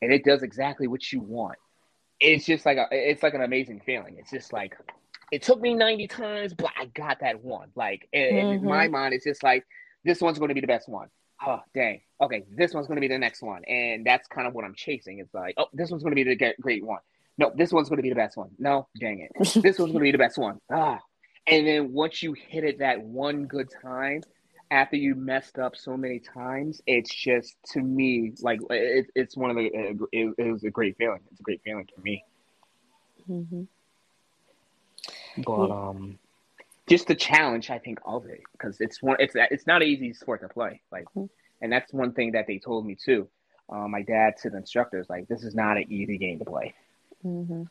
and 0.03 0.13
it 0.13 0.25
does 0.25 0.43
exactly 0.43 0.89
what 0.89 1.13
you 1.13 1.21
want, 1.21 1.59
it's 2.19 2.45
just 2.45 2.67
like 2.67 2.79
a, 2.79 2.87
it's 2.91 3.23
like 3.23 3.35
an 3.35 3.43
amazing 3.43 3.81
feeling. 3.87 4.17
It's 4.19 4.31
just 4.33 4.53
like 4.53 4.77
it 5.33 5.43
took 5.43 5.61
me 5.61 5.75
90 5.75 6.09
times, 6.09 6.55
but 6.55 6.71
I 6.79 6.87
got 6.87 7.21
that 7.21 7.43
one. 7.43 7.71
Like 7.75 8.09
mm-hmm. 8.15 8.37
in 8.37 8.65
my 8.65 8.89
mind, 8.89 9.15
it's 9.15 9.25
just 9.25 9.43
like 9.43 9.65
this 10.05 10.21
one's 10.21 10.39
going 10.39 10.49
to 10.49 10.55
be 10.55 10.61
the 10.61 10.67
best 10.67 10.89
one. 10.89 11.09
Oh, 11.45 11.61
dang. 11.75 12.01
Okay, 12.21 12.45
this 12.51 12.73
one's 12.73 12.87
going 12.87 12.97
to 12.97 13.01
be 13.01 13.09
the 13.09 13.19
next 13.19 13.43
one. 13.43 13.63
And 13.65 14.07
that's 14.07 14.27
kind 14.29 14.47
of 14.47 14.55
what 14.55 14.65
I'm 14.65 14.75
chasing. 14.75 15.19
It's 15.19 15.35
like, 15.35 15.55
oh, 15.59 15.67
this 15.73 15.91
one's 15.91 16.03
going 16.03 16.17
to 16.17 16.25
be 16.25 16.35
the 16.35 16.55
great 16.61 16.85
one. 16.85 17.01
No, 17.39 17.53
this 17.55 17.73
one's 17.73 17.89
going 17.89 17.99
to 17.99 18.03
be 18.03 18.09
the 18.09 18.15
best 18.15 18.37
one. 18.37 18.51
No, 18.59 18.89
dang 18.99 19.21
it. 19.21 19.33
this 19.39 19.79
one's 19.79 19.93
going 19.93 19.95
to 19.95 20.01
be 20.01 20.13
the 20.13 20.19
best 20.19 20.39
one. 20.39 20.61
Ah. 20.73 21.01
And 21.47 21.67
then 21.67 21.93
once 21.93 22.23
you 22.23 22.33
hit 22.33 22.65
it 22.65 22.79
that 22.79 23.03
one 23.03 23.45
good 23.45 23.69
time, 23.83 24.23
after 24.71 24.97
you 24.97 25.15
messed 25.15 25.59
up 25.59 25.77
so 25.77 25.97
many 25.97 26.19
times, 26.19 26.81
it's 26.87 27.15
just 27.15 27.55
to 27.73 27.81
me 27.81 28.33
like 28.41 28.61
it, 28.71 29.07
it's 29.15 29.37
one 29.37 29.51
of 29.51 29.57
the 29.57 29.67
it, 29.67 30.35
it, 30.39 30.53
was 30.53 30.65
a 30.65 30.71
great 30.71 30.97
feeling. 30.97 31.21
It's 31.31 31.41
a 31.41 31.43
great 31.43 31.63
feeling 31.63 31.89
for 31.95 32.01
me. 32.01 32.25
Mm-hmm. 33.31 33.63
But 35.45 35.71
um, 35.71 36.19
just 36.89 37.07
the 37.07 37.15
challenge 37.15 37.71
I 37.71 37.79
think 37.79 37.99
of 38.05 38.27
it 38.27 38.43
because 38.53 38.81
it's 38.81 39.03
one 39.03 39.17
it's 39.19 39.35
it's 39.37 39.67
not 39.67 39.83
an 39.83 39.89
easy 39.89 40.13
sport 40.13 40.41
to 40.43 40.49
play 40.49 40.81
like, 40.91 41.05
mm-hmm. 41.17 41.27
and 41.61 41.73
that's 41.73 41.93
one 41.93 42.13
thing 42.13 42.33
that 42.33 42.47
they 42.47 42.59
told 42.59 42.87
me 42.87 42.95
too. 42.95 43.29
Uh, 43.69 43.89
my 43.89 44.03
dad 44.03 44.35
to 44.43 44.51
the 44.51 44.59
instructors 44.59 45.07
like 45.09 45.27
this 45.29 45.43
is 45.43 45.55
not 45.55 45.77
an 45.77 45.91
easy 45.91 46.19
game 46.19 46.39
to 46.39 46.45
play. 46.45 46.75
Mm-hmm. 47.25 47.63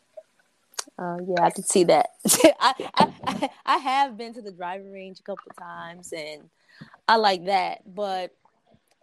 Uh, 0.97 1.17
yeah, 1.27 1.43
I 1.43 1.49
can 1.49 1.63
see 1.63 1.83
that. 1.85 2.07
I, 2.59 2.89
I 2.95 3.49
I 3.65 3.77
have 3.77 4.17
been 4.17 4.33
to 4.33 4.41
the 4.41 4.51
driving 4.51 4.91
range 4.91 5.19
a 5.19 5.23
couple 5.23 5.49
of 5.49 5.57
times, 5.57 6.13
and 6.13 6.49
I 7.07 7.15
like 7.15 7.45
that, 7.45 7.81
but 7.93 8.31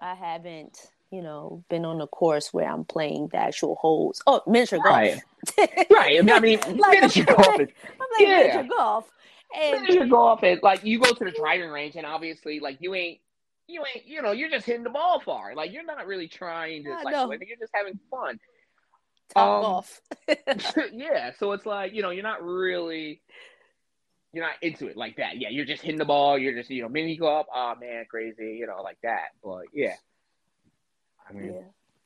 I 0.01 0.15
haven't, 0.15 0.91
you 1.13 1.21
know, 1.21 1.63
been 1.69 1.85
on 1.85 2.01
a 2.01 2.07
course 2.07 2.55
where 2.55 2.67
I'm 2.69 2.85
playing 2.85 3.29
the 3.29 3.37
actual 3.37 3.75
holes. 3.77 4.23
Oh, 4.27 4.41
miniature 4.47 4.79
golf. 4.79 4.97
Right. 4.97 5.21
right. 5.91 6.31
I 6.31 6.41
mean, 6.41 6.59
like, 6.79 7.01
miniature 7.01 7.27
I'm 7.29 7.37
golf. 7.37 7.61
Is, 7.61 7.69
I'm 7.85 7.99
like 7.99 8.21
yeah. 8.21 8.39
miniature 8.39 8.77
golf. 8.77 9.11
And 9.55 9.83
miniature 9.83 10.07
golf 10.07 10.43
is 10.43 10.63
like 10.63 10.83
you 10.83 10.99
go 10.99 11.13
to 11.13 11.25
the 11.25 11.31
driving 11.31 11.69
range, 11.69 11.97
and 11.97 12.07
obviously, 12.07 12.61
like 12.61 12.79
you 12.81 12.95
ain't 12.95 13.21
you 13.69 13.85
ain't, 13.95 14.07
you 14.07 14.23
know, 14.23 14.33
you're 14.33 14.49
just 14.49 14.65
hitting 14.65 14.85
the 14.85 14.91
ball 14.91 15.21
far. 15.21 15.55
Like 15.55 15.71
you're 15.71 15.85
not 15.85 16.07
really 16.07 16.29
trying 16.29 16.85
to 16.85 16.91
like 17.05 17.29
win. 17.29 17.41
You're 17.47 17.59
just 17.59 17.73
having 17.75 18.01
fun. 18.11 18.41
Top 19.35 19.65
um, 19.65 19.71
off. 19.71 20.01
yeah. 20.93 21.33
So 21.39 21.53
it's 21.53 21.67
like, 21.67 21.93
you 21.93 22.03
know, 22.03 22.11
you're 22.11 22.23
not 22.23 22.43
really 22.43 23.21
you're 24.33 24.45
not 24.45 24.55
into 24.63 24.87
it 24.87 24.97
like 24.97 25.17
that. 25.17 25.39
Yeah, 25.39 25.51
you're 25.51 25.67
just 25.67 25.83
hitting 25.83 25.99
the 25.99 26.07
ball. 26.07 26.39
You're 26.39 26.55
just 26.55 26.71
you 26.71 26.83
know 26.83 26.89
mini 26.89 27.17
golf. 27.17 27.47
Oh 27.55 27.75
man, 27.79 28.07
crazy. 28.11 28.57
You 28.59 28.67
know 28.67 28.81
like 28.83 28.99
that. 29.03 29.29
But 29.45 29.65
yeah, 29.75 29.95
I 31.29 31.33
mean, 31.33 31.55
yeah. 31.55 31.61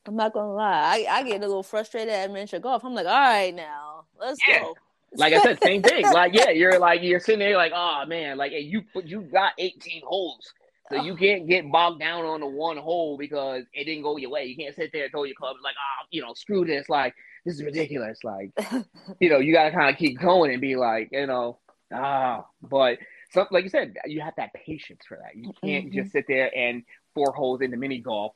I'm 0.07 0.17
not 0.17 0.33
gonna 0.33 0.53
lie. 0.53 1.07
I, 1.09 1.19
I 1.19 1.23
get 1.23 1.43
a 1.43 1.47
little 1.47 1.63
frustrated 1.63 2.13
at 2.13 2.31
miniature 2.31 2.61
golf. 2.61 2.85
I'm 2.85 2.95
like, 2.95 3.07
all 3.07 3.13
right, 3.13 3.55
now 3.55 4.05
let's 4.19 4.39
yeah. 4.47 4.61
go. 4.61 4.75
like 5.17 5.33
I 5.33 5.41
said, 5.43 5.63
same 5.63 5.83
thing. 5.83 6.05
Like 6.05 6.35
yeah, 6.35 6.51
you're 6.51 6.79
like 6.79 7.03
you're 7.03 7.21
sitting 7.21 7.41
there 7.41 7.57
like, 7.57 7.73
oh 7.75 8.05
man, 8.07 8.37
like 8.37 8.53
hey, 8.53 8.61
you 8.61 8.83
you 9.05 9.23
got 9.23 9.53
18 9.59 10.03
holes. 10.05 10.53
So 10.89 11.03
you 11.03 11.17
can't 11.17 11.49
get 11.49 11.69
bogged 11.73 11.99
down 11.99 12.25
on 12.25 12.39
the 12.39 12.47
one 12.47 12.77
hole 12.77 13.19
because 13.19 13.65
it 13.73 13.85
didn't 13.87 14.05
go 14.05 14.19
your 14.19 14.31
way. 14.31 14.45
You 14.45 14.57
can't 14.57 14.73
sit 14.73 14.93
there 14.93 15.03
and 15.03 15.11
throw 15.11 15.25
your 15.25 15.35
clubs 15.35 15.59
like, 15.65 15.75
oh, 15.77 16.07
you 16.13 16.23
know, 16.23 16.33
screw 16.35 16.65
this. 16.65 16.89
Like, 16.89 17.13
this 17.45 17.57
is 17.57 17.63
ridiculous. 17.65 18.21
Like, 18.23 18.53
you 19.21 19.29
know, 19.29 19.41
you 19.41 19.53
got 19.53 19.65
to 19.65 19.73
kind 19.73 19.91
of 19.91 19.99
keep 19.99 20.21
going 20.21 20.53
and 20.53 20.61
be 20.61 20.77
like, 20.77 21.09
you 21.11 21.27
know, 21.27 21.59
Ah, 21.93 22.45
but 22.63 22.99
so 23.31 23.47
like 23.51 23.65
you 23.65 23.71
said, 23.71 23.95
you 24.07 24.21
have 24.21 24.35
that 24.37 24.53
patience 24.55 25.03
for 25.07 25.19
that. 25.23 25.37
You 25.37 25.53
can't 25.63 25.87
mm-hmm. 25.87 25.99
just 25.99 26.13
sit 26.13 26.25
there 26.29 26.57
and 26.57 26.83
four 27.15 27.33
holes 27.33 27.61
in 27.61 27.71
the 27.71 27.77
mini 27.77 27.99
golf. 27.99 28.33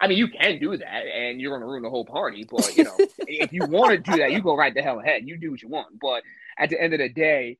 I 0.00 0.08
mean, 0.08 0.16
you 0.16 0.28
can 0.28 0.58
do 0.58 0.76
that, 0.76 1.06
and 1.06 1.40
you're 1.40 1.50
going 1.50 1.60
to 1.60 1.66
ruin 1.66 1.82
the 1.82 1.90
whole 1.90 2.06
party. 2.06 2.46
But 2.50 2.74
you 2.76 2.84
know, 2.84 2.96
if 3.18 3.52
you 3.52 3.66
want 3.66 3.90
to 3.90 3.98
do 3.98 4.18
that, 4.18 4.32
you 4.32 4.40
go 4.40 4.56
right 4.56 4.72
the 4.72 4.80
hell 4.80 4.98
ahead. 4.98 5.28
You 5.28 5.36
do 5.36 5.50
what 5.50 5.62
you 5.62 5.68
want. 5.68 6.00
But 6.00 6.22
at 6.58 6.70
the 6.70 6.80
end 6.80 6.94
of 6.94 7.00
the 7.00 7.10
day, 7.10 7.58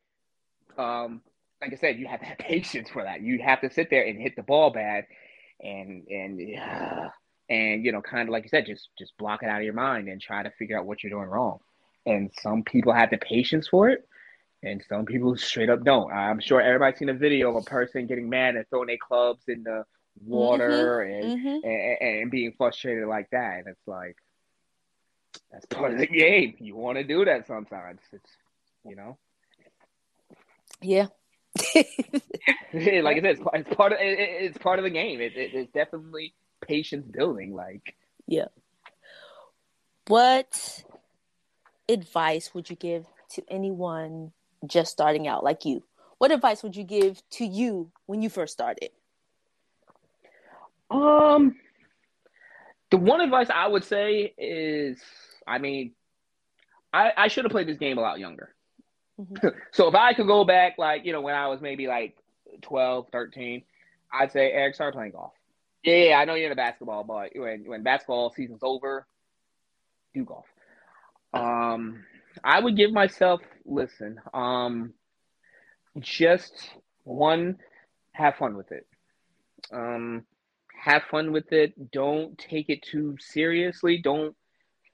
um, 0.79 1.21
like 1.61 1.73
I 1.75 1.77
said, 1.77 1.99
you 1.99 2.07
have 2.07 2.21
to 2.21 2.27
have 2.27 2.39
patience 2.39 2.89
for 2.89 3.03
that. 3.03 3.21
You 3.21 3.41
have 3.43 3.61
to 3.61 3.71
sit 3.71 3.91
there 3.91 4.07
and 4.07 4.19
hit 4.19 4.37
the 4.37 4.43
ball 4.43 4.71
bad, 4.71 5.05
and 5.61 6.07
and 6.09 6.59
uh, 6.59 7.09
and 7.51 7.85
you 7.85 7.93
know, 7.93 8.01
kind 8.01 8.29
of 8.29 8.33
like 8.33 8.45
you 8.45 8.49
said, 8.49 8.65
just 8.65 8.89
just 8.99 9.17
block 9.19 9.43
it 9.43 9.49
out 9.51 9.59
of 9.59 9.65
your 9.65 9.75
mind 9.75 10.09
and 10.09 10.21
try 10.21 10.43
to 10.43 10.51
figure 10.59 10.79
out 10.79 10.87
what 10.87 11.03
you're 11.03 11.11
doing 11.11 11.29
wrong. 11.29 11.59
And 12.07 12.31
some 12.41 12.63
people 12.63 12.95
have 12.95 13.11
the 13.11 13.19
patience 13.19 13.69
for 13.69 13.91
it, 13.91 14.09
and 14.63 14.83
some 14.89 15.05
people 15.05 15.37
straight 15.37 15.69
up 15.69 15.85
don't. 15.85 16.11
I'm 16.11 16.41
sure 16.41 16.63
everybody's 16.63 16.99
seen 16.99 17.11
a 17.11 17.15
video 17.15 17.51
of 17.51 17.57
a 17.57 17.69
person 17.69 18.07
getting 18.07 18.31
mad 18.31 18.57
and 18.57 18.67
throwing 18.71 18.87
their 18.87 18.97
clubs 18.97 19.45
in 19.49 19.63
the 19.63 19.85
water 20.25 21.05
mm-hmm. 21.07 21.27
And, 21.27 21.39
mm-hmm. 21.39 21.69
and, 21.69 22.21
and 22.23 22.31
being 22.31 22.53
frustrated 22.57 23.07
like 23.07 23.31
that. 23.31 23.59
And 23.59 23.69
it's 23.69 23.87
like 23.87 24.17
that's 25.51 25.67
part 25.67 25.93
of 25.93 25.99
the 25.99 26.07
game. 26.07 26.55
You 26.59 26.77
want 26.77 26.99
to 26.99 27.05
do 27.05 27.25
that 27.25 27.47
sometimes. 27.47 28.01
It's 28.13 28.31
you 28.85 28.97
know. 28.97 29.19
Yeah. 30.81 31.07
like 31.75 31.87
I 33.17 33.21
said, 33.21 33.25
it's, 33.25 33.41
it's 33.55 33.75
part 33.75 33.93
of 33.93 33.99
it, 34.01 34.19
it's 34.19 34.59
part 34.59 34.79
of 34.79 34.85
the 34.85 34.91
game. 34.91 35.21
It, 35.21 35.37
it, 35.37 35.55
it's 35.55 35.73
definitely 35.73 36.35
patience 36.67 37.07
building. 37.07 37.55
Like 37.55 37.97
yeah. 38.27 38.49
What 40.07 40.85
advice 41.89 42.55
would 42.55 42.71
you 42.71 42.77
give 42.77 43.07
to 43.33 43.43
anyone 43.49 44.33
just 44.67 44.93
starting 44.93 45.29
out 45.29 45.45
like 45.45 45.65
you? 45.65 45.85
What 46.19 46.33
advice 46.33 46.63
would 46.63 46.77
you 46.77 46.85
give 46.85 47.23
to 47.31 47.45
you 47.45 47.91
when 48.07 48.23
you 48.23 48.29
first 48.29 48.53
started? 48.53 48.91
Um, 50.91 51.57
the 52.91 52.97
one 52.97 53.21
advice 53.21 53.49
I 53.53 53.69
would 53.69 53.85
say 53.85 54.35
is, 54.37 55.01
I 55.47 55.59
mean, 55.59 55.93
I, 56.93 57.13
I 57.17 57.29
should 57.29 57.45
have 57.45 57.53
played 57.53 57.69
this 57.69 57.79
game 57.79 57.99
a 57.99 58.01
lot 58.01 58.19
younger. 58.19 58.55
Mm-hmm. 59.21 59.49
so 59.73 59.89
if 59.89 59.95
I 59.95 60.13
could 60.15 60.27
go 60.27 60.45
back, 60.45 60.77
like, 60.79 61.05
you 61.05 61.13
know, 61.13 61.21
when 61.21 61.35
I 61.35 61.49
was 61.49 61.61
maybe 61.61 61.87
like 61.87 62.17
12, 62.63 63.07
13, 63.13 63.63
I'd 64.13 64.33
say, 64.33 64.51
Eric, 64.53 64.75
start 64.75 64.95
playing 64.95 65.13
golf. 65.13 65.33
Yeah, 65.85 66.19
I 66.21 66.25
know 66.25 66.35
you're 66.35 66.47
into 66.47 66.57
basketball, 66.57 67.05
but 67.05 67.31
when, 67.35 67.65
when 67.67 67.83
basketball 67.83 68.33
season's 68.33 68.63
over, 68.63 69.07
do 70.13 70.25
golf. 70.25 70.47
Um, 71.33 72.05
I 72.43 72.61
would 72.61 72.77
give 72.77 72.93
myself 72.93 73.41
listen. 73.65 74.21
Um, 74.35 74.93
just 75.99 76.71
one, 77.05 77.59
have 78.13 78.37
fun 78.37 78.57
with 78.57 78.73
it. 78.73 78.87
Um, 79.73 80.25
have 80.81 81.03
fun 81.11 81.33
with 81.33 81.53
it. 81.53 81.93
Don't 81.93 82.39
take 82.39 82.71
it 82.71 82.83
too 82.83 83.17
seriously. 83.21 83.99
Don't 83.99 84.35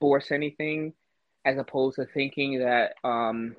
force 0.00 0.32
anything, 0.32 0.92
as 1.44 1.58
opposed 1.58 1.96
to 1.96 2.06
thinking 2.06 2.58
that 2.58 2.94
um, 3.04 3.54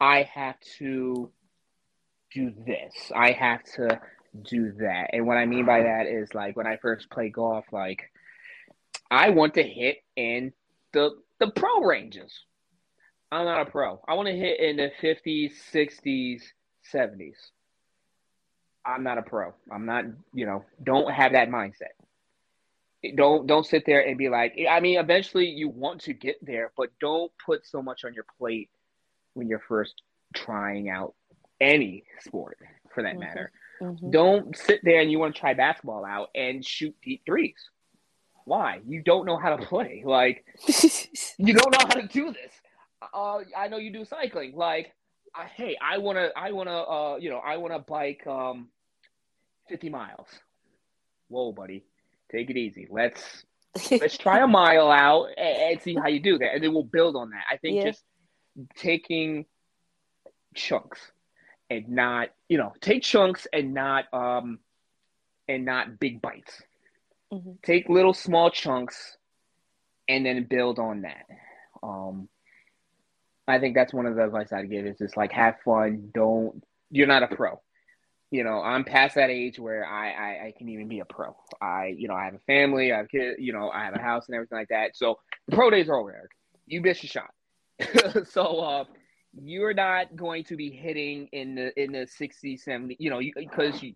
I 0.00 0.22
have 0.22 0.54
to 0.78 1.30
do 2.32 2.52
this. 2.64 3.10
I 3.14 3.32
have 3.32 3.62
to 3.74 4.00
do 4.42 4.72
that. 4.78 5.10
And 5.12 5.26
what 5.26 5.36
I 5.36 5.46
mean 5.46 5.66
by 5.66 5.82
that 5.82 6.06
is 6.06 6.32
like 6.32 6.56
when 6.56 6.66
I 6.66 6.76
first 6.76 7.10
play 7.10 7.28
golf, 7.28 7.64
like 7.72 8.10
I 9.10 9.30
want 9.30 9.54
to 9.54 9.62
hit 9.62 9.98
in 10.14 10.52
the 10.92 11.10
the 11.40 11.50
pro 11.50 11.80
ranges. 11.80 12.32
I'm 13.32 13.46
not 13.46 13.66
a 13.66 13.70
pro. 13.70 14.00
I 14.06 14.14
want 14.14 14.28
to 14.28 14.36
hit 14.36 14.60
in 14.60 14.76
the 14.76 14.92
50s, 15.02 15.52
60s, 15.72 16.42
70s. 16.94 17.34
I'm 18.86 19.02
not 19.02 19.18
a 19.18 19.22
pro. 19.22 19.52
I'm 19.70 19.86
not, 19.86 20.04
you 20.32 20.46
know, 20.46 20.64
don't 20.82 21.10
have 21.12 21.32
that 21.32 21.48
mindset. 21.48 21.94
Don't 23.14 23.46
don't 23.46 23.66
sit 23.66 23.84
there 23.86 24.06
and 24.06 24.16
be 24.16 24.28
like, 24.28 24.58
I 24.68 24.80
mean, 24.80 24.98
eventually 24.98 25.46
you 25.46 25.68
want 25.68 26.02
to 26.02 26.12
get 26.12 26.44
there, 26.44 26.72
but 26.76 26.90
don't 27.00 27.30
put 27.44 27.66
so 27.66 27.82
much 27.82 28.04
on 28.04 28.14
your 28.14 28.26
plate 28.38 28.70
when 29.34 29.48
you're 29.48 29.62
first 29.68 30.02
trying 30.34 30.88
out 30.88 31.14
any 31.60 32.04
sport 32.20 32.58
for 32.94 33.02
that 33.02 33.12
mm-hmm. 33.12 33.20
matter. 33.20 33.52
Mm-hmm. 33.80 34.10
Don't 34.10 34.56
sit 34.56 34.80
there 34.82 35.00
and 35.00 35.10
you 35.10 35.18
want 35.18 35.34
to 35.34 35.40
try 35.40 35.54
basketball 35.54 36.04
out 36.04 36.30
and 36.34 36.64
shoot 36.64 36.96
deep 37.02 37.22
threes. 37.26 37.58
Why? 38.44 38.80
You 38.86 39.02
don't 39.02 39.26
know 39.26 39.36
how 39.36 39.54
to 39.54 39.66
play. 39.66 40.02
Like 40.04 40.44
you 41.38 41.54
don't 41.54 41.72
know 41.72 41.86
how 41.86 42.00
to 42.00 42.08
do 42.08 42.32
this 42.32 42.52
uh, 43.14 43.38
I 43.56 43.68
know 43.68 43.78
you 43.78 43.92
do 43.92 44.04
cycling. 44.04 44.54
Like, 44.54 44.92
uh, 45.34 45.44
hey, 45.54 45.76
I 45.80 45.98
wanna, 45.98 46.30
I 46.36 46.52
wanna, 46.52 46.80
uh, 46.82 47.16
you 47.16 47.30
know, 47.30 47.38
I 47.38 47.56
wanna 47.56 47.78
bike 47.78 48.26
um, 48.26 48.68
fifty 49.68 49.88
miles. 49.88 50.28
Whoa, 51.28 51.52
buddy, 51.52 51.84
take 52.30 52.50
it 52.50 52.56
easy. 52.56 52.86
Let's 52.90 53.44
let's 53.90 54.16
try 54.16 54.40
a 54.40 54.46
mile 54.46 54.90
out 54.90 55.28
and, 55.36 55.72
and, 55.72 55.82
see 55.82 55.94
how 55.94 56.08
you 56.08 56.20
do 56.20 56.38
that, 56.38 56.54
and 56.54 56.62
then 56.62 56.72
we'll 56.72 56.84
build 56.84 57.16
on 57.16 57.30
that. 57.30 57.44
I 57.50 57.56
think 57.56 57.76
yeah. 57.76 57.90
just 57.90 58.04
taking 58.76 59.46
chunks 60.54 61.00
and 61.68 61.88
not, 61.88 62.30
you 62.48 62.58
know, 62.58 62.72
take 62.80 63.02
chunks 63.02 63.46
and 63.52 63.74
not 63.74 64.12
um 64.12 64.58
and 65.48 65.64
not 65.64 65.98
big 65.98 66.22
bites. 66.22 66.62
Mm-hmm. 67.32 67.52
Take 67.62 67.88
little 67.88 68.14
small 68.14 68.50
chunks 68.50 69.16
and 70.08 70.24
then 70.24 70.44
build 70.44 70.78
on 70.78 71.02
that. 71.02 71.26
Um, 71.82 72.28
I 73.48 73.58
think 73.58 73.74
that's 73.74 73.92
one 73.92 74.06
of 74.06 74.16
the 74.16 74.24
advice 74.24 74.52
I'd 74.52 74.70
give 74.70 74.86
is 74.86 74.98
just 74.98 75.16
like 75.16 75.32
have 75.32 75.56
fun. 75.64 76.10
Don't 76.14 76.62
you're 76.90 77.06
not 77.06 77.22
a 77.22 77.28
pro. 77.28 77.60
You 78.30 78.42
know, 78.42 78.60
I'm 78.60 78.84
past 78.84 79.14
that 79.14 79.30
age 79.30 79.58
where 79.58 79.86
I, 79.86 80.10
I, 80.10 80.46
I 80.46 80.54
can 80.58 80.68
even 80.68 80.88
be 80.88 80.98
a 81.00 81.04
pro. 81.04 81.36
I 81.60 81.94
you 81.96 82.08
know 82.08 82.14
I 82.14 82.24
have 82.24 82.34
a 82.34 82.40
family, 82.40 82.92
I 82.92 82.98
have 82.98 83.08
kids, 83.08 83.36
you 83.38 83.52
know 83.52 83.70
I 83.70 83.84
have 83.84 83.94
a 83.94 84.00
house 84.00 84.26
and 84.26 84.34
everything 84.34 84.58
like 84.58 84.68
that. 84.68 84.96
So 84.96 85.18
the 85.46 85.56
pro 85.56 85.70
days 85.70 85.88
are 85.88 85.96
over. 85.96 86.12
Eric. 86.12 86.30
You 86.66 86.80
missed 86.80 87.02
your 87.02 87.10
shot. 87.10 88.26
so 88.28 88.60
uh, 88.60 88.84
you're 89.42 89.74
not 89.74 90.16
going 90.16 90.44
to 90.44 90.56
be 90.56 90.70
hitting 90.70 91.28
in 91.32 91.54
the 91.54 91.80
in 91.80 91.92
the 91.92 92.06
60, 92.06 92.56
70, 92.56 92.96
you 92.98 93.10
know, 93.10 93.20
because 93.36 93.82
you, 93.82 93.94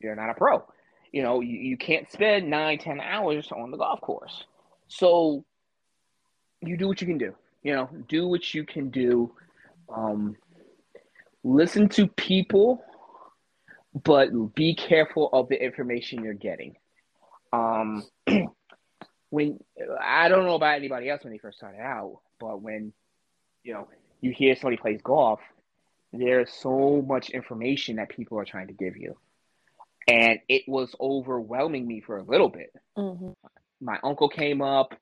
you, 0.00 0.10
are 0.10 0.16
not 0.16 0.30
a 0.30 0.34
pro. 0.34 0.64
You 1.12 1.22
know, 1.22 1.40
you, 1.40 1.58
you 1.58 1.76
can't 1.76 2.10
spend 2.10 2.48
nine, 2.48 2.78
ten 2.78 3.00
hours 3.00 3.50
on 3.52 3.70
the 3.70 3.76
golf 3.76 4.00
course. 4.00 4.44
So 4.88 5.44
you 6.60 6.76
do 6.76 6.88
what 6.88 7.00
you 7.00 7.06
can 7.06 7.18
do. 7.18 7.34
You 7.62 7.74
know, 7.74 7.90
do 8.08 8.28
what 8.28 8.54
you 8.54 8.64
can 8.64 8.90
do. 8.90 9.32
Um, 9.94 10.36
listen 11.42 11.88
to 11.90 12.06
people, 12.06 12.84
but 14.04 14.54
be 14.54 14.74
careful 14.74 15.30
of 15.32 15.48
the 15.48 15.62
information 15.62 16.22
you're 16.22 16.34
getting. 16.34 16.76
Um, 17.52 18.04
when 19.30 19.58
I 20.00 20.28
don't 20.28 20.44
know 20.44 20.54
about 20.54 20.76
anybody 20.76 21.08
else 21.08 21.24
when 21.24 21.32
they 21.32 21.38
first 21.38 21.58
started 21.58 21.80
out, 21.80 22.20
but 22.38 22.60
when 22.60 22.92
you 23.62 23.72
know 23.72 23.88
you 24.20 24.32
hear 24.32 24.54
somebody 24.54 24.76
plays 24.76 25.00
golf, 25.02 25.40
there's 26.12 26.52
so 26.52 27.02
much 27.06 27.30
information 27.30 27.96
that 27.96 28.10
people 28.10 28.38
are 28.38 28.44
trying 28.44 28.66
to 28.66 28.74
give 28.74 28.96
you, 28.96 29.16
and 30.06 30.40
it 30.48 30.62
was 30.66 30.94
overwhelming 31.00 31.86
me 31.86 32.00
for 32.00 32.18
a 32.18 32.22
little 32.22 32.48
bit. 32.48 32.72
Mm-hmm. 32.98 33.30
My 33.80 33.98
uncle 34.02 34.28
came 34.28 34.60
up. 34.60 34.94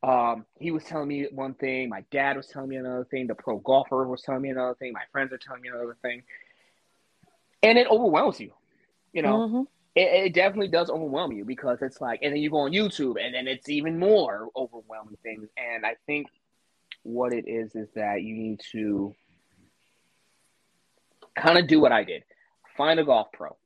Um, 0.00 0.46
he 0.60 0.70
was 0.70 0.84
telling 0.84 1.08
me 1.08 1.26
one 1.32 1.54
thing. 1.54 1.88
My 1.88 2.04
dad 2.12 2.36
was 2.36 2.46
telling 2.46 2.68
me 2.68 2.76
another 2.76 3.06
thing. 3.10 3.26
The 3.26 3.34
pro 3.34 3.58
golfer 3.58 4.06
was 4.06 4.22
telling 4.22 4.42
me 4.42 4.50
another 4.50 4.76
thing. 4.76 4.92
My 4.92 5.02
friends 5.10 5.32
are 5.32 5.38
telling 5.38 5.60
me 5.60 5.68
another 5.68 5.96
thing, 6.02 6.22
and 7.62 7.78
it 7.78 7.86
overwhelms 7.90 8.40
you. 8.40 8.52
You 9.12 9.22
know, 9.22 9.38
mm-hmm. 9.38 9.62
it, 9.94 10.26
it, 10.26 10.34
definitely 10.34 10.68
does 10.68 10.90
overwhelm 10.90 11.32
you 11.32 11.44
because 11.44 11.78
it's 11.80 12.00
like, 12.00 12.20
and 12.22 12.32
then 12.32 12.40
you 12.40 12.50
go 12.50 12.58
on 12.58 12.72
YouTube, 12.72 13.16
and 13.20 13.34
then 13.34 13.48
it's 13.48 13.68
even 13.68 13.98
more 13.98 14.48
overwhelming 14.54 15.16
things. 15.22 15.48
And 15.56 15.84
I 15.84 15.96
think 16.06 16.26
what 17.02 17.32
it 17.32 17.48
is 17.48 17.74
is 17.74 17.88
that 17.94 18.22
you 18.22 18.34
need 18.34 18.60
to 18.72 19.14
kind 21.36 21.58
of 21.58 21.66
do 21.66 21.80
what 21.80 21.92
I 21.92 22.04
did. 22.04 22.24
Find 22.76 23.00
a 23.00 23.04
golf 23.04 23.28
pro, 23.32 23.56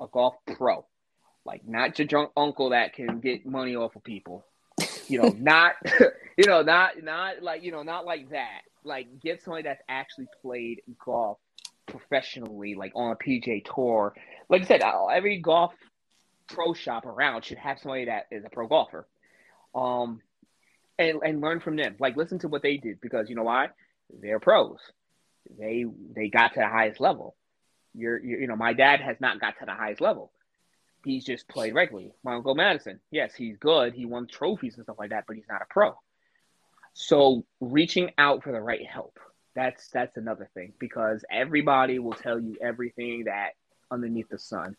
a 0.00 0.06
golf 0.08 0.34
pro, 0.56 0.84
like 1.44 1.66
not 1.66 1.98
your 1.98 2.06
drunk 2.06 2.32
uncle 2.36 2.70
that 2.70 2.94
can 2.94 3.20
get 3.20 3.46
money 3.46 3.76
off 3.76 3.96
of 3.96 4.02
people. 4.02 4.44
You 5.06 5.22
know, 5.22 5.28
not 5.38 5.74
you 6.36 6.46
know, 6.46 6.62
not 6.62 7.02
not 7.02 7.42
like 7.42 7.62
you 7.62 7.70
know, 7.70 7.82
not 7.82 8.04
like 8.04 8.30
that. 8.30 8.62
Like 8.84 9.20
get 9.20 9.42
somebody 9.42 9.62
that's 9.62 9.82
actually 9.88 10.26
played 10.42 10.82
golf 11.04 11.38
professionally, 11.88 12.74
like 12.74 12.92
on 12.94 13.12
a 13.12 13.16
PGA 13.16 13.64
tour. 13.64 14.14
Like 14.48 14.62
I 14.62 14.64
said, 14.64 14.82
every 15.12 15.40
golf 15.40 15.72
pro 16.48 16.74
shop 16.74 17.06
around 17.06 17.44
should 17.44 17.58
have 17.58 17.78
somebody 17.78 18.06
that 18.06 18.26
is 18.30 18.44
a 18.44 18.50
pro 18.50 18.66
golfer. 18.66 19.06
Um, 19.74 20.22
and 20.98 21.20
and 21.22 21.40
learn 21.40 21.60
from 21.60 21.76
them. 21.76 21.96
Like 21.98 22.16
listen 22.16 22.38
to 22.40 22.48
what 22.48 22.62
they 22.62 22.76
did 22.76 23.00
because 23.00 23.28
you 23.28 23.36
know 23.36 23.44
why? 23.44 23.68
They're 24.20 24.40
pros. 24.40 24.78
They 25.58 25.84
they 26.14 26.28
got 26.28 26.54
to 26.54 26.60
the 26.60 26.68
highest 26.68 27.00
level. 27.00 27.36
You're, 27.94 28.18
you're 28.18 28.40
you 28.40 28.46
know 28.46 28.56
my 28.56 28.72
dad 28.72 29.00
has 29.00 29.16
not 29.20 29.40
got 29.40 29.58
to 29.60 29.66
the 29.66 29.74
highest 29.74 30.00
level. 30.00 30.32
He's 31.04 31.24
just 31.24 31.48
played 31.48 31.74
regularly. 31.74 32.12
My 32.24 32.34
uncle 32.34 32.56
Madison, 32.56 32.98
yes, 33.10 33.32
he's 33.34 33.56
good. 33.56 33.94
He 33.94 34.04
won 34.04 34.26
trophies 34.26 34.74
and 34.76 34.84
stuff 34.84 34.98
like 34.98 35.10
that, 35.10 35.24
but 35.26 35.36
he's 35.36 35.48
not 35.48 35.62
a 35.62 35.66
pro. 35.70 35.94
So 36.92 37.44
reaching 37.60 38.10
out 38.18 38.42
for 38.42 38.50
the 38.50 38.60
right 38.60 38.84
help. 38.84 39.18
That's 39.58 39.88
that's 39.88 40.16
another 40.16 40.48
thing 40.54 40.72
because 40.78 41.24
everybody 41.30 41.98
will 41.98 42.12
tell 42.12 42.38
you 42.38 42.56
everything 42.62 43.24
that 43.24 43.50
underneath 43.90 44.28
the 44.28 44.38
sun 44.38 44.76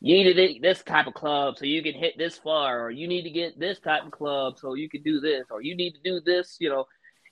you 0.00 0.14
need 0.14 0.32
to 0.32 0.34
get 0.34 0.62
this 0.62 0.82
type 0.82 1.06
of 1.06 1.14
club 1.14 1.58
so 1.58 1.64
you 1.64 1.82
can 1.82 1.94
hit 1.94 2.16
this 2.16 2.38
far, 2.38 2.84
or 2.84 2.90
you 2.90 3.08
need 3.08 3.22
to 3.22 3.30
get 3.30 3.58
this 3.58 3.80
type 3.80 4.04
of 4.04 4.12
club 4.12 4.58
so 4.58 4.74
you 4.74 4.88
can 4.88 5.02
do 5.02 5.20
this, 5.20 5.46
or 5.50 5.60
you 5.60 5.74
need 5.74 5.92
to 5.92 6.00
do 6.04 6.20
this, 6.20 6.56
you 6.60 6.68
know. 6.68 6.86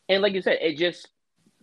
And 0.09 0.23
like 0.23 0.33
you 0.33 0.43
said, 0.43 0.59
it 0.61 0.77
just 0.77 1.09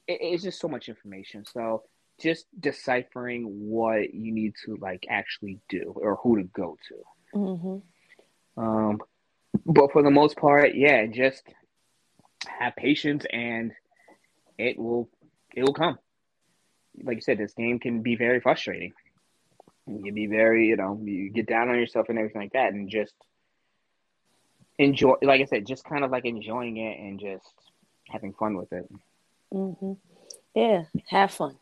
it, 0.08 0.20
it's 0.22 0.44
just 0.44 0.60
so 0.60 0.70
much 0.70 0.88
information. 0.88 1.44
So 1.46 1.84
just 2.22 2.46
deciphering 2.58 3.44
what 3.70 4.14
you 4.14 4.34
need 4.34 4.54
to 4.66 4.78
like 4.80 5.06
actually 5.10 5.60
do 5.68 5.94
or 5.96 6.16
who 6.24 6.38
to 6.38 6.44
go 6.44 6.78
to. 6.88 7.38
Mm-hmm. 7.38 8.64
Um, 8.64 9.02
but 9.66 9.92
for 9.92 10.04
the 10.04 10.12
most 10.12 10.38
part, 10.38 10.74
yeah, 10.74 11.06
just 11.08 11.44
have 12.48 12.76
patience 12.78 13.26
and 13.30 13.74
it 14.58 14.78
will 14.78 15.10
it 15.54 15.64
will 15.64 15.74
come. 15.74 15.98
Like 17.02 17.16
you 17.16 17.22
said, 17.22 17.38
this 17.38 17.54
game 17.54 17.80
can 17.80 18.02
be 18.02 18.16
very 18.16 18.40
frustrating. 18.40 18.94
You 19.88 20.04
can 20.04 20.14
be 20.14 20.28
very, 20.28 20.68
you 20.68 20.78
know, 20.78 21.00
you 21.04 21.30
get 21.30 21.48
down 21.48 21.70
on 21.70 21.76
yourself 21.76 22.08
and 22.10 22.18
everything 22.18 22.42
like 22.42 22.54
that, 22.54 22.74
and 22.74 22.90
just 22.90 23.14
enjoy. 24.78 25.16
Like 25.22 25.42
I 25.42 25.46
said, 25.46 25.66
just 25.66 25.84
kind 25.84 26.04
of 26.04 26.12
like 26.12 26.26
enjoying 26.26 26.78
it 26.78 27.00
and 27.00 27.20
just 27.20 27.54
having 28.10 28.34
fun 28.34 28.56
with 28.56 28.72
it. 28.72 28.90
Mm-hmm. 29.54 29.94
Yeah, 30.54 30.84
have 31.10 31.32
fun. 31.32 31.58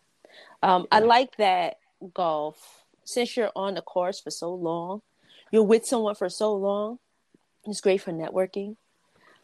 Um, 0.62 0.88
I 0.92 1.00
like 1.00 1.38
that 1.38 1.78
golf. 2.14 2.84
Since 3.04 3.36
you're 3.36 3.52
on 3.56 3.74
the 3.74 3.82
course 3.82 4.20
for 4.20 4.30
so 4.30 4.54
long, 4.54 5.02
you're 5.52 5.64
with 5.64 5.86
someone 5.86 6.16
for 6.16 6.30
so 6.30 6.54
long. 6.54 7.00
It's 7.66 7.82
great 7.82 8.02
for 8.02 8.12
networking. 8.12 8.76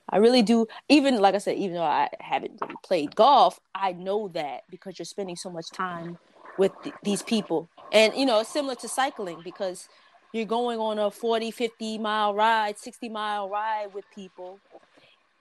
I 0.09 0.17
really 0.17 0.41
do. 0.41 0.67
Even 0.89 1.19
like 1.19 1.35
I 1.35 1.39
said, 1.39 1.57
even 1.57 1.75
though 1.75 1.83
I 1.83 2.09
haven't 2.19 2.59
really 2.61 2.75
played 2.83 3.15
golf, 3.15 3.59
I 3.75 3.91
know 3.93 4.29
that 4.29 4.61
because 4.69 4.97
you're 4.97 5.05
spending 5.05 5.35
so 5.35 5.49
much 5.49 5.69
time 5.71 6.17
with 6.57 6.71
th- 6.83 6.95
these 7.03 7.21
people. 7.21 7.69
And 7.91 8.13
you 8.15 8.25
know 8.25 8.43
similar 8.43 8.75
to 8.75 8.87
cycling 8.87 9.41
because 9.43 9.87
you're 10.33 10.45
going 10.45 10.79
on 10.79 10.99
a 10.99 11.09
40 11.09 11.51
50 11.51 11.97
mile 11.97 12.33
ride 12.33 12.77
60 12.77 13.09
mile 13.09 13.49
ride 13.49 13.93
with 13.93 14.05
people. 14.13 14.59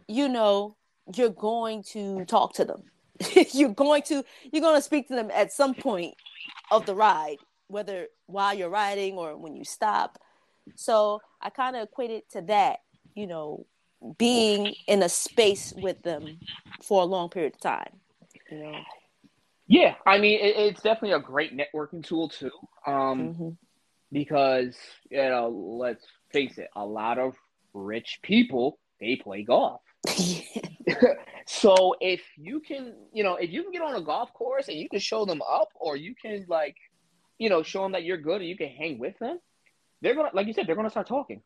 You 0.09 0.29
know 0.29 0.77
you're 1.15 1.31
going 1.31 1.85
to 1.85 2.25
talk 2.25 2.55
to 2.55 2.65
them. 2.65 2.83
You're 3.53 3.71
going 3.71 4.03
to 4.03 4.25
you're 4.53 4.61
going 4.61 4.77
to 4.77 4.83
speak 4.83 5.09
to 5.09 5.15
them 5.15 5.31
at 5.33 5.53
some 5.53 5.75
point 5.75 6.15
of 6.71 6.85
the 6.85 6.95
ride 6.95 7.39
whether 7.69 8.09
while 8.27 8.53
you're 8.53 8.69
riding 8.69 9.15
or 9.15 9.37
when 9.37 9.57
you 9.57 9.65
stop. 9.65 10.19
So 10.75 11.21
i 11.41 11.49
kind 11.49 11.77
of 11.77 11.85
equate 11.85 12.11
it 12.11 12.29
to 12.33 12.43
that 12.43 12.81
you 13.15 13.27
know 13.27 13.65
being 14.19 14.75
in 14.87 15.03
a 15.03 15.09
space 15.09 15.73
with 15.77 16.03
them 16.03 16.39
for 16.83 17.03
a 17.03 17.05
long 17.05 17.29
period 17.29 17.55
of 17.55 17.61
time 17.61 17.93
you 18.51 18.59
know 18.59 18.81
yeah, 19.69 19.95
I 20.07 20.19
mean, 20.19 20.39
it, 20.41 20.57
it's 20.57 20.83
definitely 20.83 21.13
a 21.13 21.21
great 21.21 21.57
networking 21.57 22.05
tool 22.05 22.29
too. 22.29 22.53
Um, 22.87 22.95
mm-hmm. 22.95 23.49
because 24.13 24.77
you 25.11 25.19
know, 25.19 25.49
let's 25.49 26.05
face 26.33 26.59
it, 26.59 26.69
a 26.77 26.85
lot 26.85 27.19
of 27.19 27.35
rich 27.75 28.21
people 28.23 28.79
they 29.01 29.17
play 29.17 29.43
golf. 29.43 29.83
so 31.47 31.97
if 32.01 32.23
you 32.37 32.61
can, 32.61 32.95
you 33.13 33.25
know, 33.25 33.35
if 33.35 33.51
you 33.51 33.63
can 33.63 33.73
get 33.73 33.83
on 33.83 33.97
a 33.97 34.01
golf 34.01 34.33
course 34.33 34.69
and 34.69 34.79
you 34.79 34.89
can 34.89 35.01
show 35.01 35.25
them 35.25 35.43
up, 35.43 35.69
or 35.75 35.97
you 35.97 36.15
can 36.15 36.47
like, 36.49 36.77
you 37.39 37.51
know, 37.51 37.63
show 37.63 37.83
them 37.83 37.93
that 37.93 38.05
you're 38.05 38.17
good 38.17 38.41
and 38.41 38.49
you 38.49 38.57
can 38.57 38.69
hang 38.69 38.99
with 38.99 39.19
them, 39.19 39.39
they're 40.01 40.15
gonna, 40.15 40.31
like 40.33 40.47
you 40.47 40.53
said, 40.53 40.67
they're 40.67 40.77
gonna 40.77 40.91
start 40.91 41.09
talking, 41.09 41.43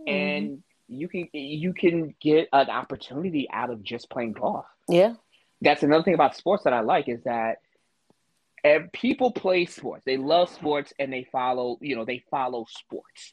mm-hmm. 0.00 0.08
and 0.08 0.62
you 0.88 1.08
can 1.08 1.28
you 1.32 1.72
can 1.72 2.14
get 2.20 2.48
an 2.52 2.68
opportunity 2.70 3.48
out 3.52 3.70
of 3.70 3.82
just 3.82 4.10
playing 4.10 4.32
golf. 4.32 4.66
Yeah 4.88 5.14
that's 5.60 5.82
another 5.82 6.04
thing 6.04 6.14
about 6.14 6.36
sports 6.36 6.64
that 6.64 6.72
I 6.72 6.80
like 6.80 7.08
is 7.08 7.22
that 7.24 7.58
people 8.92 9.32
play 9.32 9.66
sports. 9.66 10.04
They 10.04 10.16
love 10.16 10.50
sports 10.50 10.92
and 10.98 11.12
they 11.12 11.26
follow, 11.30 11.78
you 11.80 11.96
know, 11.96 12.04
they 12.04 12.22
follow 12.30 12.66
sports. 12.68 13.32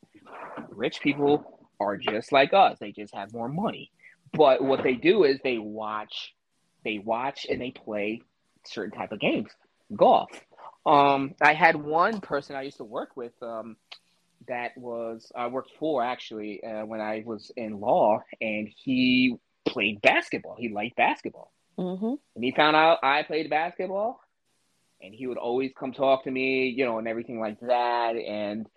Rich 0.69 1.01
people 1.01 1.67
are 1.79 1.97
just 1.97 2.31
like 2.31 2.53
us. 2.53 2.77
They 2.79 2.91
just 2.91 3.13
have 3.13 3.33
more 3.33 3.49
money. 3.49 3.91
But 4.33 4.63
what 4.63 4.83
they 4.83 4.93
do 4.93 5.23
is 5.23 5.39
they 5.43 5.57
watch, 5.57 6.33
they 6.83 6.99
watch 6.99 7.45
and 7.49 7.61
they 7.61 7.71
play 7.71 8.21
certain 8.65 8.97
type 8.97 9.11
of 9.11 9.19
games. 9.19 9.51
Golf. 9.95 10.29
Um, 10.85 11.35
I 11.41 11.53
had 11.53 11.75
one 11.75 12.21
person 12.21 12.55
I 12.55 12.63
used 12.63 12.77
to 12.77 12.83
work 12.83 13.15
with 13.15 13.33
um, 13.41 13.77
that 14.47 14.77
was 14.77 15.31
I 15.35 15.47
worked 15.47 15.71
for 15.79 16.03
actually 16.03 16.63
uh, 16.63 16.85
when 16.85 17.01
I 17.01 17.23
was 17.25 17.51
in 17.55 17.79
law, 17.79 18.21
and 18.41 18.69
he 18.83 19.37
played 19.65 20.01
basketball. 20.01 20.55
He 20.57 20.69
liked 20.69 20.95
basketball. 20.95 21.51
Mm-hmm. 21.77 22.13
And 22.35 22.43
he 22.43 22.51
found 22.51 22.75
out 22.75 22.99
I 23.03 23.23
played 23.23 23.49
basketball, 23.49 24.19
and 25.01 25.13
he 25.13 25.27
would 25.27 25.37
always 25.37 25.71
come 25.77 25.91
talk 25.91 26.23
to 26.23 26.31
me, 26.31 26.67
you 26.67 26.85
know, 26.85 26.99
and 26.99 27.07
everything 27.07 27.39
like 27.39 27.59
that. 27.61 28.15
And 28.15 28.67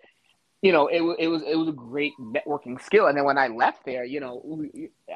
you 0.61 0.73
know, 0.73 0.87
it, 0.87 1.01
it 1.19 1.27
was 1.27 1.41
it 1.43 1.55
was 1.55 1.69
a 1.69 1.73
great 1.73 2.13
networking 2.19 2.81
skill. 2.81 3.07
And 3.07 3.17
then 3.17 3.23
when 3.23 3.37
I 3.37 3.47
left 3.47 3.85
there, 3.85 4.03
you 4.03 4.19
know, 4.19 4.65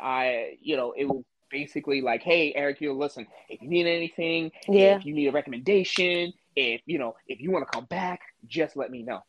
I 0.01 0.57
you 0.61 0.77
know 0.77 0.93
it 0.97 1.05
was 1.05 1.23
basically 1.51 2.01
like, 2.01 2.23
hey, 2.23 2.53
Eric, 2.55 2.81
you 2.81 2.93
listen, 2.93 3.27
if 3.49 3.61
you 3.61 3.69
need 3.69 3.85
anything, 3.85 4.51
yeah. 4.67 4.95
if 4.95 5.05
you 5.05 5.13
need 5.13 5.27
a 5.27 5.31
recommendation, 5.31 6.33
if 6.55 6.81
you 6.85 6.97
know, 6.97 7.15
if 7.27 7.39
you 7.41 7.51
want 7.51 7.65
to 7.69 7.71
come 7.71 7.85
back, 7.85 8.21
just 8.47 8.75
let 8.75 8.89
me 8.89 9.03
know. 9.03 9.21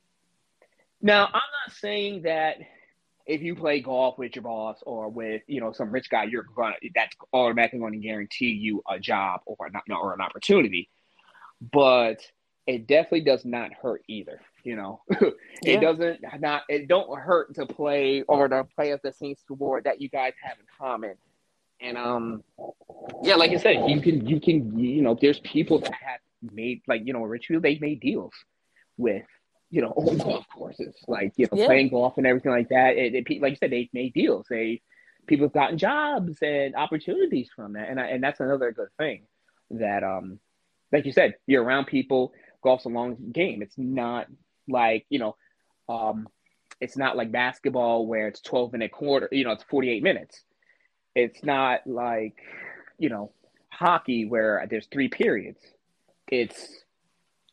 Now, 1.05 1.27
I'm 1.27 1.33
not 1.35 1.77
saying 1.77 2.23
that 2.23 2.57
if 3.27 3.43
you 3.43 3.55
play 3.55 3.81
golf 3.81 4.17
with 4.17 4.35
your 4.35 4.43
boss 4.43 4.79
or 4.87 5.11
with 5.11 5.43
you 5.47 5.61
know 5.61 5.71
some 5.71 5.91
rich 5.91 6.09
guy, 6.09 6.25
you're 6.25 6.47
gonna 6.57 6.77
that's 6.95 7.15
automatically 7.35 7.79
going 7.79 7.93
to 7.93 7.99
guarantee 7.99 8.53
you 8.53 8.83
a 8.91 8.99
job 8.99 9.43
or 9.45 9.69
not 9.71 9.83
or 9.91 10.15
an 10.15 10.23
opportunity. 10.23 10.89
But 11.61 12.23
it 12.67 12.87
definitely 12.87 13.21
does 13.21 13.45
not 13.45 13.75
hurt 13.75 14.03
either. 14.09 14.41
You 14.65 14.77
know, 14.77 15.03
it 15.11 15.35
yeah. 15.63 15.81
doesn't 15.81 16.21
not 16.41 16.63
it 16.71 16.89
don't 16.89 17.21
hurt 17.21 17.55
to 17.57 17.67
play 17.67 18.23
or 18.23 18.49
to 18.49 18.65
play 18.75 18.93
at 18.93 19.03
the 19.03 19.13
same 19.13 19.37
sport 19.37 19.85
that 19.85 20.01
you 20.01 20.09
guys 20.09 20.33
have 20.43 20.57
in 20.59 20.65
common, 20.79 21.17
And 21.83 21.99
um, 21.99 22.43
yeah, 23.23 23.35
like 23.35 23.51
I 23.51 23.59
said, 23.59 23.91
you 23.91 24.01
can 24.01 24.27
you 24.27 24.41
can 24.41 24.79
you 24.79 25.03
know, 25.03 25.19
there's 25.21 25.41
people 25.41 25.81
that 25.81 25.93
have 25.93 26.21
made 26.51 26.81
like 26.89 27.03
you 27.05 27.13
know, 27.13 27.25
Richfield 27.25 27.63
they 27.63 27.79
made 27.79 28.01
deals 28.01 28.33
with 28.97 29.27
you 29.75 29.83
know 29.83 29.93
old 29.97 30.19
golf 30.21 30.47
courses, 30.55 30.95
like 31.09 31.33
you 31.37 31.49
know, 31.51 31.59
yeah. 31.59 31.67
playing 31.67 31.89
golf 31.89 32.17
and 32.17 32.27
everything 32.27 32.53
like 32.53 32.69
that. 32.69 32.97
It, 32.97 33.15
it, 33.15 33.43
like 33.43 33.51
you 33.51 33.57
said, 33.57 33.73
they've 33.73 33.93
made 33.93 34.15
deals. 34.15 34.47
They 34.49 34.81
people 35.27 35.47
have 35.47 35.53
gotten 35.53 35.79
jobs 35.79 36.39
and 36.43 36.77
opportunities 36.77 37.51
from 37.55 37.73
that, 37.73 37.89
and 37.89 37.99
I, 37.99 38.07
and 38.07 38.23
that's 38.23 38.39
another 38.39 38.71
good 38.71 38.91
thing 38.99 39.23
that 39.71 40.05
um, 40.05 40.39
like 40.93 41.07
you 41.07 41.13
said, 41.13 41.35
you're 41.49 41.65
around 41.65 41.87
people. 41.87 42.33
Golf's 42.63 42.85
a 42.85 42.89
long 42.89 43.17
game. 43.33 43.63
It's 43.63 43.77
not 43.77 44.29
like 44.69 45.07
you 45.09 45.19
know, 45.19 45.37
um, 45.89 46.29
it's 46.81 46.97
not 46.97 47.17
like 47.17 47.33
basketball 47.33 48.07
where 48.07 48.29
it's 48.29 48.41
12 48.43 48.75
minute 48.75 48.93
quarter. 48.93 49.29
You 49.33 49.43
know, 49.43 49.51
it's 49.51 49.65
48 49.65 50.05
minutes. 50.05 50.41
It's 51.17 51.43
not 51.43 51.81
like 51.85 52.37
you 52.97 53.09
know 53.09 53.33
hockey 53.71 54.25
where 54.25 54.65
there's 54.71 54.87
three 54.87 55.09
periods. 55.09 55.59
It's 56.29 56.85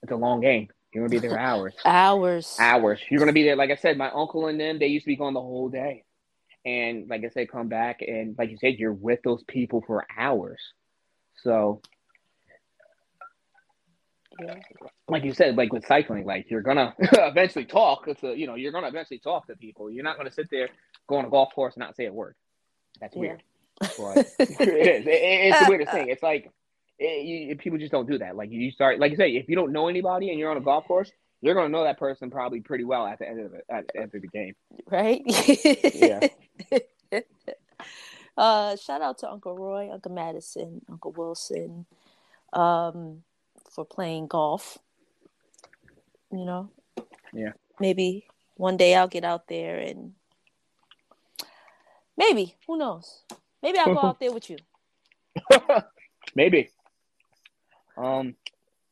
it's 0.03 0.11
a 0.11 0.15
long 0.15 0.41
game. 0.41 0.67
You're 0.93 1.07
gonna 1.07 1.21
be 1.21 1.27
there 1.27 1.39
hours. 1.39 1.73
hours. 1.85 2.57
Hours. 2.59 2.99
You're 3.09 3.19
gonna 3.19 3.33
be 3.33 3.43
there. 3.43 3.55
Like 3.55 3.71
I 3.71 3.75
said, 3.75 3.97
my 3.97 4.11
uncle 4.11 4.47
and 4.47 4.59
them, 4.59 4.79
they 4.79 4.87
used 4.87 5.05
to 5.05 5.11
be 5.11 5.15
gone 5.15 5.33
the 5.33 5.41
whole 5.41 5.69
day. 5.69 6.03
And 6.65 7.09
like 7.09 7.23
I 7.23 7.29
said, 7.29 7.49
come 7.49 7.69
back 7.69 8.01
and 8.01 8.35
like 8.37 8.51
you 8.51 8.57
said, 8.57 8.75
you're 8.77 8.93
with 8.93 9.19
those 9.23 9.43
people 9.43 9.83
for 9.85 10.05
hours. 10.15 10.59
So 11.43 11.81
yeah. 14.39 14.55
like 15.07 15.23
you 15.23 15.33
said, 15.33 15.55
like 15.55 15.73
with 15.73 15.85
cycling, 15.85 16.25
like 16.25 16.47
you're 16.49 16.61
gonna 16.61 16.93
eventually 16.99 17.65
talk. 17.65 18.07
A, 18.07 18.35
you 18.35 18.45
know, 18.45 18.55
you're 18.55 18.71
gonna 18.71 18.87
eventually 18.87 19.19
talk 19.19 19.47
to 19.47 19.55
people. 19.55 19.89
You're 19.89 20.03
not 20.03 20.17
gonna 20.17 20.31
sit 20.31 20.49
there, 20.51 20.69
go 21.07 21.17
on 21.17 21.25
a 21.25 21.29
golf 21.29 21.53
course, 21.55 21.75
and 21.75 21.81
not 21.81 21.95
say 21.95 22.05
a 22.05 22.13
word. 22.13 22.35
That's 22.99 23.15
yeah. 23.15 23.21
weird. 23.21 23.43
But 23.79 24.17
it 24.39 24.51
is. 24.61 25.07
It, 25.07 25.09
it's 25.09 25.59
the 25.59 25.65
weirdest 25.69 25.91
thing. 25.91 26.09
It's 26.09 26.21
like 26.21 26.51
it, 27.02 27.26
you, 27.26 27.56
people 27.56 27.80
just 27.80 27.91
don't 27.91 28.10
do 28.10 28.18
that. 28.20 28.36
Like 28.36 28.52
you 28.52 28.72
start, 28.72 28.99
like 28.99 29.12
you 29.12 29.18
say, 29.18 29.32
if 29.32 29.49
you 29.49 29.56
don't 29.56 29.72
know 29.72 29.88
anybody 29.88 30.30
and 30.30 30.39
you're 30.39 30.52
on 30.52 30.58
a 30.58 30.62
golf 30.62 30.86
course, 30.86 31.12
you're 31.41 31.56
gonna 31.56 31.70
know 31.70 31.84
that 31.84 31.97
person 31.97 32.30
probably 32.30 32.62
pretty 32.62 32.84
well 32.84 33.08
at 33.08 33.20
the 33.20 33.28
end 33.28 33.39
of 33.39 33.54
it, 33.54 33.66
at 33.70 33.88
the 33.88 34.02
end 34.02 34.12
of 34.14 34.22
the 34.22 34.28
game. 34.28 34.56
Right? 34.89 35.22
yeah. 35.93 36.28
Uh, 38.38 38.78
shout 38.78 39.02
out 39.02 39.18
to 39.20 39.30
Uncle 39.30 39.56
Roy, 39.58 39.91
Uncle 39.91 40.14
Madison, 40.14 40.82
Uncle 40.89 41.12
Wilson, 41.12 41.86
um, 42.54 43.24
for 43.70 43.84
playing 43.84 44.28
golf. 44.28 44.78
You 46.32 46.45
know. 46.45 46.70
Yeah. 47.34 47.52
Maybe 47.80 48.26
one 48.56 48.78
day 48.78 48.95
I'll 48.95 49.08
get 49.08 49.26
out 49.26 49.47
there 49.47 49.78
and 49.78 50.14
maybe 52.18 52.56
who 52.66 52.78
knows? 52.78 53.24
Maybe 53.62 53.78
I'll 53.78 53.93
go 53.93 53.99
out 54.04 54.20
there 54.20 54.32
with 54.32 54.49
you. 54.49 54.58
maybe. 56.36 56.70
Um, 57.97 58.35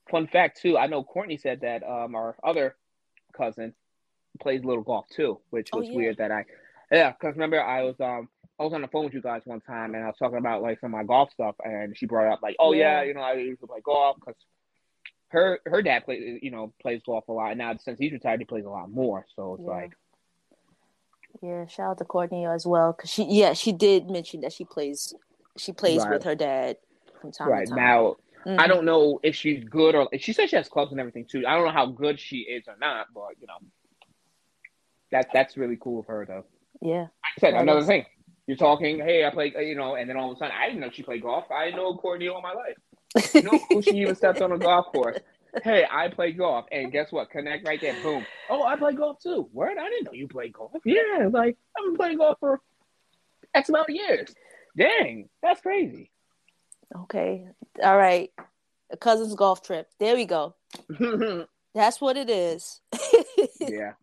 fun 0.09 0.27
fact 0.27 0.61
too, 0.61 0.77
I 0.77 0.87
know 0.87 1.03
Courtney 1.03 1.37
said 1.37 1.61
that 1.61 1.83
um, 1.83 2.15
our 2.15 2.35
other 2.43 2.75
cousin 3.35 3.73
plays 4.39 4.63
little 4.63 4.83
golf 4.83 5.05
too, 5.09 5.39
which 5.49 5.69
oh, 5.73 5.79
was 5.79 5.87
oh, 5.87 5.91
yeah. 5.91 5.97
weird 5.97 6.17
that 6.17 6.31
I, 6.31 6.45
yeah, 6.91 7.11
because 7.11 7.35
remember 7.35 7.61
I 7.61 7.83
was 7.83 7.95
um 7.99 8.29
I 8.59 8.63
was 8.63 8.73
on 8.73 8.81
the 8.81 8.87
phone 8.87 9.05
with 9.05 9.13
you 9.13 9.21
guys 9.21 9.41
one 9.45 9.61
time 9.61 9.95
and 9.95 10.03
I 10.03 10.07
was 10.07 10.17
talking 10.17 10.37
about 10.37 10.61
like 10.61 10.79
some 10.79 10.93
of 10.93 10.97
my 10.97 11.03
golf 11.03 11.31
stuff 11.31 11.55
and 11.63 11.97
she 11.97 12.05
brought 12.05 12.31
up 12.31 12.41
like, 12.41 12.55
oh 12.59 12.73
yeah, 12.73 13.01
yeah 13.01 13.07
you 13.07 13.13
know 13.13 13.21
I 13.21 13.33
used 13.33 13.61
to 13.61 13.67
play 13.67 13.79
golf 13.83 14.17
because 14.19 14.35
her 15.29 15.59
her 15.65 15.81
dad 15.81 16.05
plays 16.05 16.39
you 16.41 16.51
know 16.51 16.73
plays 16.81 17.01
golf 17.05 17.27
a 17.27 17.31
lot 17.31 17.51
and 17.51 17.59
now 17.59 17.75
since 17.77 17.99
he's 17.99 18.11
retired 18.11 18.39
he 18.39 18.45
plays 18.45 18.65
a 18.65 18.69
lot 18.69 18.89
more 18.89 19.25
so 19.35 19.55
it's 19.55 19.63
yeah. 19.63 19.69
like. 19.69 19.91
Yeah, 21.43 21.67
shout 21.67 21.91
out 21.91 21.97
to 21.99 22.05
Courtney 22.05 22.47
as 22.47 22.65
well 22.65 22.91
because 22.91 23.11
she 23.11 23.23
yeah 23.23 23.53
she 23.53 23.71
did 23.71 24.09
mention 24.09 24.41
that 24.41 24.51
she 24.51 24.65
plays 24.65 25.13
she 25.57 25.71
plays 25.71 26.01
right. 26.01 26.13
with 26.13 26.23
her 26.23 26.33
dad 26.33 26.77
from 27.21 27.31
time 27.31 27.49
right. 27.49 27.67
to 27.67 27.69
time. 27.69 27.77
Now 27.77 28.15
Mm-hmm. 28.45 28.59
I 28.59 28.67
don't 28.67 28.85
know 28.85 29.19
if 29.23 29.35
she's 29.35 29.63
good 29.63 29.95
or 29.95 30.07
she 30.17 30.33
said 30.33 30.49
she 30.49 30.55
has 30.55 30.69
clubs 30.69 30.91
and 30.91 30.99
everything 30.99 31.25
too. 31.25 31.43
I 31.45 31.55
don't 31.55 31.65
know 31.65 31.73
how 31.73 31.87
good 31.87 32.19
she 32.19 32.37
is 32.37 32.67
or 32.67 32.75
not, 32.79 33.07
but 33.13 33.31
you 33.39 33.47
know, 33.47 33.57
that 35.11 35.27
that's 35.33 35.57
really 35.57 35.77
cool 35.79 35.99
of 35.99 36.05
her 36.07 36.25
though. 36.25 36.45
Yeah. 36.81 37.07
I 37.23 37.39
said 37.39 37.53
another 37.53 37.81
is. 37.81 37.87
thing. 37.87 38.05
You're 38.47 38.57
talking, 38.57 38.97
hey, 38.97 39.25
I 39.25 39.29
play, 39.29 39.53
you 39.59 39.75
know, 39.75 39.95
and 39.95 40.09
then 40.09 40.17
all 40.17 40.31
of 40.31 40.37
a 40.37 40.39
sudden, 40.39 40.55
I 40.59 40.65
didn't 40.65 40.81
know 40.81 40.89
she 40.91 41.03
played 41.03 41.21
golf. 41.21 41.45
I 41.51 41.65
didn't 41.65 41.77
know 41.77 41.95
Courtney 41.97 42.29
all 42.29 42.41
my 42.41 42.53
life. 42.53 43.33
You 43.35 43.43
know 43.43 43.59
who 43.69 43.81
she 43.83 43.97
even 43.97 44.15
stepped 44.15 44.41
on 44.41 44.51
a 44.51 44.57
golf 44.57 44.87
course. 44.87 45.19
Hey, 45.63 45.85
I 45.89 46.07
play 46.09 46.31
golf, 46.31 46.65
and 46.71 46.91
guess 46.91 47.11
what? 47.11 47.29
Connect 47.29 47.67
right 47.67 47.79
there. 47.79 47.95
Boom. 48.01 48.25
Oh, 48.49 48.63
I 48.63 48.75
play 48.75 48.93
golf 48.93 49.19
too. 49.21 49.49
Word, 49.51 49.77
I 49.79 49.89
didn't 49.89 50.05
know 50.05 50.13
you 50.13 50.27
played 50.27 50.53
golf. 50.53 50.71
Yeah, 50.85 51.29
like 51.31 51.57
I've 51.77 51.85
been 51.85 51.95
playing 51.95 52.17
golf 52.17 52.37
for 52.39 52.59
X 53.53 53.69
amount 53.69 53.89
of 53.89 53.95
years. 53.95 54.33
Dang, 54.77 55.29
that's 55.41 55.61
crazy. 55.61 56.11
Okay. 56.95 57.47
All 57.83 57.97
right. 57.97 58.31
A 58.91 58.97
cousin's 58.97 59.35
golf 59.35 59.63
trip. 59.63 59.89
There 59.99 60.15
we 60.15 60.25
go. 60.25 60.55
That's 61.75 62.01
what 62.01 62.17
it 62.17 62.29
is. 62.29 62.81
yeah. 63.59 63.93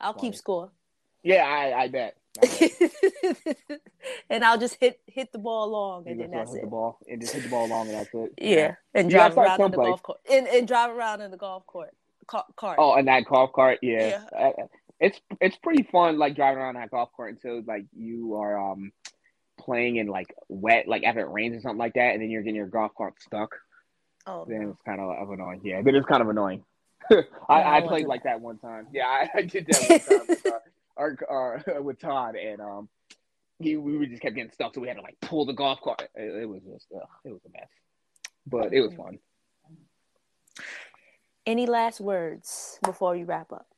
I'll 0.00 0.12
Funny. 0.12 0.28
keep 0.28 0.36
score. 0.36 0.70
Yeah, 1.22 1.44
I, 1.44 1.82
I 1.82 1.88
bet. 1.88 2.16
I 2.40 2.46
bet. 2.46 3.80
and 4.30 4.44
I'll 4.44 4.58
just 4.58 4.76
hit 4.78 5.00
hit 5.06 5.32
the 5.32 5.38
ball 5.38 5.68
long, 5.68 6.06
and 6.06 6.20
then 6.20 6.30
that's 6.30 6.52
hit 6.52 6.58
it. 6.58 6.64
The 6.64 6.70
ball 6.70 6.98
and 7.08 7.20
just 7.20 7.32
hit 7.32 7.44
the 7.44 7.48
ball 7.48 7.66
long, 7.66 7.88
and 7.88 7.96
that's 7.96 8.14
it. 8.14 8.34
Yeah, 8.38 8.56
yeah. 8.56 8.74
and 8.94 9.10
drive 9.10 9.36
around 9.36 9.60
in 9.60 9.70
the 9.70 9.76
golf 9.76 10.02
court, 10.02 10.20
and, 10.30 10.46
and 10.46 10.68
drive 10.68 10.90
around 10.90 11.22
in 11.22 11.30
the 11.30 11.36
golf 11.38 11.66
court 11.66 11.94
cart. 12.26 12.76
Oh, 12.78 12.94
and 12.94 13.08
that 13.08 13.24
golf 13.24 13.52
cart, 13.52 13.78
yeah. 13.82 14.22
yeah. 14.32 14.38
Uh, 14.38 14.66
it's 15.00 15.20
it's 15.40 15.56
pretty 15.56 15.82
fun, 15.84 16.18
like 16.18 16.34
driving 16.36 16.58
around 16.58 16.74
that 16.74 16.90
golf 16.90 17.10
cart 17.16 17.34
until 17.34 17.62
like 17.66 17.84
you 17.96 18.34
are 18.36 18.58
um 18.72 18.92
playing 19.66 19.96
in 19.96 20.06
like 20.06 20.34
wet, 20.48 20.88
like 20.88 21.02
if 21.04 21.16
it 21.16 21.28
rains 21.28 21.56
or 21.56 21.60
something 21.60 21.78
like 21.78 21.94
that, 21.94 22.14
and 22.14 22.22
then 22.22 22.30
you're 22.30 22.42
getting 22.42 22.56
your 22.56 22.66
golf 22.66 22.92
cart 22.96 23.14
stuck. 23.20 23.54
Oh, 24.26 24.46
then 24.48 24.62
no. 24.62 24.70
it's 24.70 24.82
kind 24.82 25.00
of, 25.00 25.10
of 25.10 25.30
annoying. 25.30 25.60
Yeah, 25.62 25.82
then 25.82 25.94
it's 25.94 26.06
kind 26.06 26.22
of 26.22 26.28
annoying. 26.28 26.64
I, 27.10 27.22
I, 27.48 27.76
I 27.76 27.80
played 27.82 28.06
like 28.06 28.22
that 28.24 28.40
one 28.40 28.58
time. 28.58 28.86
Yeah, 28.92 29.06
I, 29.06 29.28
I 29.34 29.42
did 29.42 29.66
that 29.66 29.88
one 29.90 30.00
time 30.00 30.26
with, 30.28 30.46
uh, 30.46 30.58
our, 30.96 31.18
our, 31.28 31.82
with 31.82 32.00
Todd, 32.00 32.36
and 32.36 32.60
um, 32.60 32.88
he 33.58 33.76
we 33.76 34.06
just 34.06 34.22
kept 34.22 34.34
getting 34.34 34.50
stuck, 34.52 34.74
so 34.74 34.80
we 34.80 34.88
had 34.88 34.96
to 34.96 35.02
like 35.02 35.20
pull 35.20 35.44
the 35.44 35.52
golf 35.52 35.80
cart. 35.82 36.08
It, 36.14 36.42
it 36.42 36.48
was 36.48 36.62
just, 36.62 36.86
uh, 36.94 37.04
it 37.24 37.32
was 37.32 37.42
a 37.44 37.50
mess, 37.52 37.68
but 38.46 38.72
it 38.72 38.80
was 38.80 38.94
fun. 38.94 39.18
Any 41.44 41.66
last 41.66 42.00
words 42.00 42.78
before 42.82 43.14
you 43.14 43.24
wrap 43.24 43.52
up? 43.52 43.68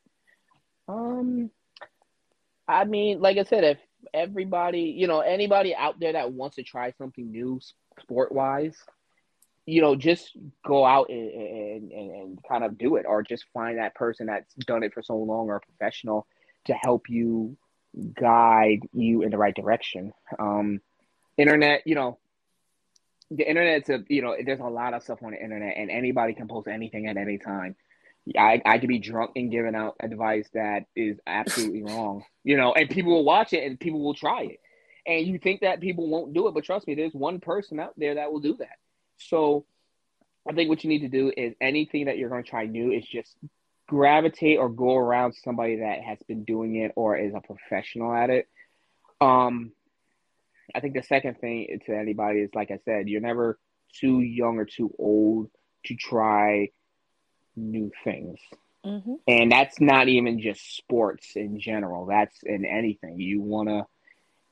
Um, 0.88 1.50
I 2.66 2.84
mean, 2.84 3.20
like 3.20 3.36
I 3.36 3.44
said, 3.44 3.64
if 3.64 3.78
everybody, 4.14 4.94
you 4.96 5.06
know, 5.06 5.20
anybody 5.20 5.74
out 5.74 5.98
there 6.00 6.12
that 6.12 6.32
wants 6.32 6.56
to 6.56 6.62
try 6.62 6.92
something 6.92 7.30
new 7.30 7.60
sport 8.00 8.32
wise, 8.32 8.76
you 9.66 9.82
know, 9.82 9.96
just 9.96 10.36
go 10.66 10.84
out 10.84 11.10
and, 11.10 11.30
and, 11.30 11.92
and, 11.92 12.38
kind 12.48 12.64
of 12.64 12.78
do 12.78 12.96
it, 12.96 13.04
or 13.06 13.22
just 13.22 13.44
find 13.52 13.78
that 13.78 13.94
person 13.94 14.26
that's 14.26 14.54
done 14.54 14.82
it 14.82 14.94
for 14.94 15.02
so 15.02 15.16
long 15.16 15.48
or 15.48 15.56
a 15.56 15.60
professional 15.60 16.26
to 16.64 16.72
help 16.72 17.08
you 17.08 17.56
guide 18.18 18.80
you 18.92 19.22
in 19.22 19.30
the 19.30 19.38
right 19.38 19.54
direction. 19.54 20.12
Um, 20.38 20.80
internet, 21.36 21.86
you 21.86 21.94
know, 21.94 22.18
the 23.30 23.48
internet's 23.48 23.90
a, 23.90 24.04
you 24.08 24.22
know, 24.22 24.34
there's 24.44 24.60
a 24.60 24.64
lot 24.64 24.94
of 24.94 25.02
stuff 25.02 25.22
on 25.22 25.32
the 25.32 25.42
internet, 25.42 25.76
and 25.76 25.90
anybody 25.90 26.32
can 26.32 26.48
post 26.48 26.68
anything 26.68 27.06
at 27.06 27.16
any 27.16 27.38
time. 27.38 27.76
I, 28.36 28.60
I 28.64 28.78
could 28.78 28.88
be 28.88 28.98
drunk 28.98 29.32
and 29.36 29.50
giving 29.50 29.74
out 29.74 29.96
advice 30.00 30.48
that 30.54 30.86
is 30.96 31.18
absolutely 31.26 31.82
wrong, 31.82 32.24
you 32.44 32.56
know, 32.56 32.72
and 32.72 32.90
people 32.90 33.12
will 33.12 33.24
watch 33.24 33.52
it 33.52 33.64
and 33.64 33.78
people 33.78 34.02
will 34.02 34.14
try 34.14 34.42
it. 34.42 34.60
And 35.06 35.26
you 35.26 35.38
think 35.38 35.62
that 35.62 35.80
people 35.80 36.08
won't 36.08 36.34
do 36.34 36.48
it, 36.48 36.54
but 36.54 36.64
trust 36.64 36.86
me, 36.86 36.94
there's 36.94 37.14
one 37.14 37.40
person 37.40 37.80
out 37.80 37.94
there 37.96 38.16
that 38.16 38.30
will 38.30 38.40
do 38.40 38.56
that. 38.58 38.76
So 39.18 39.64
I 40.48 40.52
think 40.52 40.68
what 40.68 40.84
you 40.84 40.90
need 40.90 41.00
to 41.00 41.08
do 41.08 41.32
is 41.34 41.54
anything 41.60 42.06
that 42.06 42.18
you're 42.18 42.28
going 42.28 42.44
to 42.44 42.50
try 42.50 42.66
new 42.66 42.92
is 42.92 43.06
just 43.06 43.34
gravitate 43.86 44.58
or 44.58 44.68
go 44.68 44.96
around 44.96 45.32
somebody 45.32 45.76
that 45.76 46.02
has 46.02 46.18
been 46.28 46.44
doing 46.44 46.76
it 46.76 46.92
or 46.94 47.16
is 47.16 47.32
a 47.34 47.40
professional 47.40 48.14
at 48.14 48.30
it. 48.30 48.48
Um, 49.20 49.72
I 50.74 50.80
think 50.80 50.94
the 50.94 51.02
second 51.02 51.40
thing 51.40 51.80
to 51.86 51.96
anybody 51.96 52.40
is 52.40 52.50
like 52.54 52.70
I 52.70 52.78
said, 52.84 53.08
you're 53.08 53.20
never 53.20 53.58
too 53.94 54.20
young 54.20 54.58
or 54.58 54.66
too 54.66 54.94
old 54.98 55.50
to 55.86 55.94
try 55.94 56.70
new 57.58 57.90
things. 58.04 58.38
Mm-hmm. 58.84 59.14
And 59.26 59.52
that's 59.52 59.80
not 59.80 60.08
even 60.08 60.40
just 60.40 60.76
sports 60.76 61.36
in 61.36 61.60
general. 61.60 62.06
That's 62.06 62.36
in 62.42 62.64
anything. 62.64 63.20
You 63.20 63.40
want 63.40 63.68
to, 63.68 63.86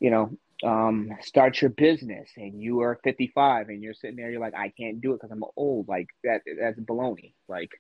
you 0.01 0.11
know, 0.11 0.37
um, 0.63 1.11
start 1.23 1.61
your 1.61 1.71
business 1.71 2.31
and 2.37 2.61
you 2.61 2.81
are 2.81 2.99
55 3.05 3.69
and 3.69 3.83
you're 3.83 3.95
sitting 3.95 4.17
there, 4.17 4.31
you're 4.31 4.41
like, 4.41 4.55
I 4.55 4.71
can't 4.71 5.01
do 5.01 5.13
it 5.13 5.21
because 5.21 5.31
I'm 5.31 5.45
old. 5.57 5.89
Like 5.89 6.09
that, 6.25 6.43
that's 6.61 6.81
baloney. 6.81 7.35
Like 7.49 7.73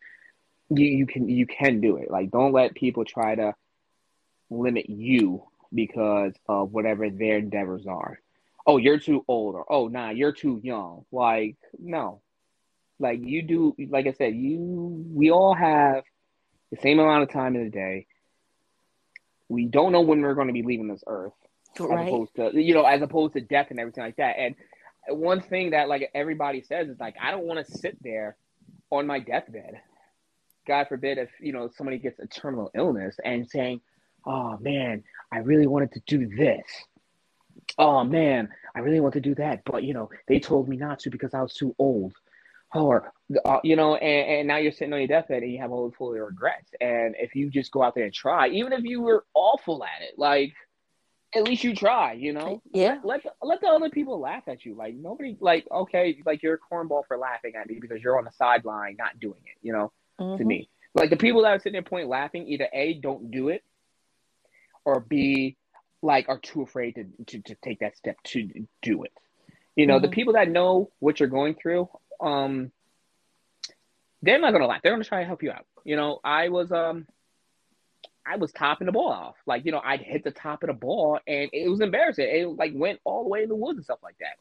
you, 0.68 0.86
you 0.86 1.06
can, 1.06 1.28
you 1.28 1.46
can 1.46 1.80
do 1.80 1.96
it. 1.96 2.10
Like, 2.10 2.30
don't 2.30 2.52
let 2.52 2.74
people 2.74 3.04
try 3.04 3.34
to 3.34 3.54
limit 4.50 4.88
you 4.88 5.44
because 5.74 6.34
of 6.48 6.72
whatever 6.72 7.10
their 7.10 7.38
endeavors 7.38 7.86
are. 7.86 8.20
Oh, 8.66 8.78
you're 8.78 8.98
too 8.98 9.24
old 9.28 9.54
or, 9.54 9.64
oh, 9.72 9.88
nah, 9.88 10.10
you're 10.10 10.32
too 10.32 10.60
young. 10.62 11.04
Like, 11.12 11.56
no, 11.78 12.20
like 12.99 13.20
you 13.22 13.42
do, 13.42 13.74
like 13.90 14.07
I 14.07 14.12
said, 14.12 14.34
you 14.34 15.05
we 15.12 15.30
all 15.30 15.55
have 15.55 16.05
the 16.70 16.78
same 16.78 16.99
amount 16.99 17.22
of 17.22 17.30
time 17.30 17.57
in 17.57 17.64
the 17.64 17.70
day. 17.70 18.07
We 19.49 19.66
don't 19.66 19.92
know 19.92 20.01
when 20.01 20.22
we're 20.22 20.34
going 20.34 20.49
to 20.49 20.53
be 20.53 20.62
leaving 20.62 20.88
this 20.88 21.05
earth, 21.07 21.32
right. 21.78 22.01
as 22.01 22.09
opposed 22.09 22.34
to 22.36 22.62
you 22.62 22.74
know 22.74 22.84
as 22.84 23.03
opposed 23.03 23.34
to 23.34 23.40
death 23.40 23.68
and 23.70 23.78
everything 23.78 24.05
like 24.05 24.16
that. 24.16 24.38
And 24.38 24.55
one 25.09 25.40
thing 25.40 25.70
that 25.70 25.88
like 25.88 26.11
everybody 26.14 26.62
says 26.62 26.88
is 26.88 26.99
like 26.99 27.16
I 27.20 27.30
don't 27.30 27.44
want 27.44 27.64
to 27.64 27.78
sit 27.78 28.03
there 28.03 28.36
on 28.90 29.07
my 29.07 29.18
deathbed. 29.18 29.80
God 30.66 30.88
forbid 30.88 31.18
if 31.18 31.30
you 31.40 31.53
know 31.53 31.70
somebody 31.76 31.99
gets 31.99 32.18
a 32.18 32.26
terminal 32.26 32.70
illness 32.74 33.16
and 33.24 33.49
saying, 33.49 33.82
"Oh 34.24 34.57
man, 34.59 35.05
I 35.30 35.38
really 35.38 35.66
wanted 35.66 35.92
to 35.92 36.01
do 36.07 36.28
this." 36.28 36.64
Oh 37.78 38.05
man, 38.05 38.49
I 38.74 38.80
really 38.80 39.01
want 39.01 39.14
to 39.14 39.20
do 39.20 39.34
that, 39.36 39.62
but 39.64 39.84
you 39.84 39.94
know 39.94 40.11
they 40.28 40.40
told 40.40 40.68
me 40.68 40.76
not 40.76 40.99
to 41.01 41.11
because 41.11 41.34
I 41.34 41.42
was 41.42 41.55
too 41.55 41.74
old. 41.78 42.14
Or 42.80 43.12
uh, 43.44 43.58
you 43.64 43.76
know, 43.76 43.96
and, 43.96 44.40
and 44.40 44.48
now 44.48 44.56
you're 44.58 44.72
sitting 44.72 44.92
on 44.92 45.00
your 45.00 45.08
deathbed 45.08 45.42
and 45.42 45.52
you 45.52 45.58
have 45.60 45.72
all 45.72 45.90
full 45.96 46.14
of 46.14 46.20
regrets. 46.20 46.70
And 46.80 47.14
if 47.18 47.34
you 47.34 47.50
just 47.50 47.72
go 47.72 47.82
out 47.82 47.94
there 47.94 48.04
and 48.04 48.14
try, 48.14 48.48
even 48.48 48.72
if 48.72 48.84
you 48.84 49.00
were 49.02 49.24
awful 49.34 49.82
at 49.84 50.02
it, 50.02 50.18
like 50.18 50.52
at 51.34 51.42
least 51.42 51.64
you 51.64 51.74
try, 51.74 52.12
you 52.12 52.32
know. 52.32 52.62
Yeah. 52.72 53.00
Let 53.02 53.24
the, 53.24 53.32
let 53.42 53.60
the 53.60 53.66
other 53.66 53.90
people 53.90 54.20
laugh 54.20 54.44
at 54.46 54.64
you. 54.64 54.74
Like 54.74 54.94
nobody, 54.94 55.36
like 55.40 55.66
okay, 55.70 56.22
like 56.24 56.42
you're 56.42 56.54
a 56.54 56.58
cornball 56.74 57.02
for 57.08 57.18
laughing 57.18 57.54
at 57.60 57.68
me 57.68 57.78
because 57.80 58.00
you're 58.00 58.16
on 58.18 58.24
the 58.24 58.32
sideline 58.32 58.96
not 58.98 59.18
doing 59.20 59.40
it. 59.44 59.58
You 59.60 59.72
know, 59.72 59.92
Mhm. 60.20 60.38
to 60.38 60.44
me, 60.44 60.68
like 60.94 61.10
the 61.10 61.16
people 61.16 61.42
that 61.42 61.48
are 61.48 61.58
sitting 61.58 61.72
there 61.72 61.82
point 61.82 62.08
laughing, 62.08 62.46
either 62.46 62.68
a 62.72 62.94
don't 62.94 63.30
do 63.30 63.48
it, 63.48 63.64
or 64.84 65.00
b 65.00 65.56
like 66.02 66.28
are 66.28 66.38
too 66.38 66.62
afraid 66.62 66.94
to 66.94 67.04
to, 67.26 67.42
to 67.42 67.54
take 67.56 67.80
that 67.80 67.96
step 67.96 68.16
to 68.22 68.48
do 68.82 69.02
it. 69.02 69.12
You 69.74 69.86
know, 69.86 69.98
the 69.98 70.08
Mhm. 70.08 70.12
people 70.12 70.32
that 70.34 70.48
know 70.48 70.90
what 71.00 71.20
you're 71.20 71.28
going 71.28 71.54
through, 71.54 71.88
um, 72.20 72.72
they're 74.22 74.38
not 74.38 74.52
gonna 74.52 74.66
laugh. 74.66 74.80
They're 74.82 74.92
gonna 74.92 75.04
try 75.04 75.20
to 75.20 75.26
help 75.26 75.42
you 75.42 75.50
out. 75.50 75.66
You 75.84 75.96
know, 75.96 76.20
I 76.24 76.48
was 76.48 76.72
um. 76.72 77.06
I 78.28 78.38
was 78.38 78.50
topping 78.50 78.86
the 78.86 78.92
ball 78.92 79.12
off. 79.12 79.36
Like, 79.46 79.64
you 79.64 79.70
know, 79.70 79.80
I'd 79.84 80.00
hit 80.00 80.24
the 80.24 80.32
top 80.32 80.64
of 80.64 80.66
the 80.66 80.72
ball 80.72 81.20
and 81.28 81.48
it 81.52 81.70
was 81.70 81.80
embarrassing. 81.80 82.26
It 82.28 82.48
like 82.48 82.72
went 82.74 82.98
all 83.04 83.22
the 83.22 83.28
way 83.28 83.44
in 83.44 83.48
the 83.48 83.54
woods 83.54 83.76
and 83.76 83.84
stuff 83.84 84.00
like 84.02 84.16
that. 84.18 84.36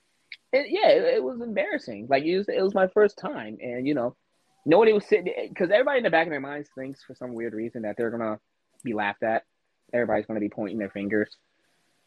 It, 0.52 0.72
yeah, 0.72 0.90
it, 0.90 1.18
it 1.18 1.24
was 1.24 1.40
embarrassing. 1.40 2.08
Like 2.10 2.24
it 2.24 2.36
was, 2.36 2.50
it 2.50 2.64
was 2.64 2.74
my 2.74 2.88
first 2.88 3.20
time. 3.20 3.60
And, 3.62 3.86
you 3.86 3.94
know, 3.94 4.16
nobody 4.66 4.92
was 4.92 5.06
sitting 5.06 5.32
because 5.50 5.70
everybody 5.70 6.00
in 6.00 6.04
the 6.04 6.10
back 6.10 6.26
of 6.26 6.32
their 6.32 6.40
minds 6.40 6.68
thinks 6.76 7.04
for 7.04 7.14
some 7.14 7.36
weird 7.36 7.54
reason 7.54 7.84
that 7.84 7.96
they're 7.96 8.10
gonna 8.10 8.40
be 8.84 8.94
laughed 8.96 9.22
at. 9.22 9.44
Everybody's 9.94 10.26
gonna 10.26 10.40
be 10.40 10.50
pointing 10.50 10.80
their 10.80 10.90
fingers 10.90 11.38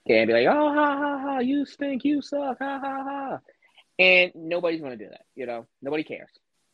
and 0.08 0.26
be 0.26 0.32
like, 0.32 0.48
"Oh, 0.48 0.74
ha 0.74 0.96
ha 0.96 1.18
ha! 1.22 1.38
You 1.38 1.64
stink! 1.64 2.04
You 2.04 2.22
suck! 2.22 2.58
Ha 2.58 2.80
ha 2.82 3.04
ha!" 3.04 3.38
And 3.98 4.32
nobody's 4.34 4.80
gonna 4.80 4.96
do 4.96 5.08
that. 5.08 5.24
You 5.34 5.46
know, 5.46 5.66
nobody 5.82 6.04
cares 6.04 6.30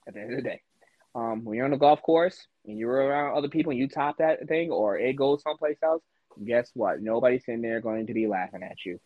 at 0.06 0.14
the 0.14 0.20
end 0.20 0.30
of 0.32 0.36
the 0.36 0.48
day. 0.48 0.60
Um, 1.14 1.44
when 1.44 1.56
you're 1.56 1.64
on 1.64 1.70
the 1.70 1.76
golf 1.76 2.02
course 2.02 2.46
and 2.66 2.76
you're 2.76 2.92
around 2.92 3.36
other 3.36 3.48
people 3.48 3.70
and 3.70 3.78
you 3.78 3.88
top 3.88 4.18
that 4.18 4.48
thing, 4.48 4.70
or 4.70 4.98
it 4.98 5.14
goes 5.14 5.42
someplace 5.42 5.78
else, 5.82 6.02
guess 6.44 6.70
what? 6.74 7.00
Nobody's 7.00 7.44
sitting 7.44 7.62
there 7.62 7.80
going 7.80 8.08
to 8.08 8.14
be 8.14 8.26
laughing 8.26 8.62
at 8.62 8.84
you. 8.84 8.98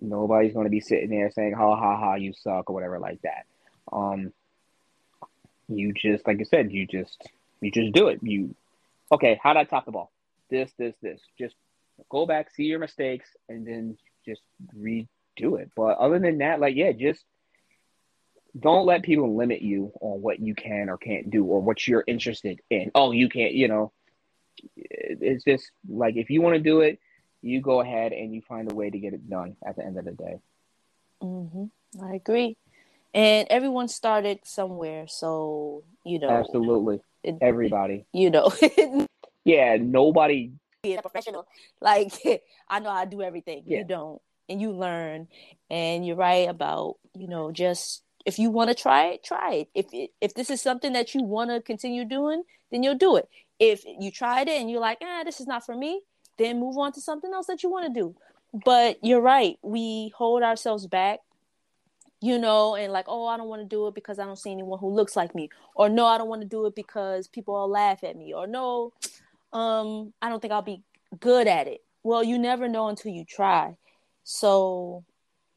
Nobody's 0.00 0.52
going 0.52 0.66
to 0.66 0.70
be 0.70 0.80
sitting 0.80 1.10
there 1.10 1.30
saying, 1.30 1.54
"Ha 1.54 1.76
ha 1.76 1.96
ha! 1.96 2.14
You 2.14 2.32
suck" 2.34 2.70
or 2.70 2.74
whatever 2.74 2.98
like 2.98 3.20
that. 3.22 3.46
Um, 3.90 4.32
you 5.68 5.92
just 5.92 6.26
like 6.26 6.38
I 6.40 6.44
said, 6.44 6.70
you 6.70 6.86
just 6.86 7.28
you 7.60 7.70
just 7.70 7.92
do 7.92 8.08
it. 8.08 8.20
You 8.22 8.54
okay? 9.10 9.40
How 9.42 9.54
did 9.54 9.60
I 9.60 9.64
top 9.64 9.86
the 9.86 9.92
ball? 9.92 10.12
This, 10.50 10.70
this, 10.78 10.94
this. 11.02 11.20
Just 11.38 11.54
go 12.08 12.26
back, 12.26 12.50
see 12.54 12.64
your 12.64 12.78
mistakes, 12.78 13.28
and 13.48 13.66
then 13.66 13.98
just 14.26 14.40
redo 14.76 15.06
it. 15.60 15.70
But 15.76 15.98
other 15.98 16.18
than 16.18 16.38
that, 16.38 16.60
like 16.60 16.76
yeah, 16.76 16.92
just 16.92 17.24
don't 18.58 18.86
let 18.86 19.02
people 19.02 19.36
limit 19.36 19.62
you 19.62 19.92
on 20.00 20.20
what 20.22 20.40
you 20.40 20.54
can 20.54 20.88
or 20.88 20.96
can't 20.98 21.30
do 21.30 21.44
or 21.44 21.60
what 21.60 21.86
you're 21.86 22.04
interested 22.06 22.60
in. 22.70 22.90
Oh, 22.94 23.12
you 23.12 23.28
can't, 23.28 23.52
you 23.54 23.68
know. 23.68 23.92
It's 24.76 25.44
just 25.44 25.70
like 25.88 26.16
if 26.16 26.30
you 26.30 26.42
want 26.42 26.56
to 26.56 26.60
do 26.60 26.80
it, 26.80 26.98
you 27.42 27.60
go 27.60 27.80
ahead 27.80 28.12
and 28.12 28.34
you 28.34 28.42
find 28.42 28.70
a 28.70 28.74
way 28.74 28.90
to 28.90 28.98
get 28.98 29.12
it 29.14 29.28
done 29.30 29.56
at 29.64 29.76
the 29.76 29.84
end 29.84 29.98
of 29.98 30.04
the 30.04 30.12
day. 30.12 30.38
hmm 31.20 31.64
I 32.02 32.14
agree. 32.14 32.56
And 33.14 33.46
everyone 33.50 33.88
started 33.88 34.40
somewhere, 34.44 35.06
so 35.08 35.84
you 36.04 36.18
know, 36.18 36.28
Absolutely. 36.30 37.00
it- 37.22 37.38
Everybody. 37.40 38.06
you 38.12 38.30
know, 38.30 38.50
Yeah, 39.44 39.78
nobody 39.80 40.52
being 40.82 40.98
a 40.98 41.02
professional. 41.02 41.46
Like 41.80 42.12
I 42.68 42.80
know 42.80 42.90
I 42.90 43.04
do 43.04 43.22
everything. 43.22 43.62
Yeah. 43.66 43.78
You 43.78 43.84
don't, 43.84 44.22
and 44.48 44.60
you 44.60 44.72
learn. 44.72 45.28
And 45.70 46.06
you're 46.06 46.16
right 46.16 46.48
about 46.48 46.96
you 47.14 47.28
know 47.28 47.50
just 47.52 48.02
if 48.28 48.38
you 48.38 48.50
want 48.50 48.68
to 48.68 48.74
try 48.74 49.06
it, 49.06 49.24
try 49.24 49.54
it. 49.54 49.68
If 49.74 49.86
if 50.20 50.34
this 50.34 50.50
is 50.50 50.60
something 50.60 50.92
that 50.92 51.14
you 51.14 51.22
want 51.22 51.50
to 51.50 51.62
continue 51.62 52.04
doing, 52.04 52.42
then 52.70 52.82
you'll 52.82 53.02
do 53.06 53.16
it. 53.16 53.28
If 53.58 53.84
you 53.86 54.10
tried 54.10 54.48
it 54.48 54.60
and 54.60 54.70
you're 54.70 54.80
like, 54.80 54.98
ah, 55.02 55.22
this 55.24 55.40
is 55.40 55.46
not 55.46 55.64
for 55.64 55.74
me, 55.74 56.02
then 56.36 56.60
move 56.60 56.76
on 56.76 56.92
to 56.92 57.00
something 57.00 57.32
else 57.32 57.46
that 57.46 57.62
you 57.62 57.70
want 57.70 57.86
to 57.92 58.00
do. 58.00 58.14
But 58.52 58.98
you're 59.02 59.20
right. 59.20 59.58
We 59.62 60.12
hold 60.16 60.42
ourselves 60.42 60.86
back 60.86 61.20
you 62.20 62.36
know, 62.38 62.74
and 62.74 62.92
like, 62.92 63.04
oh, 63.06 63.26
I 63.26 63.36
don't 63.36 63.48
want 63.48 63.62
to 63.62 63.68
do 63.68 63.86
it 63.86 63.94
because 63.94 64.18
I 64.18 64.24
don't 64.24 64.38
see 64.38 64.50
anyone 64.50 64.80
who 64.80 64.92
looks 64.92 65.14
like 65.14 65.34
me, 65.34 65.50
or 65.74 65.88
no, 65.88 66.06
I 66.06 66.18
don't 66.18 66.28
want 66.28 66.42
to 66.42 66.48
do 66.48 66.66
it 66.66 66.74
because 66.74 67.28
people 67.28 67.54
will 67.54 67.70
laugh 67.70 68.02
at 68.02 68.16
me, 68.16 68.34
or 68.34 68.46
no, 68.46 68.92
um, 69.52 70.12
I 70.20 70.28
don't 70.28 70.40
think 70.42 70.52
I'll 70.52 70.62
be 70.62 70.82
good 71.20 71.46
at 71.46 71.68
it. 71.68 71.80
Well, 72.02 72.24
you 72.24 72.38
never 72.38 72.68
know 72.68 72.88
until 72.88 73.12
you 73.12 73.24
try. 73.24 73.76
So, 74.24 75.04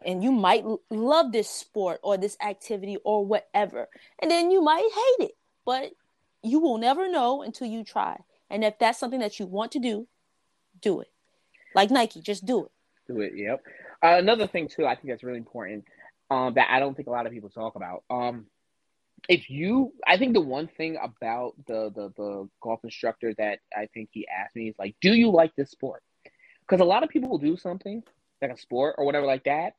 and 0.06 0.24
you 0.24 0.32
might 0.32 0.64
l- 0.64 0.82
love 0.90 1.32
this 1.32 1.50
sport 1.50 2.00
or 2.04 2.18
this 2.18 2.38
activity 2.42 2.98
or 3.04 3.26
whatever, 3.26 3.88
and 4.22 4.30
then 4.30 4.52
you 4.52 4.62
might 4.62 4.84
hate 4.84 5.26
it, 5.28 5.38
but 5.66 5.92
you 6.44 6.60
will 6.60 6.78
never 6.78 7.10
know 7.10 7.42
until 7.42 7.68
you 7.68 7.84
try. 7.84 8.20
And 8.50 8.64
if 8.64 8.78
that's 8.80 9.00
something 9.00 9.20
that 9.20 9.40
you 9.40 9.46
want 9.46 9.72
to 9.74 9.80
do, 9.80 10.08
do 10.82 11.02
it. 11.02 11.08
Like 11.74 11.92
Nike, 11.92 12.22
just 12.22 12.46
do 12.46 12.66
it. 12.66 12.72
do 13.08 13.22
it. 13.22 13.34
Yep. 13.36 13.64
Uh, 14.04 14.18
another 14.18 14.48
thing 14.48 14.68
too, 14.68 14.86
I 14.86 14.96
think 14.96 15.10
that's 15.10 15.24
really 15.24 15.38
important. 15.38 15.86
Um, 16.30 16.54
that 16.56 16.68
I 16.70 16.80
don't 16.80 16.96
think 16.96 17.08
a 17.08 17.12
lot 17.12 17.26
of 17.26 17.34
people 17.34 17.50
talk 17.50 17.76
about. 17.76 18.04
Um, 18.10 18.46
if 19.30 19.50
you, 19.50 19.94
I 20.08 20.18
think 20.18 20.34
the 20.34 20.42
one 20.42 20.68
thing 20.68 20.98
about 21.02 21.54
the 21.68 21.92
the 21.94 22.12
the 22.18 22.50
golf 22.62 22.80
instructor 22.84 23.34
that 23.38 23.60
I 23.76 23.88
think 23.94 24.10
he 24.12 24.28
asked 24.28 24.56
me 24.56 24.70
is 24.70 24.76
like, 24.80 24.96
do 25.02 25.14
you 25.14 25.30
like 25.30 25.56
this 25.56 25.72
sport? 25.72 26.02
Because 26.62 26.82
a 26.82 26.86
lot 26.86 27.04
of 27.04 27.10
people 27.10 27.30
will 27.30 27.38
do 27.38 27.58
something 27.58 28.02
like 28.42 28.52
a 28.52 28.58
sport 28.58 28.96
or 28.98 29.06
whatever 29.06 29.26
like 29.26 29.44
that, 29.44 29.74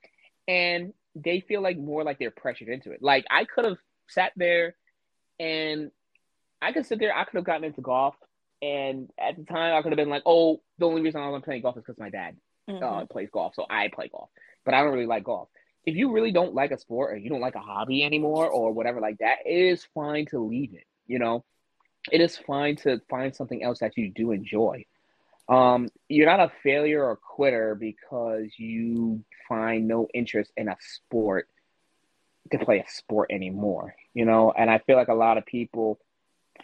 and 0.48 0.92
they 1.14 1.40
feel 1.40 1.60
like 1.60 1.78
more 1.78 2.04
like 2.04 2.18
they're 2.18 2.30
pressured 2.30 2.68
into 2.68 2.90
it. 2.92 3.02
Like 3.02 3.24
I 3.30 3.44
could 3.44 3.64
have 3.64 3.78
sat 4.08 4.32
there 4.36 4.74
and 5.38 5.90
I 6.60 6.72
could 6.72 6.86
sit 6.86 6.98
there, 6.98 7.14
I 7.16 7.24
could 7.24 7.36
have 7.36 7.44
gotten 7.44 7.64
into 7.64 7.80
golf, 7.80 8.14
and 8.60 9.10
at 9.18 9.36
the 9.36 9.44
time 9.44 9.74
I 9.74 9.82
could 9.82 9.92
have 9.92 9.96
been 9.96 10.08
like, 10.08 10.22
oh, 10.26 10.60
the 10.78 10.86
only 10.86 11.02
reason 11.02 11.20
I'm 11.20 11.42
playing 11.42 11.62
golf 11.62 11.76
is 11.76 11.82
because 11.82 11.98
my 11.98 12.10
dad 12.10 12.36
Mhm. 12.68 12.82
uh, 12.82 13.06
plays 13.06 13.28
golf, 13.30 13.54
so 13.54 13.66
I 13.68 13.88
play 13.88 14.08
golf. 14.08 14.30
But 14.64 14.74
I 14.74 14.82
don't 14.82 14.92
really 14.92 15.06
like 15.06 15.24
golf. 15.24 15.48
If 15.84 15.96
you 15.96 16.12
really 16.12 16.30
don't 16.30 16.54
like 16.54 16.70
a 16.70 16.78
sport 16.78 17.12
or 17.12 17.16
you 17.16 17.28
don't 17.28 17.40
like 17.40 17.56
a 17.56 17.60
hobby 17.60 18.04
anymore 18.04 18.48
or 18.48 18.72
whatever 18.72 19.00
like 19.00 19.18
that, 19.18 19.38
it 19.44 19.58
is 19.58 19.84
fine 19.86 20.26
to 20.26 20.38
leave 20.38 20.72
it. 20.74 20.86
You 21.08 21.18
know, 21.18 21.44
it 22.12 22.20
is 22.20 22.36
fine 22.38 22.76
to 22.76 23.00
find 23.10 23.34
something 23.34 23.62
else 23.64 23.80
that 23.80 23.96
you 23.96 24.10
do 24.10 24.30
enjoy. 24.30 24.86
Um, 25.52 25.88
you're 26.08 26.26
not 26.26 26.40
a 26.40 26.50
failure 26.62 27.04
or 27.04 27.16
quitter 27.16 27.74
because 27.74 28.48
you 28.56 29.22
find 29.48 29.86
no 29.86 30.08
interest 30.14 30.50
in 30.56 30.68
a 30.68 30.76
sport 30.80 31.48
to 32.50 32.58
play 32.58 32.78
a 32.78 32.88
sport 32.90 33.30
anymore. 33.30 33.94
You 34.14 34.24
know, 34.24 34.52
and 34.56 34.70
I 34.70 34.78
feel 34.78 34.96
like 34.96 35.08
a 35.08 35.14
lot 35.14 35.36
of 35.38 35.44
people 35.46 35.98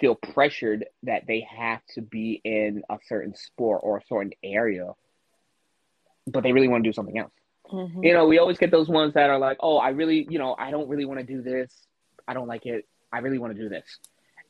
feel 0.01 0.15
pressured 0.15 0.87
that 1.03 1.27
they 1.27 1.41
have 1.41 1.81
to 1.95 2.01
be 2.01 2.41
in 2.45 2.83
a 2.89 2.99
certain 3.07 3.35
sport 3.35 3.81
or 3.83 3.99
a 3.99 4.05
certain 4.07 4.33
area 4.43 4.93
but 6.31 6.43
they 6.43 6.53
really 6.53 6.69
want 6.69 6.85
to 6.85 6.89
do 6.89 6.93
something 6.93 7.19
else. 7.19 7.33
Mhm. 7.73 8.05
You 8.05 8.13
know, 8.13 8.27
we 8.27 8.39
always 8.39 8.59
get 8.59 8.71
those 8.71 8.89
ones 8.89 9.15
that 9.15 9.31
are 9.31 9.39
like, 9.39 9.59
"Oh, 9.61 9.77
I 9.79 9.91
really, 9.91 10.27
you 10.31 10.39
know, 10.39 10.55
I 10.59 10.71
don't 10.71 10.89
really 10.89 11.05
want 11.05 11.21
to 11.21 11.27
do 11.27 11.43
this. 11.43 11.87
I 12.27 12.35
don't 12.35 12.47
like 12.47 12.67
it. 12.67 12.87
I 13.13 13.19
really 13.19 13.39
want 13.39 13.55
to 13.55 13.59
do 13.63 13.69
this." 13.69 13.99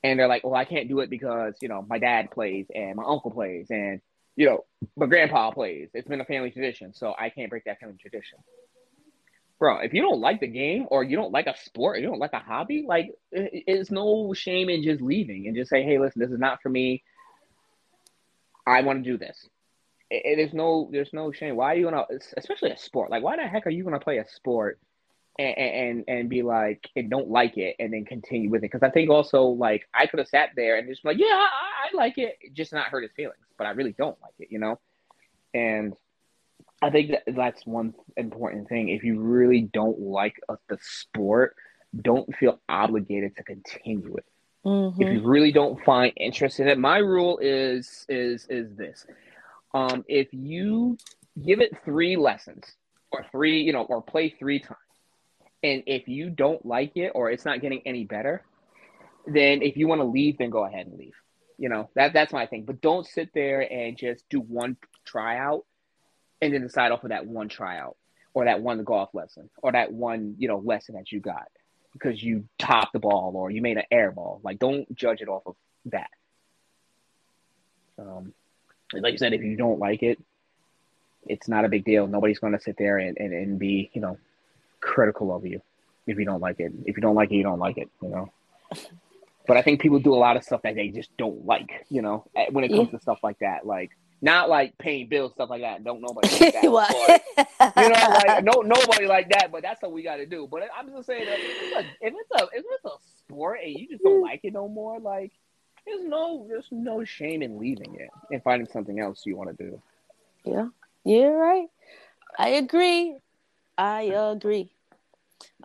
And 0.03 0.19
they're 0.19 0.29
like, 0.29 0.45
"Well, 0.45 0.55
I 0.55 0.65
can't 0.65 0.89
do 0.89 1.01
it 1.01 1.11
because, 1.11 1.55
you 1.61 1.69
know, 1.69 1.83
my 1.89 1.99
dad 1.99 2.31
plays 2.31 2.67
and 2.75 2.97
my 2.97 3.05
uncle 3.05 3.31
plays 3.31 3.71
and, 3.71 4.01
you 4.39 4.47
know, 4.47 4.65
but 4.97 5.09
grandpa 5.11 5.51
plays. 5.53 5.91
It's 5.95 6.09
been 6.09 6.23
a 6.23 6.27
family 6.27 6.53
tradition, 6.53 6.95
so 6.95 7.15
I 7.19 7.31
can't 7.31 7.51
break 7.51 7.65
that 7.67 7.81
family 7.81 7.99
tradition." 8.01 8.39
Bro, 9.59 9.79
if 9.81 9.93
you 9.95 10.03
don't 10.03 10.21
like 10.21 10.41
the 10.41 10.47
game 10.47 10.87
or 10.91 11.03
you 11.05 11.17
don't 11.17 11.33
like 11.33 11.49
a 11.49 11.57
sport, 11.59 11.97
or 11.97 12.01
you 12.01 12.07
don't 12.07 12.21
like 12.21 12.33
a 12.33 12.39
hobby, 12.39 12.85
like 12.87 13.15
it's 13.33 13.91
no 13.91 14.33
shame 14.35 14.71
in 14.71 14.83
just 14.85 15.03
leaving 15.03 15.47
and 15.49 15.57
just 15.57 15.71
say, 15.71 15.83
"Hey, 15.83 15.99
listen, 15.99 16.21
this 16.21 16.31
is 16.31 16.39
not 16.39 16.63
for 16.63 16.71
me. 16.71 17.03
I 18.67 18.83
want 18.83 19.05
to 19.05 19.11
do 19.11 19.19
this." 19.19 19.49
it, 20.11 20.23
it- 20.25 20.37
there's 20.37 20.55
no 20.55 20.89
there's 20.93 21.13
no 21.13 21.33
shame. 21.33 21.57
Why 21.57 21.75
are 21.75 21.77
you 21.77 21.85
gonna, 21.85 22.05
especially 22.37 22.71
a 22.71 22.79
sport? 22.79 23.11
Like, 23.11 23.23
why 23.23 23.37
the 23.37 23.43
heck 23.49 23.67
are 23.67 23.71
you 23.71 23.85
gonna 23.85 24.01
play 24.01 24.19
a 24.19 24.29
sport 24.29 24.79
and 25.39 25.57
and 25.57 26.05
and 26.09 26.29
be 26.29 26.43
like 26.43 26.89
and 26.97 27.11
don't 27.11 27.29
like 27.29 27.57
it 27.57 27.77
and 27.79 27.93
then 27.93 28.05
continue 28.05 28.51
with 28.51 28.59
it? 28.59 28.71
Because 28.73 28.83
I 28.83 28.91
think 28.91 29.11
also 29.11 29.45
like 29.45 29.89
I 29.95 30.07
could 30.07 30.19
have 30.19 30.29
sat 30.29 30.51
there 30.57 30.77
and 30.77 30.89
just 30.89 31.05
like, 31.05 31.19
yeah, 31.19 31.27
I, 31.27 31.89
I 31.93 31.97
like 31.97 32.19
it, 32.19 32.37
just 32.53 32.73
not 32.73 32.87
hurt 32.87 33.03
his 33.03 33.13
feelings, 33.13 33.39
but 33.57 33.67
I 33.67 33.71
really 33.71 33.93
don't 33.93 34.21
like 34.23 34.35
it, 34.39 34.49
you 34.51 34.59
know. 34.59 34.79
And 35.55 35.95
I 36.83 36.91
think 36.91 37.11
that 37.11 37.23
that's 37.35 37.67
one 37.67 37.95
important 38.17 38.69
thing. 38.69 38.89
If 38.89 39.05
you 39.05 39.21
really 39.21 39.63
don't 39.63 39.99
like 39.99 40.35
a, 40.49 40.57
the 40.69 40.79
sport, 40.81 41.57
don't 42.03 42.35
feel 42.37 42.61
obligated 42.69 43.37
to 43.37 43.43
continue 43.45 44.17
it 44.17 44.25
Mhm. 44.67 45.01
if 45.01 45.11
you 45.11 45.23
really 45.23 45.53
don't 45.53 45.83
find 45.85 46.13
interest 46.17 46.61
in 46.61 46.69
it 46.69 46.79
my 46.79 46.99
rule 46.99 47.39
is 47.39 48.05
is 48.11 48.45
is 48.51 48.77
this 48.77 49.07
um 49.73 50.05
if 50.09 50.29
you 50.33 50.99
give 51.47 51.61
it 51.61 51.71
three 51.85 52.17
lessons 52.17 52.77
or 53.11 53.25
three, 53.31 53.63
you 53.63 53.73
know, 53.73 53.85
or 53.85 54.03
play 54.03 54.31
three 54.39 54.59
times. 54.59 54.79
And 55.63 55.83
if 55.87 56.09
you 56.09 56.31
don't 56.31 56.65
like 56.65 56.97
it 56.97 57.13
or 57.15 57.31
it's 57.31 57.45
not 57.45 57.61
getting 57.61 57.83
any 57.85 58.05
better, 58.05 58.45
then 59.27 59.63
if 59.63 59.77
you 59.77 59.89
want 59.89 60.01
to 60.01 60.07
leave, 60.07 60.39
then 60.39 60.51
go 60.51 60.65
ahead 60.65 60.87
and 60.87 60.99
leave. 60.99 61.15
You 61.59 61.69
know, 61.69 61.89
that 61.95 62.13
that's 62.13 62.33
my 62.33 62.47
thing. 62.47 62.65
But 62.65 62.81
don't 62.81 63.07
sit 63.07 63.31
there 63.35 63.61
and 63.61 63.97
just 63.97 64.25
do 64.31 64.41
one 64.41 64.77
tryout 65.05 65.65
and 66.41 66.55
then 66.55 66.63
decide 66.63 66.93
off 66.93 67.03
of 67.03 67.11
that 67.11 67.27
one 67.27 67.49
tryout 67.49 67.97
or 68.33 68.45
that 68.45 68.61
one 68.61 68.85
golf 68.85 69.11
lesson 69.13 69.51
or 69.63 69.73
that 69.73 69.93
one, 69.93 70.37
you 70.39 70.47
know, 70.47 70.59
lesson 70.59 70.95
that 70.95 71.11
you 71.11 71.21
got 71.21 71.49
because 71.93 72.23
you 72.23 72.45
topped 72.59 72.93
the 72.93 73.01
ball 73.01 73.33
or 73.35 73.51
you 73.51 73.61
made 73.61 73.77
an 73.77 73.85
air 73.91 74.13
ball. 74.13 74.41
Like 74.45 74.61
don't 74.61 74.95
judge 74.95 75.21
it 75.21 75.29
off 75.29 75.43
of 75.47 75.57
that. 75.87 76.11
Um, 77.99 78.33
like 78.93 79.13
you 79.13 79.19
said, 79.19 79.33
if 79.33 79.43
you 79.43 79.57
don't 79.57 79.81
like 79.81 80.05
it, 80.05 80.19
it's 81.27 81.49
not 81.49 81.65
a 81.65 81.69
big 81.69 81.85
deal. 81.85 82.07
Nobody's 82.07 82.39
going 82.39 82.53
to 82.53 82.61
sit 82.61 82.77
there 82.79 82.99
and, 82.99 83.17
and, 83.19 83.33
and 83.33 83.59
be, 83.59 83.91
you 83.93 84.01
know, 84.01 84.19
critical 84.81 85.35
of 85.35 85.47
you 85.47 85.61
if 86.07 86.19
you 86.19 86.25
don't 86.25 86.41
like 86.41 86.61
it. 86.61 86.73
If 86.87 86.97
you 86.97 87.03
don't 87.03 87.15
like 87.15 87.31
it, 87.31 87.37
you 87.37 87.43
don't 87.43 87.59
like 87.59 87.79
it, 87.79 87.89
you 88.03 88.09
know. 88.09 88.33
But 89.47 89.57
I 89.57 89.63
think 89.63 89.81
people 89.81 89.99
do 89.99 90.15
a 90.15 90.17
lot 90.17 90.37
of 90.37 90.45
stuff 90.45 90.63
that 90.63 90.75
they 90.75 90.89
just 90.89 91.17
don't 91.17 91.47
like, 91.47 91.87
you 91.89 92.03
know, 92.03 92.27
eh, 92.37 92.47
when 92.51 92.65
it 92.65 92.69
comes 92.69 92.89
yeah. 92.93 92.99
to 92.99 93.01
stuff 93.01 93.21
like 93.23 93.39
that. 93.39 93.67
Like 93.67 93.91
not 94.21 94.49
like 94.49 94.77
paying 94.79 95.09
bills, 95.09 95.33
stuff 95.33 95.49
like 95.51 95.63
that. 95.63 95.85
Don't 95.85 96.01
nobody 96.01 96.29
like 96.41 96.53
that. 96.55 97.73
you 97.77 97.89
know, 97.89 98.33
like 98.35 98.45
no 98.45 98.61
nobody 98.61 99.07
like 99.07 99.31
that. 99.31 99.51
But 99.53 99.63
that's 99.63 99.81
what 99.81 99.93
we 99.93 100.03
got 100.03 100.17
to 100.17 100.27
do. 100.27 100.49
But 100.51 100.65
I'm 100.77 100.91
just 100.91 101.07
saying 101.07 101.25
that 101.27 101.39
if 101.39 102.15
it's 102.15 102.43
a 102.43 102.45
if 102.53 102.65
it's 102.69 102.85
a 102.85 102.91
sport 103.19 103.61
and 103.65 103.73
you 103.73 103.89
just 103.89 104.03
don't 104.03 104.19
hmm. 104.19 104.25
like 104.25 104.41
it 104.43 104.53
no 104.53 104.69
more, 104.69 104.99
like 104.99 105.33
there's 105.87 106.05
no 106.05 106.47
there's 106.49 106.69
no 106.71 107.05
shame 107.05 107.43
in 107.43 107.59
leaving 107.59 107.95
it 107.95 108.11
and 108.31 108.43
finding 108.43 108.69
something 108.69 108.99
else 109.01 109.25
you 109.25 109.37
want 109.37 109.57
to 109.57 109.65
do. 109.65 109.83
Yeah, 110.45 110.69
you're 111.05 111.37
right. 111.37 111.69
I 112.39 112.51
agree. 112.51 113.19
I 113.79 114.03
agree. 114.03 114.71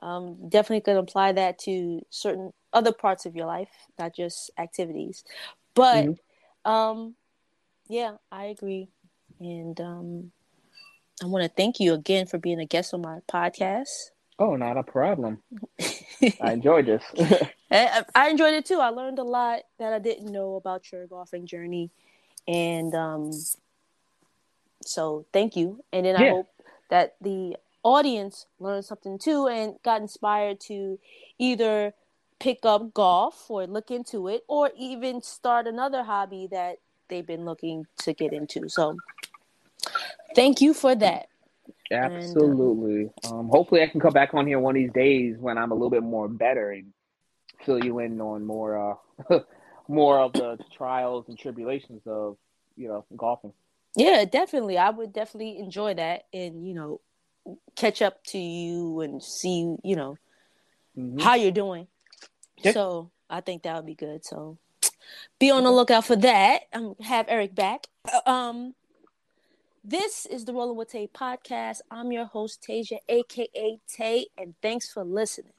Um, 0.01 0.49
definitely 0.49 0.81
could 0.81 0.97
apply 0.97 1.31
that 1.33 1.57
to 1.59 2.05
certain 2.11 2.53
other 2.71 2.91
parts 2.91 3.25
of 3.25 3.35
your 3.35 3.47
life, 3.47 3.69
not 3.97 4.15
just 4.15 4.51
activities. 4.57 5.23
But 5.73 6.05
mm-hmm. 6.05 6.71
um, 6.71 7.15
yeah, 7.87 8.15
I 8.31 8.45
agree. 8.45 8.89
And 9.39 9.79
um, 9.81 10.31
I 11.21 11.25
want 11.25 11.43
to 11.43 11.49
thank 11.49 11.79
you 11.79 11.93
again 11.93 12.27
for 12.27 12.37
being 12.37 12.59
a 12.59 12.65
guest 12.65 12.93
on 12.93 13.01
my 13.01 13.19
podcast. 13.31 14.11
Oh, 14.39 14.55
not 14.55 14.77
a 14.77 14.83
problem. 14.83 15.41
I 16.41 16.53
enjoyed 16.53 16.85
this. 16.85 17.03
I, 17.71 18.03
I, 18.13 18.29
enjoyed 18.29 18.53
it 18.53 18.65
too. 18.65 18.79
I 18.79 18.89
learned 18.89 19.19
a 19.19 19.23
lot 19.23 19.61
that 19.79 19.93
I 19.93 19.99
didn't 19.99 20.31
know 20.31 20.55
about 20.55 20.91
your 20.91 21.07
golfing 21.07 21.45
journey, 21.45 21.91
and 22.47 22.93
um, 22.95 23.31
so 24.83 25.25
thank 25.33 25.55
you. 25.55 25.83
And 25.93 26.05
then 26.05 26.19
yeah. 26.19 26.25
I 26.25 26.29
hope 26.29 26.49
that 26.89 27.15
the 27.21 27.57
audience 27.83 28.47
learned 28.59 28.85
something 28.85 29.19
too 29.19 29.47
and 29.47 29.75
got 29.83 30.01
inspired 30.01 30.59
to 30.61 30.99
either 31.37 31.93
pick 32.39 32.59
up 32.63 32.93
golf 32.93 33.49
or 33.49 33.65
look 33.65 33.89
into 33.89 34.27
it, 34.27 34.43
or 34.49 34.71
even 34.77 35.21
start 35.21 35.65
another 35.65 36.03
hobby 36.03 36.47
that 36.51 36.77
they've 37.07 37.25
been 37.25 37.45
looking 37.45 37.85
to 37.99 38.13
get 38.13 38.33
into. 38.33 38.67
So, 38.67 38.97
thank 40.35 40.59
you 40.59 40.73
for 40.73 40.93
that. 40.95 41.27
Absolutely. 41.91 43.01
And, 43.01 43.11
uh, 43.25 43.35
um, 43.35 43.49
hopefully, 43.49 43.81
I 43.81 43.87
can 43.87 44.01
come 44.01 44.13
back 44.13 44.33
on 44.33 44.45
here 44.45 44.59
one 44.59 44.75
of 44.75 44.81
these 44.81 44.91
days 44.91 45.37
when 45.37 45.57
I'm 45.57 45.71
a 45.71 45.73
little 45.73 45.89
bit 45.89 46.03
more 46.03 46.27
better 46.27 46.71
and 46.71 46.91
fill 47.65 47.83
you 47.83 47.99
in 47.99 48.19
on 48.19 48.45
more, 48.45 48.97
uh, 49.29 49.39
more 49.87 50.19
of 50.19 50.33
the 50.33 50.57
trials 50.75 51.25
and 51.29 51.37
tribulations 51.37 52.01
of 52.05 52.37
you 52.75 52.87
know 52.87 53.05
golfing. 53.15 53.53
Yeah, 53.95 54.25
definitely. 54.25 54.77
I 54.77 54.89
would 54.89 55.13
definitely 55.13 55.59
enjoy 55.59 55.93
that, 55.93 56.25
and 56.33 56.67
you 56.67 56.73
know, 56.73 56.99
catch 57.75 58.01
up 58.01 58.23
to 58.25 58.37
you 58.37 59.01
and 59.01 59.21
see 59.21 59.75
you 59.83 59.95
know 59.95 60.17
mm-hmm. 60.97 61.19
how 61.19 61.35
you're 61.35 61.51
doing. 61.51 61.87
Yep. 62.63 62.73
So 62.73 63.11
I 63.29 63.41
think 63.41 63.63
that 63.63 63.75
would 63.75 63.85
be 63.85 63.95
good. 63.95 64.25
So 64.25 64.57
be 65.39 65.51
on 65.51 65.63
the 65.63 65.71
lookout 65.71 66.05
for 66.05 66.15
that. 66.17 66.61
Um, 66.73 66.95
have 67.01 67.25
Eric 67.27 67.55
back. 67.55 67.87
Uh, 68.11 68.29
um, 68.29 68.75
this 69.83 70.25
is 70.25 70.45
the 70.45 70.53
Rolling 70.53 70.77
with 70.77 70.91
Tay 70.91 71.09
podcast. 71.13 71.81
I'm 71.91 72.11
your 72.11 72.25
host, 72.25 72.65
Tasia, 72.67 72.99
aka 73.09 73.79
Tay, 73.87 74.27
and 74.37 74.53
thanks 74.61 74.91
for 74.91 75.03
listening. 75.03 75.51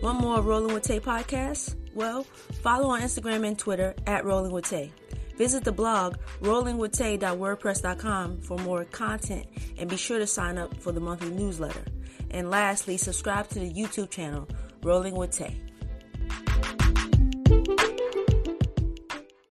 One 0.00 0.16
more 0.16 0.40
Rolling 0.40 0.74
with 0.74 0.82
Tay 0.82 1.00
podcast? 1.00 1.76
Well, 1.94 2.24
follow 2.62 2.90
on 2.90 3.00
Instagram 3.00 3.46
and 3.46 3.58
Twitter 3.58 3.94
at 4.06 4.24
Rolling 4.24 4.52
with 4.52 4.68
Tay. 4.68 4.92
Visit 5.40 5.64
the 5.64 5.72
blog 5.72 6.16
rollingwithtay.wordpress.com 6.42 8.42
for 8.42 8.58
more 8.58 8.84
content 8.84 9.46
and 9.78 9.88
be 9.88 9.96
sure 9.96 10.18
to 10.18 10.26
sign 10.26 10.58
up 10.58 10.76
for 10.82 10.92
the 10.92 11.00
monthly 11.00 11.30
newsletter. 11.30 11.82
And 12.30 12.50
lastly, 12.50 12.98
subscribe 12.98 13.48
to 13.48 13.58
the 13.58 13.72
YouTube 13.72 14.10
channel 14.10 14.46
Rolling 14.82 15.14
with 15.14 15.30
Tay. 15.30 15.58